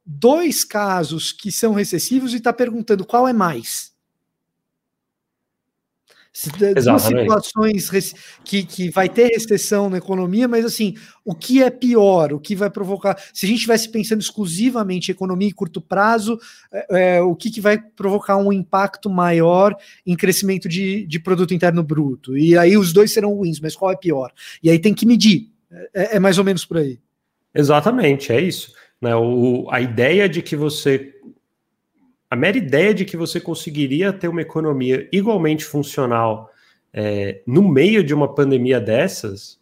dois 0.04 0.64
casos 0.64 1.32
que 1.32 1.50
são 1.50 1.72
recessivos 1.72 2.32
e 2.32 2.36
está 2.36 2.52
perguntando 2.52 3.04
qual 3.04 3.26
é 3.26 3.32
mais. 3.32 3.95
Duas 6.84 7.02
situações 7.02 8.14
que, 8.44 8.62
que 8.62 8.90
vai 8.90 9.08
ter 9.08 9.28
recessão 9.28 9.88
na 9.88 9.96
economia, 9.96 10.46
mas 10.46 10.64
assim, 10.64 10.94
o 11.24 11.34
que 11.34 11.62
é 11.62 11.70
pior, 11.70 12.32
o 12.32 12.38
que 12.38 12.54
vai 12.54 12.68
provocar. 12.68 13.16
Se 13.32 13.46
a 13.46 13.48
gente 13.48 13.58
estivesse 13.58 13.88
pensando 13.88 14.20
exclusivamente 14.20 15.10
em 15.10 15.14
economia 15.14 15.48
em 15.48 15.52
curto 15.52 15.80
prazo, 15.80 16.38
é, 16.70 17.16
é, 17.16 17.22
o 17.22 17.34
que, 17.34 17.50
que 17.50 17.60
vai 17.60 17.78
provocar 17.78 18.36
um 18.36 18.52
impacto 18.52 19.08
maior 19.08 19.74
em 20.06 20.14
crescimento 20.14 20.68
de, 20.68 21.06
de 21.06 21.18
produto 21.18 21.54
interno 21.54 21.82
bruto? 21.82 22.36
E 22.36 22.56
aí 22.56 22.76
os 22.76 22.92
dois 22.92 23.12
serão 23.12 23.32
ruins, 23.34 23.58
mas 23.58 23.74
qual 23.74 23.90
é 23.90 23.96
pior? 23.96 24.30
E 24.62 24.70
aí 24.70 24.78
tem 24.78 24.92
que 24.92 25.06
medir. 25.06 25.50
É, 25.94 26.16
é 26.16 26.20
mais 26.20 26.36
ou 26.38 26.44
menos 26.44 26.64
por 26.64 26.76
aí. 26.76 26.98
Exatamente, 27.54 28.32
é 28.32 28.40
isso. 28.40 28.72
Né? 29.00 29.14
O, 29.16 29.66
a 29.70 29.80
ideia 29.80 30.28
de 30.28 30.42
que 30.42 30.54
você 30.54 31.15
a 32.30 32.36
mera 32.36 32.58
ideia 32.58 32.92
de 32.92 33.04
que 33.04 33.16
você 33.16 33.40
conseguiria 33.40 34.12
ter 34.12 34.28
uma 34.28 34.42
economia 34.42 35.08
igualmente 35.12 35.64
funcional 35.64 36.50
é, 36.92 37.42
no 37.46 37.62
meio 37.62 38.02
de 38.02 38.14
uma 38.14 38.34
pandemia 38.34 38.80
dessas 38.80 39.60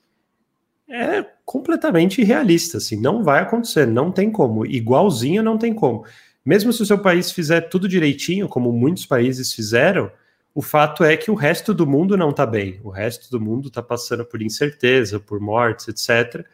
é 0.89 1.25
completamente 1.45 2.21
irrealista. 2.21 2.79
Assim, 2.79 3.01
não 3.01 3.23
vai 3.23 3.41
acontecer, 3.41 3.87
não 3.87 4.11
tem 4.11 4.31
como. 4.31 4.65
Igualzinho 4.65 5.43
não 5.43 5.59
tem 5.59 5.75
como. 5.75 6.05
Mesmo 6.45 6.73
se 6.73 6.83
o 6.83 6.87
seu 6.87 6.99
país 6.99 7.33
fizer 7.33 7.63
tudo 7.63 7.89
direitinho, 7.89 8.49
como 8.49 8.73
muitos 8.73 9.07
países 9.07 9.53
fizeram, 9.53 10.11
o 10.55 10.63
fato 10.63 11.03
é 11.03 11.17
que 11.17 11.31
o 11.31 11.35
resto 11.35 11.75
do 11.75 11.87
mundo 11.87 12.17
não 12.17 12.31
está 12.31 12.47
bem. 12.47 12.81
O 12.85 12.91
resto 12.91 13.31
do 13.31 13.41
mundo 13.41 13.69
está 13.69 13.83
passando 13.83 14.25
por 14.25 14.41
incerteza, 14.41 15.19
por 15.19 15.41
mortes, 15.41 15.89
etc. 15.89 16.47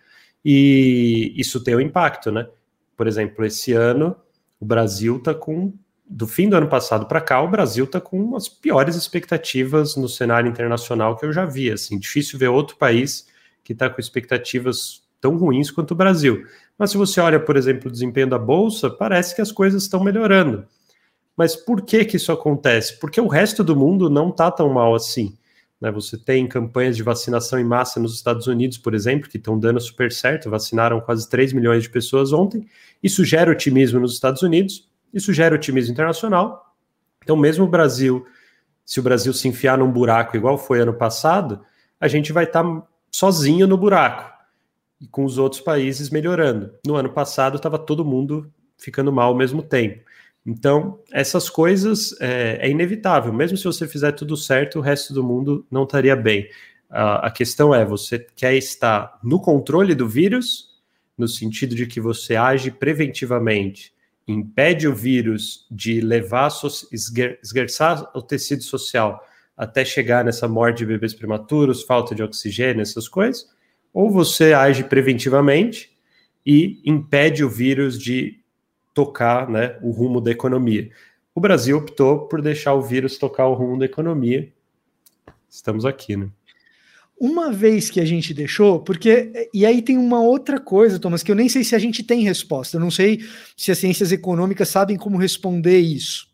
E 0.45 1.35
isso 1.37 1.63
tem 1.63 1.77
um 1.77 1.81
impacto, 1.81 2.33
né? 2.33 2.49
Por 2.97 3.07
exemplo, 3.07 3.45
esse 3.45 3.73
ano 3.73 4.17
o 4.59 4.65
Brasil 4.65 5.17
está 5.17 5.35
com 5.35 5.73
do 6.11 6.27
fim 6.27 6.49
do 6.49 6.57
ano 6.57 6.67
passado 6.67 7.07
para 7.07 7.21
cá, 7.21 7.41
o 7.41 7.49
Brasil 7.49 7.85
está 7.85 8.01
com 8.01 8.35
as 8.35 8.49
piores 8.49 8.97
expectativas 8.97 9.95
no 9.95 10.09
cenário 10.09 10.51
internacional 10.51 11.17
que 11.17 11.25
eu 11.25 11.33
já 11.33 11.47
vi. 11.47 11.71
Assim, 11.71 12.01
difícil 12.01 12.37
ver 12.37 12.49
outro 12.49 12.77
país 12.77 13.29
que 13.63 13.73
está 13.73 13.89
com 13.89 14.01
expectativas 14.01 15.03
tão 15.21 15.37
ruins 15.37 15.71
quanto 15.71 15.93
o 15.93 15.95
Brasil. 15.95 16.45
Mas 16.77 16.91
se 16.91 16.97
você 16.97 17.21
olha, 17.21 17.39
por 17.39 17.57
exemplo, 17.57 17.89
o 17.89 17.93
desempenho 17.93 18.29
da 18.29 18.39
bolsa, 18.39 18.91
parece 18.91 19.37
que 19.37 19.41
as 19.41 19.53
coisas 19.53 19.85
estão 19.85 20.03
melhorando. 20.03 20.67
Mas 21.37 21.55
por 21.55 21.83
que 21.83 22.05
que 22.05 22.17
isso 22.17 22.33
acontece? 22.33 22.99
Porque 22.99 23.21
o 23.21 23.29
resto 23.29 23.63
do 23.63 23.77
mundo 23.77 24.11
não 24.11 24.31
está 24.31 24.51
tão 24.51 24.69
mal 24.69 24.97
assim. 24.97 25.39
Né? 25.81 25.93
Você 25.93 26.19
tem 26.19 26.47
campanhas 26.49 26.97
de 26.97 27.05
vacinação 27.05 27.59
em 27.61 27.65
massa 27.65 28.01
nos 28.01 28.17
Estados 28.17 28.49
Unidos, 28.49 28.79
por 28.79 28.95
exemplo, 28.95 29.31
que 29.31 29.37
estão 29.37 29.57
dando 29.57 29.81
super 29.81 30.11
certo, 30.11 30.51
vacinaram 30.51 31.01
quase 31.01 31.31
3 31.31 31.53
milhões 31.53 31.85
de 31.85 31.91
pessoas 31.91 32.33
ontem. 32.33 32.67
Isso 33.01 33.25
gera 33.25 33.53
otimismo 33.53 34.01
nos 34.01 34.13
Estados 34.13 34.43
Unidos, 34.43 34.90
isso 35.13 35.33
gera 35.33 35.55
otimismo 35.55 35.93
internacional. 35.93 36.75
Então, 37.23 37.37
mesmo 37.37 37.65
o 37.65 37.69
Brasil, 37.69 38.27
se 38.85 39.01
o 39.01 39.03
Brasil 39.03 39.33
se 39.33 39.49
enfiar 39.49 39.79
num 39.79 39.91
buraco 39.91 40.37
igual 40.37 40.59
foi 40.59 40.81
ano 40.81 40.95
passado, 40.95 41.61
a 42.01 42.09
gente 42.09 42.33
vai 42.33 42.45
estar 42.45 42.65
tá 42.65 42.83
sozinho 43.11 43.67
no 43.67 43.77
buraco 43.77 44.31
e 45.01 45.07
com 45.07 45.25
os 45.25 45.39
outros 45.39 45.61
países 45.61 46.11
melhorando. 46.11 46.73
No 46.87 46.97
ano 46.97 47.11
passado, 47.11 47.57
estava 47.57 47.79
todo 47.79 48.05
mundo 48.05 48.53
ficando 48.79 49.13
mal 49.13 49.29
ao 49.29 49.37
mesmo 49.37 49.63
tempo. 49.63 50.03
Então, 50.45 50.99
essas 51.13 51.51
coisas 51.51 52.19
é, 52.21 52.59
é, 52.63 52.71
inevitável. 52.71 53.33
Mesmo 53.33 53.57
se 53.57 53.65
você 53.65 53.87
fizer 53.87 54.13
tudo 54.13 54.37
certo, 54.37 54.79
o 54.79 54.83
resto 54.83 55.13
do 55.13 55.23
mundo 55.23 55.67
não 55.71 55.85
estaria 55.85 56.17
bem. 56.17 56.49
A, 56.89 57.27
a 57.27 57.31
questão 57.31 57.75
é: 57.75 57.85
você 57.85 58.19
quer 58.19 58.55
estar 58.55 59.19
no 59.23 59.41
controle 59.41 59.95
do 59.95 60.09
vírus, 60.09 60.71
no 61.17 61.29
sentido 61.29 61.75
de 61.75 61.87
que 61.87 62.01
você 62.01 62.37
age 62.37 62.71
preventivamente, 62.71 63.93
impede 64.31 64.87
o 64.87 64.95
vírus 64.95 65.67
de 65.71 66.01
levar, 66.01 66.51
esguerçar 67.43 68.11
o 68.15 68.23
tecido 68.23 68.63
social 68.63 69.25
até 69.57 69.85
chegar 69.85 70.25
nessa 70.25 70.49
morte 70.49 70.79
de 70.79 70.87
bebês 70.87 71.13
prematuros, 71.13 71.83
falta 71.83 72.15
de 72.15 72.23
oxigênio, 72.23 72.81
essas 72.81 73.09
coisas, 73.09 73.47
ou 73.93 74.11
você 74.11 74.53
age 74.53 74.85
preventivamente 74.85 75.91
e 76.47 76.81
impede 76.85 77.45
o 77.45 77.51
vírus 77.51 77.99
de 77.99 78.41
tocar 78.95 79.49
né, 79.49 79.79
o 79.83 79.91
rumo 79.91 80.21
da 80.21 80.31
economia. 80.31 80.91
O 81.35 81.41
Brasil 81.41 81.77
optou 81.77 82.27
por 82.27 82.41
deixar 82.41 82.75
o 82.75 82.83
vírus 82.83 83.19
tocar 83.19 83.47
o 83.47 83.55
rumo 83.55 83.79
da 83.79 83.85
economia. 83.85 84.53
Estamos 85.49 85.85
aqui, 85.85 86.17
né? 86.17 86.29
Uma 87.21 87.53
vez 87.53 87.91
que 87.91 88.01
a 88.01 88.05
gente 88.07 88.33
deixou, 88.33 88.81
porque. 88.81 89.51
E 89.53 89.67
aí 89.67 89.83
tem 89.83 89.99
uma 89.99 90.23
outra 90.23 90.59
coisa, 90.59 90.99
Thomas, 90.99 91.23
que 91.23 91.31
eu 91.31 91.37
nem 91.37 91.51
sei 91.51 91.63
se 91.63 91.75
a 91.75 91.79
gente 91.79 92.03
tem 92.03 92.23
resposta. 92.23 92.79
Eu 92.79 92.81
não 92.81 92.91
sei 92.91 93.21
se 93.55 93.71
as 93.71 93.77
ciências 93.77 94.11
econômicas 94.11 94.71
sabem 94.71 94.97
como 94.97 95.19
responder 95.19 95.79
isso. 95.79 96.31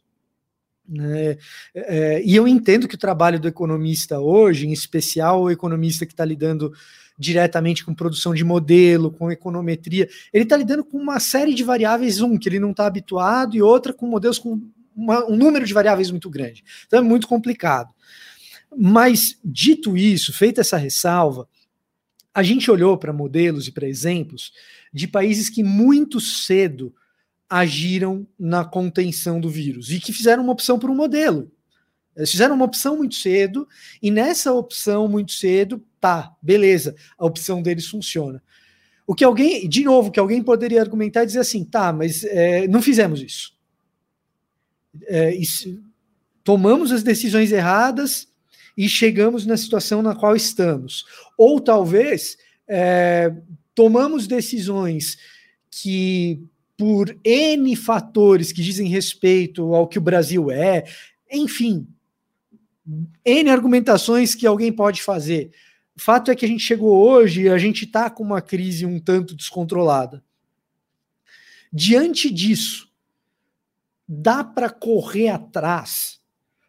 É, 1.00 1.38
é, 1.74 2.22
e 2.24 2.36
eu 2.36 2.46
entendo 2.46 2.86
que 2.86 2.94
o 2.94 2.98
trabalho 2.98 3.40
do 3.40 3.48
economista 3.48 4.20
hoje, 4.20 4.68
em 4.68 4.72
especial 4.72 5.42
o 5.42 5.50
economista 5.50 6.06
que 6.06 6.12
está 6.12 6.24
lidando 6.24 6.72
diretamente 7.18 7.84
com 7.84 7.92
produção 7.92 8.32
de 8.32 8.44
modelo, 8.44 9.10
com 9.10 9.28
econometria. 9.28 10.08
Ele 10.32 10.44
está 10.44 10.56
lidando 10.56 10.84
com 10.84 10.98
uma 10.98 11.18
série 11.18 11.52
de 11.52 11.64
variáveis, 11.64 12.20
um, 12.20 12.38
que 12.38 12.48
ele 12.48 12.60
não 12.60 12.70
está 12.70 12.86
habituado, 12.86 13.56
e 13.56 13.62
outra 13.62 13.92
com 13.92 14.06
modelos 14.06 14.38
com 14.38 14.60
uma, 14.94 15.24
um 15.28 15.36
número 15.36 15.66
de 15.66 15.74
variáveis 15.74 16.12
muito 16.12 16.30
grande. 16.30 16.62
Então 16.86 17.00
é 17.00 17.02
muito 17.02 17.26
complicado. 17.26 17.92
Mas, 18.74 19.38
dito 19.44 19.96
isso, 19.96 20.32
feita 20.32 20.60
essa 20.60 20.76
ressalva, 20.76 21.48
a 22.34 22.42
gente 22.42 22.70
olhou 22.70 22.98
para 22.98 23.12
modelos 23.12 23.66
e 23.66 23.72
para 23.72 23.88
exemplos 23.88 24.52
de 24.92 25.08
países 25.08 25.48
que 25.48 25.62
muito 25.62 26.20
cedo 26.20 26.94
agiram 27.48 28.26
na 28.38 28.64
contenção 28.64 29.40
do 29.40 29.48
vírus 29.48 29.90
e 29.90 30.00
que 30.00 30.12
fizeram 30.12 30.42
uma 30.42 30.52
opção 30.52 30.78
por 30.78 30.90
um 30.90 30.94
modelo. 30.94 31.50
Eles 32.16 32.30
fizeram 32.30 32.54
uma 32.54 32.64
opção 32.64 32.96
muito 32.96 33.14
cedo, 33.14 33.68
e 34.02 34.10
nessa 34.10 34.52
opção 34.52 35.06
muito 35.06 35.32
cedo, 35.32 35.84
tá, 36.00 36.34
beleza, 36.42 36.94
a 37.18 37.26
opção 37.26 37.62
deles 37.62 37.86
funciona. 37.86 38.42
O 39.06 39.14
que 39.14 39.22
alguém, 39.22 39.68
de 39.68 39.84
novo, 39.84 40.10
que 40.10 40.18
alguém 40.18 40.42
poderia 40.42 40.80
argumentar 40.80 41.22
e 41.22 41.26
dizer 41.26 41.40
assim, 41.40 41.64
tá, 41.64 41.92
mas 41.92 42.24
é, 42.24 42.66
não 42.66 42.80
fizemos 42.80 43.22
isso. 43.22 43.54
É, 45.04 45.34
isso. 45.34 45.78
Tomamos 46.42 46.90
as 46.90 47.02
decisões 47.02 47.52
erradas 47.52 48.28
e 48.76 48.88
chegamos 48.88 49.46
na 49.46 49.56
situação 49.56 50.02
na 50.02 50.14
qual 50.14 50.36
estamos. 50.36 51.04
Ou 51.36 51.60
talvez 51.60 52.36
é, 52.68 53.32
tomamos 53.74 54.26
decisões 54.26 55.16
que, 55.70 56.42
por 56.76 57.16
N 57.24 57.74
fatores 57.76 58.52
que 58.52 58.62
dizem 58.62 58.88
respeito 58.88 59.74
ao 59.74 59.88
que 59.88 59.98
o 59.98 60.02
Brasil 60.02 60.50
é, 60.50 60.84
enfim, 61.30 61.86
N 63.24 63.50
argumentações 63.50 64.34
que 64.34 64.46
alguém 64.46 64.72
pode 64.72 65.02
fazer. 65.02 65.50
O 65.96 66.00
fato 66.00 66.30
é 66.30 66.36
que 66.36 66.44
a 66.44 66.48
gente 66.48 66.62
chegou 66.62 67.08
hoje 67.08 67.42
e 67.42 67.48
a 67.48 67.58
gente 67.58 67.84
está 67.84 68.10
com 68.10 68.22
uma 68.22 68.42
crise 68.42 68.84
um 68.84 69.00
tanto 69.00 69.34
descontrolada. 69.34 70.22
Diante 71.72 72.30
disso, 72.30 72.88
dá 74.06 74.44
para 74.44 74.70
correr 74.70 75.28
atrás. 75.28 76.15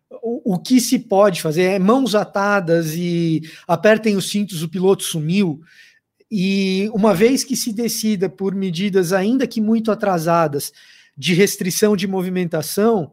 O, 0.09 0.53
o, 0.53 0.59
que 0.59 0.79
se 0.79 0.99
pode 0.99 1.41
fazer 1.41 1.63
é 1.63 1.79
mãos 1.79 2.15
atadas 2.15 2.95
e 2.95 3.41
apertem 3.67 4.15
os 4.15 4.29
cintos, 4.29 4.63
o 4.63 4.69
piloto 4.69 5.03
sumiu. 5.03 5.61
E 6.31 6.89
uma 6.93 7.13
vez 7.13 7.43
que 7.43 7.55
se 7.55 7.73
decida 7.73 8.29
por 8.29 8.55
medidas, 8.55 9.11
ainda 9.13 9.47
que 9.47 9.59
muito 9.59 9.91
atrasadas, 9.91 10.71
de 11.17 11.33
restrição 11.33 11.95
de 11.95 12.07
movimentação, 12.07 13.11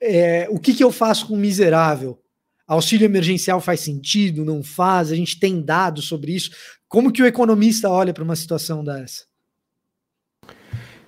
é, 0.00 0.48
o 0.50 0.58
que, 0.58 0.74
que 0.74 0.82
eu 0.82 0.90
faço 0.90 1.26
com 1.26 1.34
o 1.34 1.38
miserável? 1.38 2.18
Auxílio 2.66 3.04
emergencial 3.04 3.60
faz 3.60 3.80
sentido? 3.80 4.44
Não 4.44 4.62
faz? 4.62 5.12
A 5.12 5.16
gente 5.16 5.38
tem 5.38 5.60
dados 5.60 6.06
sobre 6.06 6.32
isso? 6.34 6.50
Como 6.88 7.12
que 7.12 7.22
o 7.22 7.26
economista 7.26 7.88
olha 7.88 8.14
para 8.14 8.24
uma 8.24 8.36
situação 8.36 8.82
dessa? 8.82 9.24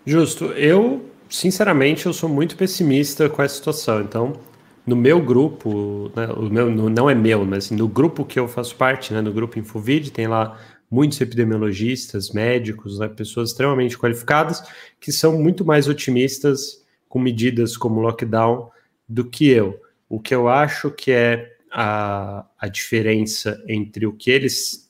Justo. 0.07 0.47
Eu, 0.53 1.11
sinceramente, 1.35 2.07
eu 2.07 2.12
sou 2.12 2.28
muito 2.28 2.57
pessimista 2.57 3.28
com 3.28 3.43
essa 3.43 3.57
situação. 3.57 4.01
Então, 4.01 4.41
no 4.87 4.95
meu 4.95 5.20
grupo, 5.20 6.12
né, 6.14 6.28
o 6.28 6.43
meu, 6.43 6.70
não 6.70 7.11
é 7.11 7.14
meu, 7.14 7.45
mas 7.45 7.70
no 7.70 7.89
grupo 7.89 8.24
que 8.24 8.39
eu 8.39 8.47
faço 8.47 8.76
parte, 8.76 9.12
né, 9.12 9.20
no 9.20 9.32
grupo 9.32 9.59
Infovid, 9.59 10.12
tem 10.12 10.28
lá 10.28 10.61
muitos 10.89 11.20
epidemiologistas, 11.20 12.30
médicos, 12.30 13.01
né, 13.01 13.09
pessoas 13.09 13.51
extremamente 13.51 13.99
qualificadas, 13.99 14.62
que 15.01 15.11
são 15.11 15.37
muito 15.37 15.64
mais 15.64 15.89
otimistas 15.89 16.85
com 17.09 17.18
medidas 17.18 17.76
como 17.76 18.01
lockdown 18.01 18.70
do 19.09 19.24
que 19.24 19.49
eu. 19.49 19.80
O 20.09 20.20
que 20.20 20.35
eu 20.35 20.49
acho 20.49 20.89
que 20.91 21.11
é 21.11 21.57
a, 21.72 22.47
a 22.59 22.68
diferença 22.68 23.61
entre 23.66 24.07
o 24.07 24.12
que 24.12 24.30
eles 24.30 24.89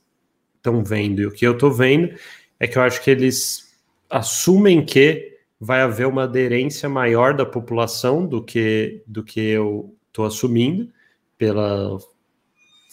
estão 0.57 0.85
vendo 0.85 1.23
e 1.23 1.27
o 1.27 1.33
que 1.33 1.47
eu 1.47 1.53
estou 1.53 1.73
vendo 1.73 2.15
é 2.61 2.67
que 2.67 2.77
eu 2.77 2.83
acho 2.83 3.03
que 3.03 3.11
eles 3.11 3.75
assumem 4.11 4.85
que 4.85 5.34
vai 5.65 5.81
haver 5.81 6.07
uma 6.07 6.25
aderência 6.25 6.91
maior 6.91 7.35
da 7.35 7.47
população 7.47 8.27
do 8.27 8.45
que, 8.45 9.03
do 9.07 9.25
que 9.25 9.41
eu 9.41 9.97
estou 10.09 10.27
assumindo, 10.27 10.93
pela 11.39 11.97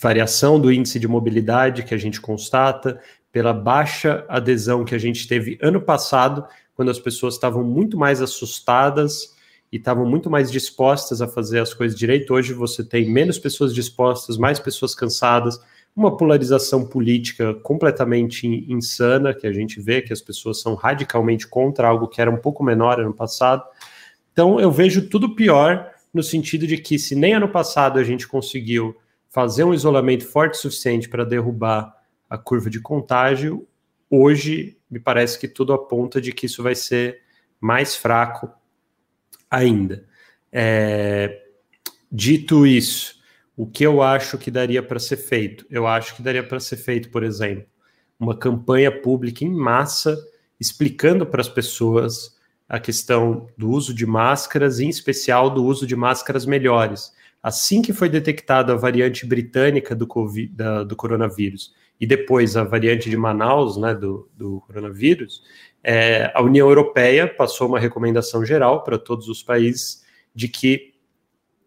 variação 0.02 0.58
do 0.58 0.72
índice 0.72 0.98
de 0.98 1.06
mobilidade 1.06 1.84
que 1.84 1.94
a 1.94 1.98
gente 1.98 2.22
constata, 2.22 3.02
pela 3.30 3.54
baixa 3.54 4.26
adesão 4.30 4.86
que 4.86 4.96
a 4.96 4.98
gente 4.98 5.28
teve 5.28 5.60
ano 5.62 5.82
passado, 5.82 6.46
quando 6.74 6.90
as 6.90 6.98
pessoas 6.98 7.34
estavam 7.34 7.62
muito 7.62 7.98
mais 7.98 8.22
assustadas 8.22 9.36
e 9.70 9.76
estavam 9.76 10.06
muito 10.06 10.30
mais 10.30 10.50
dispostas 10.50 11.22
a 11.22 11.28
fazer 11.28 11.60
as 11.60 11.74
coisas 11.74 11.98
direito. 11.98 12.34
Hoje 12.34 12.54
você 12.54 12.86
tem 12.86 13.12
menos 13.12 13.38
pessoas 13.38 13.74
dispostas, 13.74 14.38
mais 14.38 14.62
pessoas 14.62 14.96
cansadas, 14.96 15.60
uma 15.96 16.16
polarização 16.16 16.86
política 16.86 17.54
completamente 17.56 18.48
insana, 18.48 19.34
que 19.34 19.46
a 19.46 19.52
gente 19.52 19.80
vê 19.82 20.02
que 20.02 20.14
as 20.14 20.22
pessoas 20.22 20.62
são 20.62 20.76
radicalmente 20.76 21.48
contra 21.48 21.88
algo 21.88 22.08
que 22.08 22.22
era 22.22 22.32
um 22.32 22.38
pouco 22.38 22.64
menor 22.64 23.00
ano 23.00 23.14
passado. 23.14 23.64
Então 24.32 24.60
eu 24.60 24.72
vejo 24.72 25.10
tudo 25.10 25.36
pior 25.36 25.92
no 26.14 26.24
sentido 26.24 26.66
de 26.66 26.78
que 26.78 26.98
se 26.98 27.16
nem 27.16 27.34
ano 27.34 27.50
passado 27.50 28.00
a 28.00 28.04
gente 28.04 28.28
conseguiu 28.28 28.96
fazer 29.30 29.64
um 29.64 29.74
isolamento 29.74 30.26
forte 30.26 30.56
o 30.56 30.58
suficiente 30.58 31.08
para 31.08 31.26
derrubar 31.26 31.96
a 32.30 32.38
curva 32.38 32.70
de 32.70 32.80
contágio, 32.80 33.68
hoje 34.10 34.78
me 34.90 35.00
parece 35.00 35.40
que 35.40 35.48
tudo 35.48 35.74
aponta 35.74 36.20
de 36.20 36.34
que 36.34 36.46
isso 36.46 36.62
vai 36.62 36.76
ser 36.76 37.22
mais 37.60 37.96
fraco 37.96 38.50
ainda. 39.50 40.06
É, 40.52 41.44
dito 42.12 42.66
isso, 42.68 43.21
o 43.56 43.68
que 43.68 43.86
eu 43.86 44.02
acho 44.02 44.38
que 44.38 44.50
daria 44.50 44.82
para 44.82 45.00
ser 45.00 45.18
feito? 45.18 45.66
Eu 45.70 45.86
acho 45.86 46.16
que 46.16 46.22
daria 46.22 46.44
para 46.44 46.60
ser 46.60 46.78
feito, 46.78 47.10
por 47.10 47.24
exemplo, 47.24 47.66
uma 48.20 48.36
campanha 48.36 48.92
pública 48.92 49.44
em 49.44 49.50
massa 49.50 50.18
explicando 50.60 51.26
para 51.26 51.42
as 51.42 51.50
pessoas 51.50 52.40
a 52.70 52.80
questão 52.80 53.48
do 53.58 53.70
uso 53.70 53.94
de 53.94 54.06
máscaras, 54.06 54.80
em 54.80 54.88
especial 54.88 55.50
do 55.50 55.66
uso 55.66 55.86
de 55.88 55.96
máscaras 55.96 56.46
melhores. 56.46 57.12
Assim 57.44 57.82
que 57.82 57.92
foi 57.92 58.08
detectada 58.08 58.74
a 58.74 58.78
variante 58.78 59.26
britânica 59.26 59.96
do, 59.96 60.06
COVID, 60.06 60.54
da, 60.54 60.84
do 60.84 60.96
coronavírus 60.96 61.74
e 62.00 62.06
depois 62.06 62.56
a 62.56 62.64
variante 62.64 63.10
de 63.10 63.18
Manaus, 63.18 63.76
né, 63.78 63.94
do, 63.94 64.30
do 64.38 64.62
coronavírus, 64.62 65.42
é, 65.84 66.32
a 66.34 66.42
União 66.42 66.70
Europeia 66.70 67.28
passou 67.28 67.68
uma 67.68 67.80
recomendação 67.80 68.46
geral 68.46 68.84
para 68.84 68.98
todos 68.98 69.28
os 69.28 69.42
países 69.42 70.04
de 70.34 70.48
que 70.48 70.91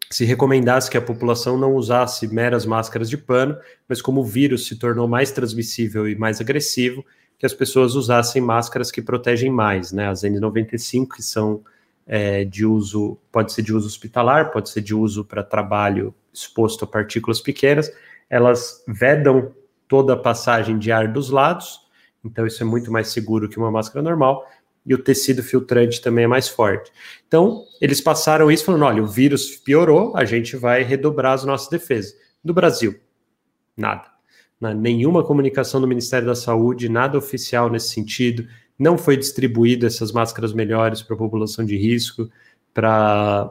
se 0.09 0.23
recomendasse 0.25 0.89
que 0.89 0.97
a 0.97 1.01
população 1.01 1.57
não 1.57 1.73
usasse 1.73 2.27
meras 2.27 2.65
máscaras 2.65 3.09
de 3.09 3.17
pano, 3.17 3.57
mas 3.87 4.01
como 4.01 4.21
o 4.21 4.25
vírus 4.25 4.67
se 4.67 4.75
tornou 4.77 5.07
mais 5.07 5.31
transmissível 5.31 6.07
e 6.07 6.15
mais 6.15 6.39
agressivo, 6.39 7.03
que 7.37 7.45
as 7.45 7.53
pessoas 7.53 7.95
usassem 7.95 8.41
máscaras 8.41 8.91
que 8.91 9.01
protegem 9.01 9.51
mais, 9.51 9.91
né? 9.91 10.07
As 10.07 10.23
N95 10.23 11.07
que 11.15 11.23
são 11.23 11.63
é, 12.07 12.45
de 12.45 12.65
uso, 12.65 13.17
pode 13.31 13.51
ser 13.51 13.61
de 13.61 13.73
uso 13.73 13.87
hospitalar, 13.87 14.51
pode 14.51 14.69
ser 14.69 14.81
de 14.81 14.93
uso 14.93 15.25
para 15.25 15.43
trabalho 15.43 16.13
exposto 16.33 16.85
a 16.85 16.87
partículas 16.87 17.41
pequenas, 17.41 17.91
elas 18.29 18.83
vedam 18.87 19.51
toda 19.87 20.13
a 20.13 20.17
passagem 20.17 20.77
de 20.77 20.91
ar 20.91 21.07
dos 21.11 21.29
lados, 21.29 21.81
então 22.23 22.45
isso 22.45 22.61
é 22.61 22.65
muito 22.65 22.91
mais 22.91 23.09
seguro 23.09 23.47
que 23.49 23.57
uma 23.57 23.71
máscara 23.71 24.01
normal, 24.01 24.45
e 24.85 24.93
o 24.93 24.97
tecido 24.97 25.41
filtrante 25.41 25.99
também 25.99 26.25
é 26.25 26.27
mais 26.27 26.47
forte. 26.47 26.91
Então, 27.27 27.65
eles 27.81 27.99
passaram 27.99 28.51
isso 28.51 28.63
falando: 28.63 28.83
olha, 28.83 29.03
o 29.03 29.07
vírus 29.07 29.55
piorou, 29.55 30.15
a 30.15 30.23
gente 30.25 30.55
vai 30.55 30.83
redobrar 30.83 31.33
as 31.33 31.43
nossas 31.43 31.69
defesas. 31.69 32.13
No 32.43 32.53
Brasil, 32.53 32.95
nada. 33.75 34.13
Nenhuma 34.75 35.23
comunicação 35.23 35.81
do 35.81 35.87
Ministério 35.87 36.27
da 36.27 36.35
Saúde, 36.35 36.89
nada 36.89 37.17
oficial 37.17 37.69
nesse 37.69 37.89
sentido. 37.89 38.47
Não 38.79 38.97
foi 38.97 39.17
distribuído 39.17 39.85
essas 39.85 40.11
máscaras 40.11 40.53
melhores 40.53 41.01
para 41.01 41.15
a 41.15 41.19
população 41.19 41.65
de 41.65 41.77
risco, 41.77 42.29
para 42.73 43.49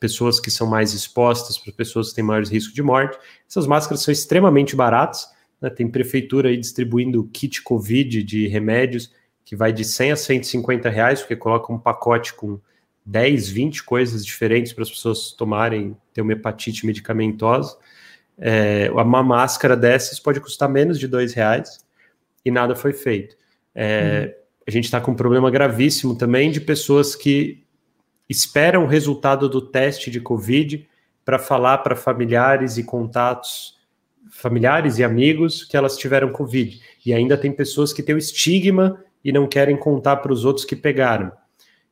pessoas 0.00 0.40
que 0.40 0.50
são 0.50 0.66
mais 0.66 0.92
expostas, 0.92 1.58
para 1.58 1.72
pessoas 1.72 2.08
que 2.08 2.16
têm 2.16 2.24
maiores 2.24 2.50
risco 2.50 2.74
de 2.74 2.82
morte. 2.82 3.18
Essas 3.48 3.66
máscaras 3.66 4.02
são 4.02 4.12
extremamente 4.12 4.74
baratas. 4.74 5.26
Né? 5.60 5.70
Tem 5.70 5.88
prefeitura 5.88 6.48
aí 6.48 6.56
distribuindo 6.56 7.28
kit 7.32 7.62
Covid 7.62 8.22
de 8.22 8.48
remédios 8.48 9.12
que 9.46 9.54
vai 9.54 9.72
de 9.72 9.84
100 9.84 10.12
a 10.12 10.16
150 10.16 10.90
reais, 10.90 11.20
porque 11.20 11.36
coloca 11.36 11.72
um 11.72 11.78
pacote 11.78 12.34
com 12.34 12.58
10, 13.06 13.48
20 13.48 13.84
coisas 13.84 14.26
diferentes 14.26 14.72
para 14.72 14.82
as 14.82 14.90
pessoas 14.90 15.30
tomarem, 15.30 15.96
ter 16.12 16.20
uma 16.20 16.32
hepatite 16.32 16.84
medicamentosa. 16.84 17.78
É, 18.36 18.90
uma 18.90 19.22
máscara 19.22 19.76
dessas 19.76 20.18
pode 20.18 20.40
custar 20.40 20.68
menos 20.68 20.98
de 20.98 21.06
dois 21.06 21.32
reais 21.32 21.78
e 22.44 22.50
nada 22.50 22.74
foi 22.74 22.92
feito. 22.92 23.36
É, 23.72 24.34
uhum. 24.36 24.42
A 24.66 24.70
gente 24.72 24.84
está 24.86 25.00
com 25.00 25.12
um 25.12 25.16
problema 25.16 25.48
gravíssimo 25.48 26.18
também 26.18 26.50
de 26.50 26.60
pessoas 26.60 27.14
que 27.14 27.64
esperam 28.28 28.82
o 28.82 28.88
resultado 28.88 29.48
do 29.48 29.60
teste 29.60 30.10
de 30.10 30.20
Covid 30.20 30.88
para 31.24 31.38
falar 31.38 31.78
para 31.78 31.94
familiares 31.94 32.78
e 32.78 32.82
contatos, 32.82 33.76
familiares 34.28 34.98
e 34.98 35.04
amigos 35.04 35.62
que 35.62 35.76
elas 35.76 35.96
tiveram 35.96 36.32
Covid. 36.32 36.80
E 37.04 37.14
ainda 37.14 37.36
tem 37.36 37.52
pessoas 37.52 37.92
que 37.92 38.02
têm 38.02 38.16
o 38.16 38.18
estigma 38.18 39.05
e 39.26 39.32
não 39.32 39.48
querem 39.48 39.76
contar 39.76 40.18
para 40.18 40.32
os 40.32 40.44
outros 40.44 40.64
que 40.64 40.76
pegaram. 40.76 41.32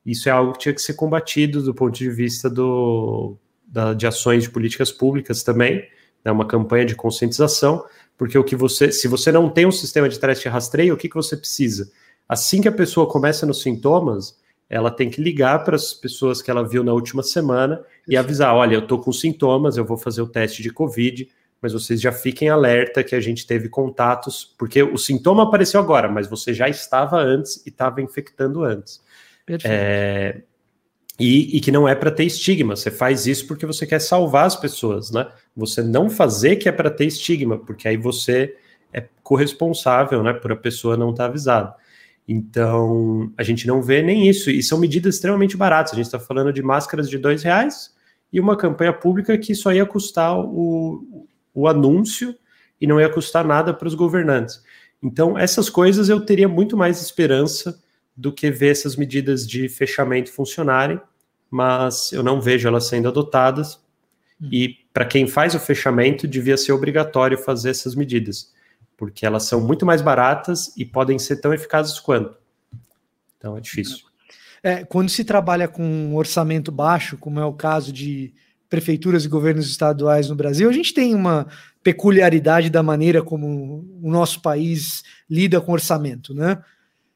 Isso 0.06 0.28
é 0.28 0.32
algo 0.32 0.52
que 0.52 0.60
tinha 0.60 0.72
que 0.72 0.80
ser 0.80 0.94
combatido 0.94 1.60
do 1.60 1.74
ponto 1.74 1.98
de 1.98 2.08
vista 2.08 2.48
do, 2.48 3.36
da, 3.66 3.92
de 3.92 4.06
ações 4.06 4.44
de 4.44 4.50
políticas 4.50 4.92
públicas 4.92 5.42
também, 5.42 5.84
né, 6.24 6.30
uma 6.30 6.46
campanha 6.46 6.84
de 6.84 6.94
conscientização, 6.94 7.84
porque 8.16 8.38
o 8.38 8.44
que 8.44 8.54
você, 8.54 8.92
se 8.92 9.08
você 9.08 9.32
não 9.32 9.50
tem 9.50 9.66
um 9.66 9.72
sistema 9.72 10.08
de 10.08 10.16
teste 10.16 10.46
e 10.46 10.48
rastreio, 10.48 10.94
o 10.94 10.96
que, 10.96 11.08
que 11.08 11.16
você 11.16 11.36
precisa? 11.36 11.90
Assim 12.28 12.62
que 12.62 12.68
a 12.68 12.72
pessoa 12.72 13.08
começa 13.08 13.44
nos 13.44 13.62
sintomas, 13.62 14.38
ela 14.70 14.92
tem 14.92 15.10
que 15.10 15.20
ligar 15.20 15.64
para 15.64 15.74
as 15.74 15.92
pessoas 15.92 16.40
que 16.40 16.52
ela 16.52 16.62
viu 16.62 16.84
na 16.84 16.92
última 16.92 17.24
semana 17.24 17.82
e 18.06 18.16
avisar: 18.16 18.54
olha, 18.54 18.76
eu 18.76 18.80
estou 18.80 19.00
com 19.00 19.12
sintomas, 19.12 19.76
eu 19.76 19.84
vou 19.84 19.96
fazer 19.96 20.22
o 20.22 20.28
teste 20.28 20.62
de 20.62 20.70
Covid, 20.70 21.28
mas 21.64 21.72
vocês 21.72 21.98
já 21.98 22.12
fiquem 22.12 22.50
alerta 22.50 23.02
que 23.02 23.14
a 23.14 23.20
gente 23.20 23.46
teve 23.46 23.70
contatos, 23.70 24.54
porque 24.58 24.82
o 24.82 24.98
sintoma 24.98 25.44
apareceu 25.44 25.80
agora, 25.80 26.10
mas 26.10 26.28
você 26.28 26.52
já 26.52 26.68
estava 26.68 27.16
antes 27.16 27.64
e 27.64 27.70
estava 27.70 28.02
infectando 28.02 28.62
antes. 28.62 29.00
Perfeito. 29.46 29.72
É, 29.72 30.42
e, 31.18 31.56
e, 31.56 31.60
que 31.62 31.72
não 31.72 31.88
é 31.88 31.94
para 31.94 32.10
ter 32.10 32.24
estigma, 32.24 32.76
você 32.76 32.90
faz 32.90 33.26
isso 33.26 33.46
porque 33.46 33.64
você 33.64 33.86
quer 33.86 33.98
salvar 33.98 34.44
as 34.44 34.54
pessoas, 34.54 35.10
né? 35.10 35.26
Você 35.56 35.82
não 35.82 36.10
fazer 36.10 36.56
que 36.56 36.68
é 36.68 36.72
para 36.72 36.90
ter 36.90 37.06
estigma, 37.06 37.56
porque 37.56 37.88
aí 37.88 37.96
você 37.96 38.54
é 38.92 39.02
corresponsável, 39.22 40.22
né, 40.22 40.34
por 40.34 40.52
a 40.52 40.56
pessoa 40.56 40.98
não 40.98 41.12
estar 41.12 41.24
tá 41.24 41.30
avisada. 41.30 41.74
Então, 42.28 43.32
a 43.38 43.42
gente 43.42 43.66
não 43.66 43.80
vê 43.80 44.02
nem 44.02 44.28
isso, 44.28 44.50
e 44.50 44.62
são 44.62 44.78
medidas 44.78 45.14
extremamente 45.14 45.56
baratas. 45.56 45.94
A 45.94 45.96
gente 45.96 46.04
está 46.04 46.20
falando 46.20 46.52
de 46.52 46.62
máscaras 46.62 47.08
de 47.08 47.16
dois 47.16 47.42
reais 47.42 47.94
e 48.30 48.38
uma 48.38 48.54
campanha 48.54 48.92
pública 48.92 49.38
que 49.38 49.54
só 49.54 49.72
ia 49.72 49.86
custar 49.86 50.38
o, 50.38 51.26
o 51.54 51.68
anúncio 51.68 52.34
e 52.80 52.86
não 52.86 53.00
ia 53.00 53.08
custar 53.08 53.46
nada 53.46 53.72
para 53.72 53.88
os 53.88 53.94
governantes. 53.94 54.62
Então, 55.02 55.38
essas 55.38 55.70
coisas 55.70 56.08
eu 56.08 56.20
teria 56.20 56.48
muito 56.48 56.76
mais 56.76 57.00
esperança 57.00 57.80
do 58.16 58.32
que 58.32 58.50
ver 58.50 58.72
essas 58.72 58.96
medidas 58.96 59.46
de 59.46 59.68
fechamento 59.68 60.32
funcionarem, 60.32 61.00
mas 61.50 62.12
eu 62.12 62.22
não 62.22 62.40
vejo 62.40 62.66
elas 62.66 62.86
sendo 62.86 63.08
adotadas. 63.08 63.76
Hum. 64.40 64.48
E 64.50 64.68
para 64.92 65.04
quem 65.04 65.26
faz 65.26 65.54
o 65.54 65.60
fechamento, 65.60 66.26
devia 66.26 66.56
ser 66.56 66.72
obrigatório 66.72 67.38
fazer 67.38 67.70
essas 67.70 67.94
medidas, 67.94 68.52
porque 68.96 69.26
elas 69.26 69.44
são 69.44 69.60
muito 69.60 69.84
mais 69.84 70.00
baratas 70.00 70.74
e 70.76 70.84
podem 70.84 71.18
ser 71.18 71.36
tão 71.36 71.52
eficazes 71.52 71.98
quanto. 72.00 72.36
Então 73.36 73.56
é 73.56 73.60
difícil. 73.60 74.06
É, 74.62 74.84
quando 74.84 75.10
se 75.10 75.24
trabalha 75.24 75.68
com 75.68 75.84
um 75.84 76.16
orçamento 76.16 76.72
baixo, 76.72 77.18
como 77.18 77.38
é 77.38 77.44
o 77.44 77.52
caso 77.52 77.92
de 77.92 78.32
prefeituras 78.68 79.24
e 79.24 79.28
governos 79.28 79.68
estaduais 79.68 80.28
no 80.28 80.34
Brasil, 80.34 80.68
a 80.68 80.72
gente 80.72 80.92
tem 80.92 81.14
uma 81.14 81.46
peculiaridade 81.82 82.70
da 82.70 82.82
maneira 82.82 83.22
como 83.22 83.86
o 84.02 84.10
nosso 84.10 84.40
país 84.40 85.02
lida 85.28 85.60
com 85.60 85.72
orçamento, 85.72 86.34
né? 86.34 86.62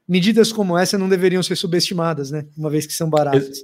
Medidas 0.06 0.52
como 0.52 0.76
essa 0.76 0.96
não 0.96 1.08
deveriam 1.08 1.42
ser 1.42 1.56
subestimadas, 1.56 2.30
né? 2.30 2.46
Uma 2.56 2.70
vez 2.70 2.86
que 2.86 2.92
são 2.92 3.10
baratas. 3.10 3.62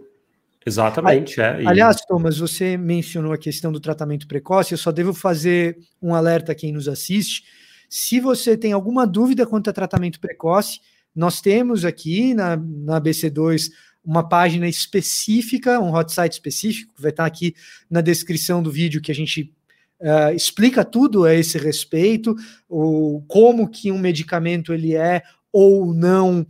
Exatamente, 0.66 1.40
é. 1.40 1.62
E... 1.62 1.66
Aliás, 1.66 1.96
Thomas, 2.06 2.38
você 2.38 2.76
mencionou 2.76 3.32
a 3.32 3.38
questão 3.38 3.70
do 3.70 3.80
tratamento 3.80 4.26
precoce, 4.26 4.72
eu 4.72 4.78
só 4.78 4.90
devo 4.90 5.12
fazer 5.12 5.78
um 6.00 6.14
alerta 6.14 6.52
a 6.52 6.54
quem 6.54 6.72
nos 6.72 6.88
assiste. 6.88 7.44
Se 7.88 8.18
você 8.18 8.56
tem 8.56 8.72
alguma 8.72 9.06
dúvida 9.06 9.46
quanto 9.46 9.68
a 9.68 9.72
tratamento 9.72 10.18
precoce, 10.18 10.80
nós 11.14 11.40
temos 11.40 11.84
aqui 11.84 12.34
na, 12.34 12.56
na 12.56 13.00
BC2 13.00 13.68
uma 14.04 14.28
página 14.28 14.68
específica, 14.68 15.80
um 15.80 15.94
hot 15.94 16.12
site 16.12 16.32
específico, 16.32 16.94
que 16.94 17.02
vai 17.02 17.10
estar 17.10 17.24
aqui 17.24 17.54
na 17.88 18.00
descrição 18.00 18.62
do 18.62 18.70
vídeo 18.70 19.00
que 19.00 19.10
a 19.10 19.14
gente 19.14 19.52
uh, 20.00 20.34
explica 20.34 20.84
tudo 20.84 21.24
a 21.24 21.34
esse 21.34 21.58
respeito, 21.58 22.34
o, 22.68 23.22
como 23.26 23.68
que 23.68 23.90
um 23.90 23.98
medicamento 23.98 24.72
ele 24.72 24.94
é 24.94 25.22
ou 25.50 25.94
não 25.94 26.40
uh, 26.40 26.46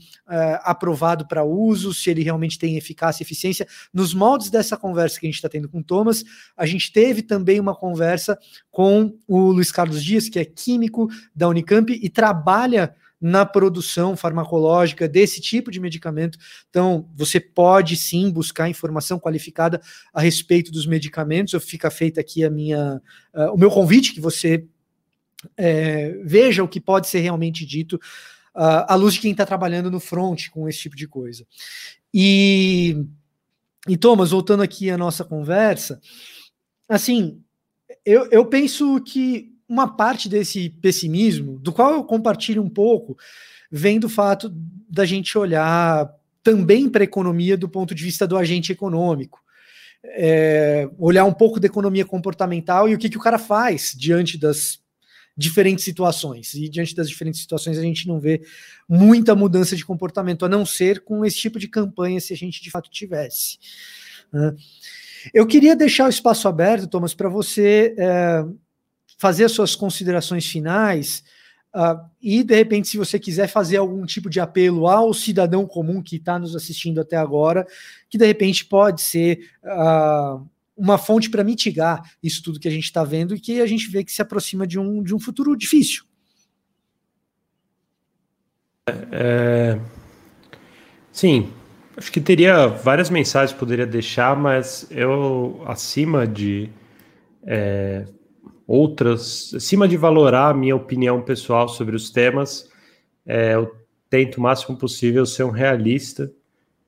aprovado 0.62 1.28
para 1.28 1.44
uso, 1.44 1.92
se 1.92 2.08
ele 2.08 2.22
realmente 2.22 2.58
tem 2.58 2.78
eficácia 2.78 3.22
e 3.22 3.24
eficiência. 3.26 3.68
Nos 3.92 4.14
moldes 4.14 4.48
dessa 4.48 4.78
conversa 4.78 5.20
que 5.20 5.26
a 5.26 5.28
gente 5.28 5.36
está 5.36 5.48
tendo 5.48 5.68
com 5.68 5.80
o 5.80 5.84
Thomas, 5.84 6.24
a 6.56 6.64
gente 6.64 6.90
teve 6.90 7.20
também 7.20 7.60
uma 7.60 7.74
conversa 7.74 8.38
com 8.70 9.14
o 9.28 9.52
Luiz 9.52 9.70
Carlos 9.70 10.02
Dias, 10.02 10.30
que 10.30 10.38
é 10.38 10.44
químico 10.46 11.06
da 11.34 11.46
Unicamp 11.46 11.92
e 11.92 12.08
trabalha 12.08 12.94
na 13.26 13.46
produção 13.46 14.18
farmacológica 14.18 15.08
desse 15.08 15.40
tipo 15.40 15.70
de 15.70 15.80
medicamento. 15.80 16.38
Então, 16.68 17.08
você 17.16 17.40
pode 17.40 17.96
sim 17.96 18.30
buscar 18.30 18.68
informação 18.68 19.18
qualificada 19.18 19.80
a 20.12 20.20
respeito 20.20 20.70
dos 20.70 20.86
medicamentos. 20.86 21.54
Eu 21.54 21.60
fica 21.60 21.90
feita 21.90 22.20
aqui 22.20 22.44
a 22.44 22.50
minha, 22.50 23.00
uh, 23.34 23.54
o 23.54 23.56
meu 23.56 23.70
convite 23.70 24.12
que 24.12 24.20
você 24.20 24.66
é, 25.56 26.18
veja 26.22 26.62
o 26.62 26.68
que 26.68 26.78
pode 26.78 27.08
ser 27.08 27.20
realmente 27.20 27.64
dito 27.64 27.94
uh, 28.54 28.84
à 28.86 28.94
luz 28.94 29.14
de 29.14 29.20
quem 29.20 29.30
está 29.30 29.46
trabalhando 29.46 29.90
no 29.90 30.00
front 30.00 30.50
com 30.50 30.68
esse 30.68 30.80
tipo 30.80 30.94
de 30.94 31.08
coisa. 31.08 31.46
E, 32.12 33.06
e 33.88 33.96
Thomas, 33.96 34.32
voltando 34.32 34.62
aqui 34.62 34.90
à 34.90 34.98
nossa 34.98 35.24
conversa, 35.24 35.98
assim, 36.86 37.42
eu, 38.04 38.28
eu 38.30 38.44
penso 38.44 39.00
que 39.00 39.53
uma 39.74 39.88
parte 39.88 40.28
desse 40.28 40.70
pessimismo, 40.70 41.58
do 41.58 41.72
qual 41.72 41.92
eu 41.92 42.04
compartilho 42.04 42.62
um 42.62 42.68
pouco, 42.68 43.16
vem 43.70 43.98
do 43.98 44.08
fato 44.08 44.48
da 44.88 45.04
gente 45.04 45.36
olhar 45.36 46.08
também 46.44 46.88
para 46.88 47.02
a 47.02 47.04
economia 47.04 47.56
do 47.56 47.68
ponto 47.68 47.94
de 47.94 48.04
vista 48.04 48.26
do 48.26 48.36
agente 48.36 48.70
econômico. 48.70 49.42
É, 50.04 50.88
olhar 50.98 51.24
um 51.24 51.32
pouco 51.32 51.58
da 51.58 51.66
economia 51.66 52.04
comportamental 52.04 52.88
e 52.88 52.94
o 52.94 52.98
que, 52.98 53.08
que 53.08 53.16
o 53.16 53.20
cara 53.20 53.38
faz 53.38 53.94
diante 53.96 54.38
das 54.38 54.78
diferentes 55.36 55.84
situações. 55.84 56.54
E 56.54 56.68
diante 56.68 56.94
das 56.94 57.08
diferentes 57.08 57.40
situações 57.40 57.78
a 57.78 57.82
gente 57.82 58.06
não 58.06 58.20
vê 58.20 58.42
muita 58.88 59.34
mudança 59.34 59.74
de 59.74 59.84
comportamento, 59.84 60.44
a 60.44 60.48
não 60.48 60.64
ser 60.64 61.00
com 61.00 61.24
esse 61.24 61.38
tipo 61.38 61.58
de 61.58 61.66
campanha, 61.66 62.20
se 62.20 62.32
a 62.32 62.36
gente 62.36 62.62
de 62.62 62.70
fato 62.70 62.88
tivesse. 62.90 63.58
Né? 64.32 64.54
Eu 65.32 65.46
queria 65.46 65.74
deixar 65.74 66.06
o 66.06 66.10
espaço 66.10 66.46
aberto, 66.46 66.86
Thomas, 66.86 67.14
para 67.14 67.28
você 67.28 67.94
é, 67.98 68.44
fazer 69.24 69.44
as 69.44 69.52
suas 69.52 69.74
considerações 69.74 70.46
finais 70.46 71.24
uh, 71.74 71.98
e, 72.20 72.44
de 72.44 72.54
repente, 72.54 72.88
se 72.88 72.98
você 72.98 73.18
quiser 73.18 73.48
fazer 73.48 73.78
algum 73.78 74.04
tipo 74.04 74.28
de 74.28 74.38
apelo 74.38 74.86
ao 74.86 75.14
cidadão 75.14 75.66
comum 75.66 76.02
que 76.02 76.16
está 76.16 76.38
nos 76.38 76.54
assistindo 76.54 77.00
até 77.00 77.16
agora, 77.16 77.66
que 78.10 78.18
de 78.18 78.26
repente 78.26 78.66
pode 78.66 79.00
ser 79.00 79.48
uh, 79.64 80.46
uma 80.76 80.98
fonte 80.98 81.30
para 81.30 81.42
mitigar 81.42 82.02
isso 82.22 82.42
tudo 82.42 82.60
que 82.60 82.68
a 82.68 82.70
gente 82.70 82.84
está 82.84 83.02
vendo 83.02 83.34
e 83.34 83.40
que 83.40 83.62
a 83.62 83.66
gente 83.66 83.88
vê 83.88 84.04
que 84.04 84.12
se 84.12 84.20
aproxima 84.20 84.66
de 84.66 84.78
um, 84.78 85.02
de 85.02 85.14
um 85.14 85.18
futuro 85.18 85.56
difícil. 85.56 86.04
É, 89.10 89.80
sim, 91.10 91.50
Acho 91.96 92.12
que 92.12 92.20
teria 92.20 92.66
várias 92.66 93.08
mensagens 93.08 93.52
que 93.52 93.58
poderia 93.58 93.86
deixar, 93.86 94.36
mas 94.36 94.86
eu, 94.90 95.62
acima 95.64 96.26
de 96.26 96.68
é, 97.46 98.04
outras, 98.66 99.52
acima 99.54 99.86
de 99.86 99.96
valorar 99.96 100.50
a 100.50 100.54
minha 100.54 100.76
opinião 100.76 101.22
pessoal 101.22 101.68
sobre 101.68 101.94
os 101.94 102.10
temas, 102.10 102.70
é, 103.26 103.54
eu 103.54 103.74
tento 104.08 104.36
o 104.36 104.40
máximo 104.40 104.76
possível 104.76 105.26
ser 105.26 105.44
um 105.44 105.50
realista 105.50 106.32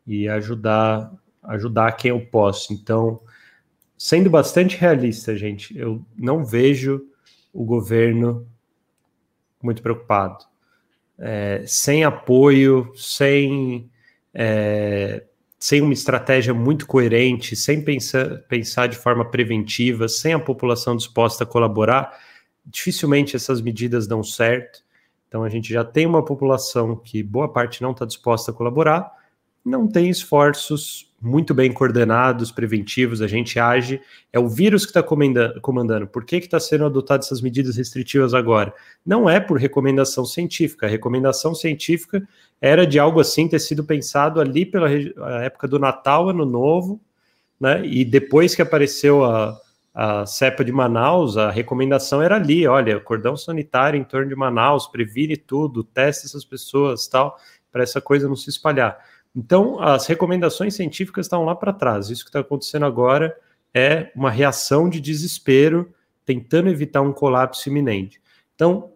e 0.06 0.28
ajudar, 0.28 1.12
ajudar 1.42 1.92
quem 1.92 2.10
eu 2.10 2.20
posso. 2.20 2.72
Então, 2.72 3.20
sendo 3.98 4.30
bastante 4.30 4.76
realista, 4.76 5.36
gente, 5.36 5.76
eu 5.76 6.04
não 6.16 6.44
vejo 6.44 7.04
o 7.52 7.64
governo 7.64 8.46
muito 9.62 9.82
preocupado. 9.82 10.44
É, 11.18 11.64
sem 11.66 12.04
apoio, 12.04 12.92
sem, 12.94 13.90
é, 14.32 15.24
sem 15.58 15.80
uma 15.80 15.92
estratégia 15.92 16.52
muito 16.52 16.86
coerente, 16.86 17.56
sem 17.56 17.82
pensar, 17.82 18.40
pensar 18.48 18.86
de 18.88 18.96
forma 18.96 19.24
preventiva, 19.24 20.08
sem 20.08 20.32
a 20.32 20.38
população 20.38 20.96
disposta 20.96 21.44
a 21.44 21.46
colaborar, 21.46 22.18
dificilmente 22.64 23.36
essas 23.36 23.60
medidas 23.60 24.06
dão 24.06 24.22
certo. 24.22 24.84
Então 25.28 25.42
a 25.42 25.48
gente 25.48 25.72
já 25.72 25.84
tem 25.84 26.06
uma 26.06 26.24
população 26.24 26.96
que 26.96 27.22
boa 27.22 27.52
parte 27.52 27.82
não 27.82 27.92
está 27.92 28.04
disposta 28.04 28.50
a 28.50 28.54
colaborar, 28.54 29.10
não 29.64 29.88
tem 29.88 30.08
esforços 30.08 31.12
muito 31.26 31.52
bem 31.52 31.72
coordenados, 31.72 32.52
preventivos, 32.52 33.20
a 33.20 33.26
gente 33.26 33.58
age. 33.58 34.00
É 34.32 34.38
o 34.38 34.48
vírus 34.48 34.86
que 34.86 34.90
está 34.90 35.02
comandando. 35.02 36.06
Por 36.06 36.24
que 36.24 36.36
está 36.36 36.60
sendo 36.60 36.84
adotadas 36.84 37.26
essas 37.26 37.40
medidas 37.40 37.76
restritivas 37.76 38.32
agora? 38.32 38.72
Não 39.04 39.28
é 39.28 39.40
por 39.40 39.58
recomendação 39.58 40.24
científica. 40.24 40.86
A 40.86 40.88
recomendação 40.88 41.54
científica 41.54 42.26
era 42.60 42.86
de 42.86 42.98
algo 42.98 43.20
assim 43.20 43.48
ter 43.48 43.58
sido 43.58 43.84
pensado 43.84 44.40
ali 44.40 44.64
pela 44.64 44.90
época 45.42 45.66
do 45.66 45.78
Natal, 45.78 46.28
Ano 46.28 46.46
Novo, 46.46 47.00
né? 47.60 47.84
E 47.84 48.04
depois 48.04 48.54
que 48.54 48.62
apareceu 48.62 49.24
a, 49.24 49.58
a 49.94 50.26
cepa 50.26 50.64
de 50.64 50.72
Manaus, 50.72 51.36
a 51.36 51.50
recomendação 51.50 52.22
era 52.22 52.36
ali: 52.36 52.66
olha, 52.66 53.00
cordão 53.00 53.36
sanitário 53.36 53.98
em 53.98 54.04
torno 54.04 54.28
de 54.28 54.36
Manaus, 54.36 54.86
previne 54.86 55.36
tudo, 55.36 55.82
teste 55.82 56.26
essas 56.26 56.44
pessoas, 56.44 57.08
tal, 57.08 57.36
para 57.72 57.82
essa 57.82 58.00
coisa 58.00 58.28
não 58.28 58.36
se 58.36 58.48
espalhar. 58.48 58.98
Então, 59.36 59.78
as 59.78 60.06
recomendações 60.06 60.74
científicas 60.74 61.26
estão 61.26 61.44
lá 61.44 61.54
para 61.54 61.72
trás. 61.72 62.08
Isso 62.08 62.24
que 62.24 62.30
está 62.30 62.40
acontecendo 62.40 62.86
agora 62.86 63.36
é 63.74 64.10
uma 64.16 64.30
reação 64.30 64.88
de 64.88 64.98
desespero, 64.98 65.92
tentando 66.24 66.70
evitar 66.70 67.02
um 67.02 67.12
colapso 67.12 67.68
iminente. 67.68 68.18
Então, 68.54 68.92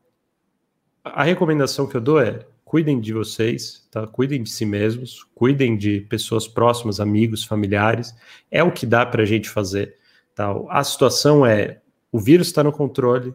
a 1.05 1.23
recomendação 1.23 1.87
que 1.87 1.95
eu 1.95 2.01
dou 2.01 2.19
é: 2.19 2.47
cuidem 2.65 2.99
de 2.99 3.13
vocês, 3.13 3.87
tá? 3.91 4.07
cuidem 4.07 4.43
de 4.43 4.49
si 4.49 4.65
mesmos, 4.65 5.27
cuidem 5.35 5.77
de 5.77 6.01
pessoas 6.03 6.49
próximas, 6.49 7.01
amigos, 7.01 7.45
familiares. 7.45 8.15
É 8.51 8.65
o 8.65 8.73
que 8.73 8.87
dá 8.87 9.05
para 9.05 9.23
a 9.23 9.27
gente 9.27 9.51
fazer. 9.51 9.97
Tá? 10.35 10.55
A 10.71 10.83
situação 10.83 11.45
é: 11.45 11.83
o 12.11 12.19
vírus 12.19 12.47
está 12.47 12.65
no 12.65 12.73
controle, 12.73 13.35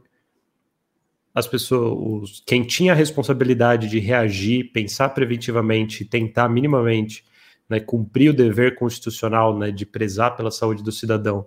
as 1.36 1.46
pessoas, 1.46 2.42
quem 2.46 2.64
tinha 2.64 2.94
a 2.94 2.96
responsabilidade 2.96 3.90
de 3.90 4.00
reagir, 4.00 4.72
pensar 4.72 5.10
preventivamente, 5.10 6.06
tentar 6.06 6.48
minimamente 6.48 7.26
né, 7.68 7.78
cumprir 7.78 8.30
o 8.30 8.34
dever 8.34 8.76
constitucional 8.76 9.58
né, 9.58 9.70
de 9.70 9.86
prezar 9.86 10.38
pela 10.38 10.50
saúde 10.50 10.82
do 10.82 10.94
cidadão, 10.94 11.46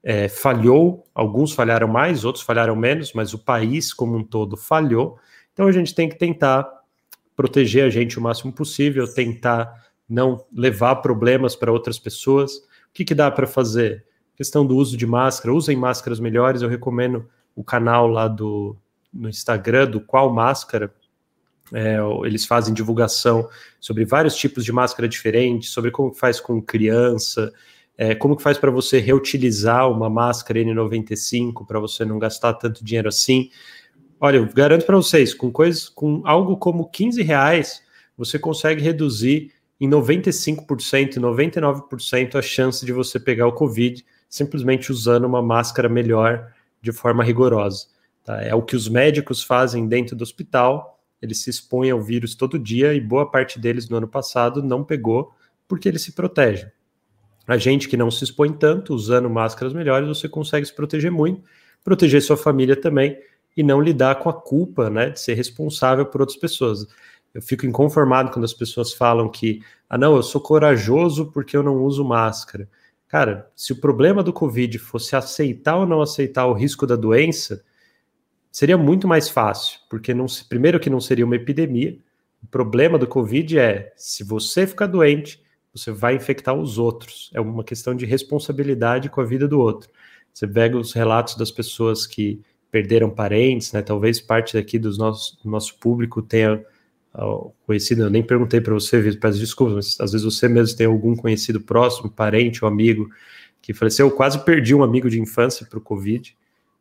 é, 0.00 0.28
falhou. 0.28 1.04
Alguns 1.12 1.52
falharam 1.52 1.88
mais, 1.88 2.24
outros 2.24 2.44
falharam 2.44 2.76
menos, 2.76 3.12
mas 3.14 3.34
o 3.34 3.38
país 3.38 3.92
como 3.92 4.16
um 4.16 4.22
todo 4.22 4.56
falhou. 4.56 5.18
Então 5.52 5.66
a 5.66 5.72
gente 5.72 5.92
tem 5.92 6.08
que 6.08 6.16
tentar 6.16 6.64
proteger 7.34 7.84
a 7.84 7.90
gente 7.90 8.20
o 8.20 8.22
máximo 8.22 8.52
possível, 8.52 9.12
tentar 9.12 9.88
não 10.08 10.46
levar 10.54 10.96
problemas 10.96 11.56
para 11.56 11.72
outras 11.72 11.98
pessoas. 11.98 12.58
O 12.58 12.92
que, 12.94 13.04
que 13.04 13.14
dá 13.14 13.28
para 13.28 13.48
fazer? 13.48 14.04
Questão 14.36 14.64
do 14.64 14.76
uso 14.76 14.96
de 14.96 15.04
máscara, 15.04 15.52
usem 15.52 15.76
máscaras 15.76 16.20
melhores. 16.20 16.62
Eu 16.62 16.68
recomendo 16.68 17.28
o 17.56 17.64
canal 17.64 18.06
lá 18.06 18.28
do 18.28 18.76
no 19.16 19.28
Instagram 19.28 19.90
do 19.90 20.00
Qual 20.00 20.32
Máscara. 20.32 20.92
É, 21.72 21.96
eles 22.24 22.46
fazem 22.46 22.72
divulgação 22.72 23.48
sobre 23.80 24.04
vários 24.04 24.36
tipos 24.36 24.64
de 24.64 24.72
máscara 24.72 25.08
diferentes, 25.08 25.70
sobre 25.70 25.90
como 25.90 26.12
faz 26.14 26.38
com 26.38 26.62
criança, 26.62 27.52
é, 27.98 28.14
como 28.14 28.36
que 28.36 28.42
faz 28.42 28.58
para 28.58 28.70
você 28.70 29.00
reutilizar 29.00 29.90
uma 29.90 30.08
máscara 30.08 30.60
N95 30.60 31.66
para 31.66 31.80
você 31.80 32.04
não 32.04 32.18
gastar 32.18 32.54
tanto 32.54 32.84
dinheiro 32.84 33.08
assim. 33.08 33.50
Olha, 34.20 34.36
eu 34.36 34.46
garanto 34.46 34.86
para 34.86 34.96
vocês, 34.96 35.34
com 35.34 35.50
coisas, 35.50 35.88
com 35.88 36.22
algo 36.24 36.56
como 36.56 36.88
15 36.88 37.22
reais, 37.22 37.82
você 38.16 38.38
consegue 38.38 38.82
reduzir 38.82 39.52
em 39.80 39.88
95%, 39.88 41.16
99% 41.16 42.36
a 42.36 42.42
chance 42.42 42.84
de 42.84 42.92
você 42.92 43.20
pegar 43.20 43.46
o 43.46 43.52
Covid 43.52 44.04
simplesmente 44.28 44.90
usando 44.90 45.24
uma 45.24 45.42
máscara 45.42 45.88
melhor 45.88 46.52
de 46.80 46.92
forma 46.92 47.22
rigorosa. 47.22 47.86
Tá? 48.26 48.42
É 48.42 48.52
o 48.54 48.60
que 48.60 48.74
os 48.74 48.88
médicos 48.88 49.44
fazem 49.44 49.86
dentro 49.86 50.16
do 50.16 50.22
hospital, 50.22 51.00
eles 51.22 51.40
se 51.42 51.48
expõem 51.48 51.92
ao 51.92 52.02
vírus 52.02 52.34
todo 52.34 52.58
dia 52.58 52.92
e 52.92 53.00
boa 53.00 53.30
parte 53.30 53.58
deles 53.58 53.88
no 53.88 53.96
ano 53.96 54.08
passado 54.08 54.62
não 54.62 54.84
pegou 54.84 55.32
porque 55.68 55.88
eles 55.88 56.02
se 56.02 56.12
protegem. 56.12 56.68
A 57.46 57.56
gente 57.56 57.88
que 57.88 57.96
não 57.96 58.10
se 58.10 58.24
expõe 58.24 58.52
tanto, 58.52 58.92
usando 58.92 59.30
máscaras 59.30 59.72
melhores, 59.72 60.08
você 60.08 60.28
consegue 60.28 60.66
se 60.66 60.74
proteger 60.74 61.12
muito, 61.12 61.42
proteger 61.84 62.20
sua 62.20 62.36
família 62.36 62.74
também 62.74 63.16
e 63.56 63.62
não 63.62 63.80
lidar 63.80 64.16
com 64.16 64.28
a 64.28 64.34
culpa 64.34 64.90
né, 64.90 65.10
de 65.10 65.20
ser 65.20 65.34
responsável 65.34 66.04
por 66.04 66.20
outras 66.20 66.36
pessoas. 66.36 66.84
Eu 67.32 67.40
fico 67.40 67.64
inconformado 67.64 68.32
quando 68.32 68.44
as 68.44 68.52
pessoas 68.52 68.92
falam 68.92 69.28
que, 69.28 69.62
ah, 69.88 69.96
não, 69.96 70.16
eu 70.16 70.22
sou 70.22 70.40
corajoso 70.40 71.30
porque 71.30 71.56
eu 71.56 71.62
não 71.62 71.84
uso 71.84 72.04
máscara. 72.04 72.68
Cara, 73.06 73.48
se 73.54 73.72
o 73.72 73.80
problema 73.80 74.22
do 74.22 74.32
Covid 74.32 74.76
fosse 74.80 75.14
aceitar 75.14 75.76
ou 75.76 75.86
não 75.86 76.02
aceitar 76.02 76.46
o 76.46 76.52
risco 76.52 76.86
da 76.86 76.96
doença, 76.96 77.62
seria 78.56 78.78
muito 78.78 79.06
mais 79.06 79.28
fácil, 79.28 79.80
porque 79.86 80.14
não, 80.14 80.24
primeiro 80.48 80.80
que 80.80 80.88
não 80.88 80.98
seria 80.98 81.26
uma 81.26 81.36
epidemia. 81.36 81.98
O 82.42 82.46
problema 82.46 82.98
do 82.98 83.06
Covid 83.06 83.58
é 83.58 83.92
se 83.98 84.24
você 84.24 84.66
ficar 84.66 84.86
doente, 84.86 85.44
você 85.74 85.92
vai 85.92 86.14
infectar 86.14 86.54
os 86.54 86.78
outros. 86.78 87.30
É 87.34 87.40
uma 87.40 87.62
questão 87.62 87.94
de 87.94 88.06
responsabilidade 88.06 89.10
com 89.10 89.20
a 89.20 89.26
vida 89.26 89.46
do 89.46 89.60
outro. 89.60 89.90
Você 90.32 90.48
pega 90.48 90.74
os 90.78 90.94
relatos 90.94 91.36
das 91.36 91.50
pessoas 91.50 92.06
que 92.06 92.40
perderam 92.70 93.10
parentes, 93.10 93.74
né? 93.74 93.82
Talvez 93.82 94.22
parte 94.22 94.54
daqui 94.54 94.78
dos 94.78 94.96
nossos, 94.96 95.36
do 95.44 95.50
nosso 95.50 95.78
público 95.78 96.22
tenha 96.22 96.64
uh, 97.14 97.52
conhecido. 97.66 98.04
Eu 98.04 98.10
nem 98.10 98.22
perguntei 98.22 98.62
para 98.62 98.72
você, 98.72 99.02
peço 99.18 99.38
desculpas, 99.38 99.74
mas 99.74 100.00
às 100.00 100.12
vezes 100.12 100.24
você 100.24 100.48
mesmo 100.48 100.74
tem 100.78 100.86
algum 100.86 101.14
conhecido 101.14 101.60
próximo, 101.60 102.10
parente 102.10 102.64
ou 102.64 102.70
amigo 102.70 103.10
que 103.60 103.74
faleceu. 103.74 104.06
Eu 104.06 104.16
quase 104.16 104.42
perdi 104.46 104.74
um 104.74 104.82
amigo 104.82 105.10
de 105.10 105.20
infância 105.20 105.66
para 105.66 105.78
o 105.78 105.82
Covid 105.82 106.34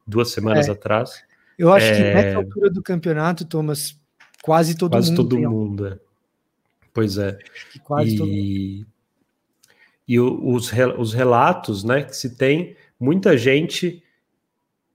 duas 0.07 0.31
semanas 0.31 0.69
é. 0.69 0.71
atrás. 0.71 1.24
Eu 1.57 1.71
acho 1.73 1.85
é... 1.87 1.95
que 1.95 2.01
nessa 2.01 2.37
altura 2.37 2.69
do 2.69 2.81
campeonato, 2.81 3.45
Thomas, 3.45 3.99
quase 4.41 4.75
todo 4.75 4.91
quase 4.91 5.11
mundo. 5.11 5.17
Quase 5.17 5.29
todo 5.29 5.49
mundo, 5.49 5.87
é. 5.87 5.99
Pois 6.93 7.17
é. 7.17 7.37
quase 7.83 8.15
e... 8.15 8.17
todo 8.17 8.27
mundo. 8.27 8.87
E 10.07 10.19
os, 10.19 10.71
os 10.97 11.13
relatos, 11.13 11.83
né, 11.83 12.03
que 12.03 12.15
se 12.15 12.37
tem, 12.37 12.75
muita 12.99 13.35
gente 13.35 14.03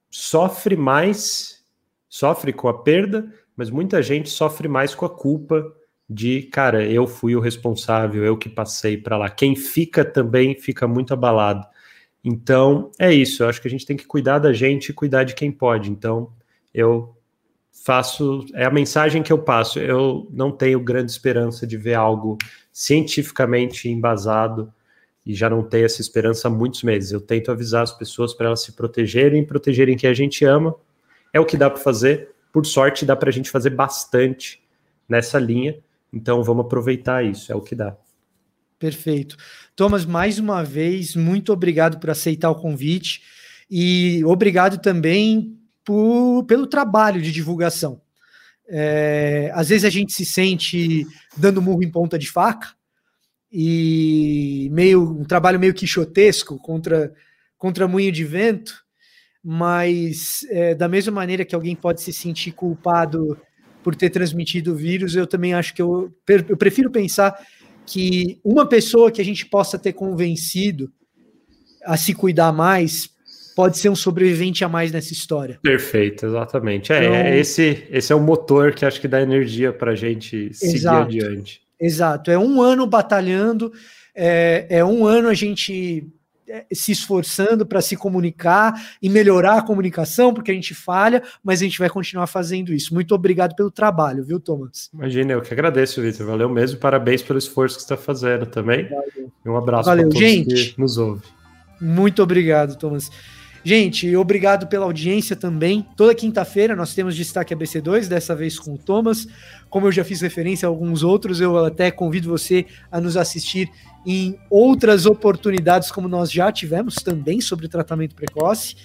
sofre 0.08 0.76
mais, 0.76 1.64
sofre 2.08 2.52
com 2.52 2.68
a 2.68 2.82
perda, 2.82 3.32
mas 3.56 3.70
muita 3.70 4.00
gente 4.02 4.30
sofre 4.30 4.68
mais 4.68 4.94
com 4.94 5.04
a 5.04 5.10
culpa 5.10 5.74
de, 6.08 6.42
cara, 6.42 6.84
eu 6.84 7.06
fui 7.06 7.36
o 7.36 7.40
responsável, 7.40 8.24
eu 8.24 8.36
que 8.36 8.48
passei 8.48 8.96
para 8.96 9.16
lá. 9.16 9.28
Quem 9.30 9.54
fica 9.54 10.04
também 10.04 10.56
fica 10.56 10.88
muito 10.88 11.12
abalado. 11.14 11.66
Então, 12.22 12.90
é 12.98 13.12
isso. 13.12 13.42
Eu 13.42 13.48
acho 13.48 13.62
que 13.62 13.68
a 13.68 13.70
gente 13.70 13.86
tem 13.86 13.96
que 13.96 14.06
cuidar 14.06 14.38
da 14.38 14.52
gente 14.52 14.88
e 14.88 14.92
cuidar 14.92 15.24
de 15.24 15.34
quem 15.34 15.52
pode. 15.52 15.90
Então, 15.90 16.32
eu 16.72 17.16
faço, 17.84 18.44
é 18.54 18.64
a 18.64 18.70
mensagem 18.70 19.22
que 19.22 19.32
eu 19.32 19.38
passo. 19.38 19.78
Eu 19.78 20.28
não 20.30 20.50
tenho 20.50 20.80
grande 20.80 21.10
esperança 21.10 21.66
de 21.66 21.76
ver 21.76 21.94
algo 21.94 22.36
cientificamente 22.72 23.88
embasado 23.88 24.72
e 25.24 25.34
já 25.34 25.50
não 25.50 25.62
tenho 25.62 25.84
essa 25.84 26.00
esperança 26.00 26.48
há 26.48 26.50
muitos 26.50 26.82
meses. 26.82 27.12
Eu 27.12 27.20
tento 27.20 27.50
avisar 27.50 27.82
as 27.82 27.92
pessoas 27.92 28.34
para 28.34 28.46
elas 28.46 28.62
se 28.62 28.72
protegerem, 28.72 29.44
protegerem 29.44 29.96
quem 29.96 30.10
a 30.10 30.14
gente 30.14 30.44
ama. 30.44 30.74
É 31.32 31.40
o 31.40 31.44
que 31.44 31.56
dá 31.56 31.70
para 31.70 31.80
fazer. 31.80 32.30
Por 32.52 32.66
sorte, 32.66 33.04
dá 33.04 33.14
para 33.14 33.28
a 33.28 33.32
gente 33.32 33.50
fazer 33.50 33.70
bastante 33.70 34.62
nessa 35.08 35.38
linha. 35.38 35.78
Então, 36.12 36.42
vamos 36.42 36.66
aproveitar 36.66 37.24
isso. 37.24 37.52
É 37.52 37.54
o 37.54 37.60
que 37.60 37.74
dá. 37.74 37.96
Perfeito. 38.78 39.36
Thomas, 39.76 40.04
mais 40.04 40.38
uma 40.38 40.64
vez, 40.64 41.14
muito 41.14 41.52
obrigado 41.52 42.00
por 42.00 42.10
aceitar 42.10 42.50
o 42.50 42.54
convite 42.54 43.22
e 43.70 44.24
obrigado 44.24 44.80
também 44.80 45.59
por, 45.84 46.44
pelo 46.44 46.66
trabalho 46.66 47.20
de 47.20 47.32
divulgação. 47.32 48.00
É, 48.68 49.50
às 49.54 49.68
vezes 49.68 49.84
a 49.84 49.90
gente 49.90 50.12
se 50.12 50.24
sente 50.24 51.06
dando 51.36 51.60
murro 51.60 51.82
em 51.82 51.90
ponta 51.90 52.16
de 52.18 52.30
faca 52.30 52.68
e 53.52 54.68
meio 54.70 55.02
um 55.02 55.24
trabalho 55.24 55.58
meio 55.58 55.74
quixotesco 55.74 56.56
contra 56.58 57.12
contra 57.58 57.86
moinho 57.86 58.10
de 58.10 58.24
vento, 58.24 58.72
mas 59.44 60.46
é, 60.48 60.74
da 60.74 60.88
mesma 60.88 61.12
maneira 61.12 61.44
que 61.44 61.54
alguém 61.54 61.76
pode 61.76 62.00
se 62.00 62.10
sentir 62.10 62.52
culpado 62.52 63.38
por 63.82 63.94
ter 63.94 64.08
transmitido 64.08 64.72
o 64.72 64.76
vírus, 64.76 65.14
eu 65.14 65.26
também 65.26 65.52
acho 65.52 65.74
que 65.74 65.82
eu, 65.82 66.10
eu 66.48 66.56
prefiro 66.56 66.90
pensar 66.90 67.38
que 67.84 68.40
uma 68.42 68.66
pessoa 68.66 69.10
que 69.10 69.20
a 69.20 69.24
gente 69.24 69.44
possa 69.44 69.78
ter 69.78 69.92
convencido 69.92 70.90
a 71.84 71.98
se 71.98 72.14
cuidar 72.14 72.50
mais 72.52 73.10
pode 73.60 73.76
ser 73.76 73.90
um 73.90 73.94
sobrevivente 73.94 74.64
a 74.64 74.70
mais 74.70 74.90
nessa 74.90 75.12
história. 75.12 75.58
Perfeito, 75.62 76.24
exatamente. 76.24 76.90
É, 76.94 77.04
então, 77.04 77.14
é 77.14 77.38
esse, 77.38 77.86
esse 77.90 78.10
é 78.10 78.16
o 78.16 78.20
motor 78.20 78.72
que 78.72 78.86
acho 78.86 78.98
que 78.98 79.06
dá 79.06 79.20
energia 79.20 79.70
para 79.70 79.90
a 79.92 79.94
gente 79.94 80.54
seguir 80.54 80.88
adiante. 80.88 81.60
Exato. 81.78 82.30
É 82.30 82.38
um 82.38 82.62
ano 82.62 82.86
batalhando, 82.86 83.70
é, 84.14 84.64
é 84.70 84.82
um 84.82 85.04
ano 85.04 85.28
a 85.28 85.34
gente 85.34 86.08
é, 86.48 86.64
se 86.72 86.92
esforçando 86.92 87.66
para 87.66 87.82
se 87.82 87.98
comunicar 87.98 88.72
e 89.02 89.10
melhorar 89.10 89.58
a 89.58 89.62
comunicação, 89.62 90.32
porque 90.32 90.50
a 90.50 90.54
gente 90.54 90.74
falha, 90.74 91.22
mas 91.44 91.60
a 91.60 91.64
gente 91.64 91.78
vai 91.78 91.90
continuar 91.90 92.28
fazendo 92.28 92.72
isso. 92.72 92.94
Muito 92.94 93.14
obrigado 93.14 93.54
pelo 93.54 93.70
trabalho, 93.70 94.24
viu, 94.24 94.40
Thomas? 94.40 94.88
Imagina, 94.94 95.34
eu 95.34 95.42
que 95.42 95.52
agradeço, 95.52 96.00
Vitor. 96.00 96.26
Valeu 96.26 96.48
mesmo, 96.48 96.80
parabéns 96.80 97.20
pelo 97.20 97.38
esforço 97.38 97.76
que 97.76 97.82
você 97.82 97.92
está 97.92 98.02
fazendo 98.02 98.46
também. 98.46 98.88
Valeu. 98.88 99.30
E 99.44 99.48
um 99.50 99.56
abraço 99.58 99.90
para 99.90 100.00
todos 100.00 100.18
gente. 100.18 100.70
que 100.70 100.80
nos 100.80 100.96
ouve. 100.96 101.24
Muito 101.78 102.22
obrigado, 102.22 102.78
Thomas. 102.78 103.10
Gente, 103.62 104.16
obrigado 104.16 104.66
pela 104.66 104.86
audiência 104.86 105.36
também. 105.36 105.86
Toda 105.94 106.14
quinta-feira 106.14 106.74
nós 106.74 106.94
temos 106.94 107.14
destaque 107.14 107.54
ABC2, 107.54 108.08
dessa 108.08 108.34
vez 108.34 108.58
com 108.58 108.74
o 108.74 108.78
Thomas. 108.78 109.26
Como 109.68 109.86
eu 109.86 109.92
já 109.92 110.02
fiz 110.02 110.22
referência 110.22 110.66
a 110.66 110.70
alguns 110.70 111.02
outros, 111.02 111.40
eu 111.40 111.64
até 111.64 111.90
convido 111.90 112.28
você 112.28 112.64
a 112.90 113.00
nos 113.00 113.16
assistir 113.16 113.70
em 114.06 114.38
outras 114.48 115.04
oportunidades, 115.04 115.90
como 115.90 116.08
nós 116.08 116.32
já 116.32 116.50
tivemos 116.50 116.94
também 116.94 117.40
sobre 117.40 117.68
tratamento 117.68 118.14
precoce. 118.14 118.76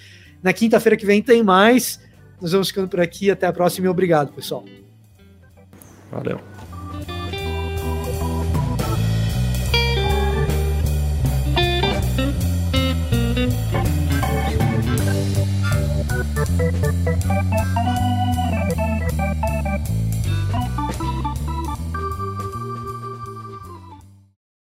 Na 0.42 0.52
quinta-feira 0.52 0.96
que 0.96 1.06
vem 1.06 1.22
tem 1.22 1.42
mais. 1.42 1.98
Nós 2.40 2.52
vamos 2.52 2.68
ficando 2.68 2.88
por 2.88 3.00
aqui. 3.00 3.30
Até 3.30 3.46
a 3.46 3.52
próxima 3.52 3.86
e 3.86 3.88
obrigado, 3.88 4.32
pessoal. 4.32 4.64
Valeu. 6.12 6.55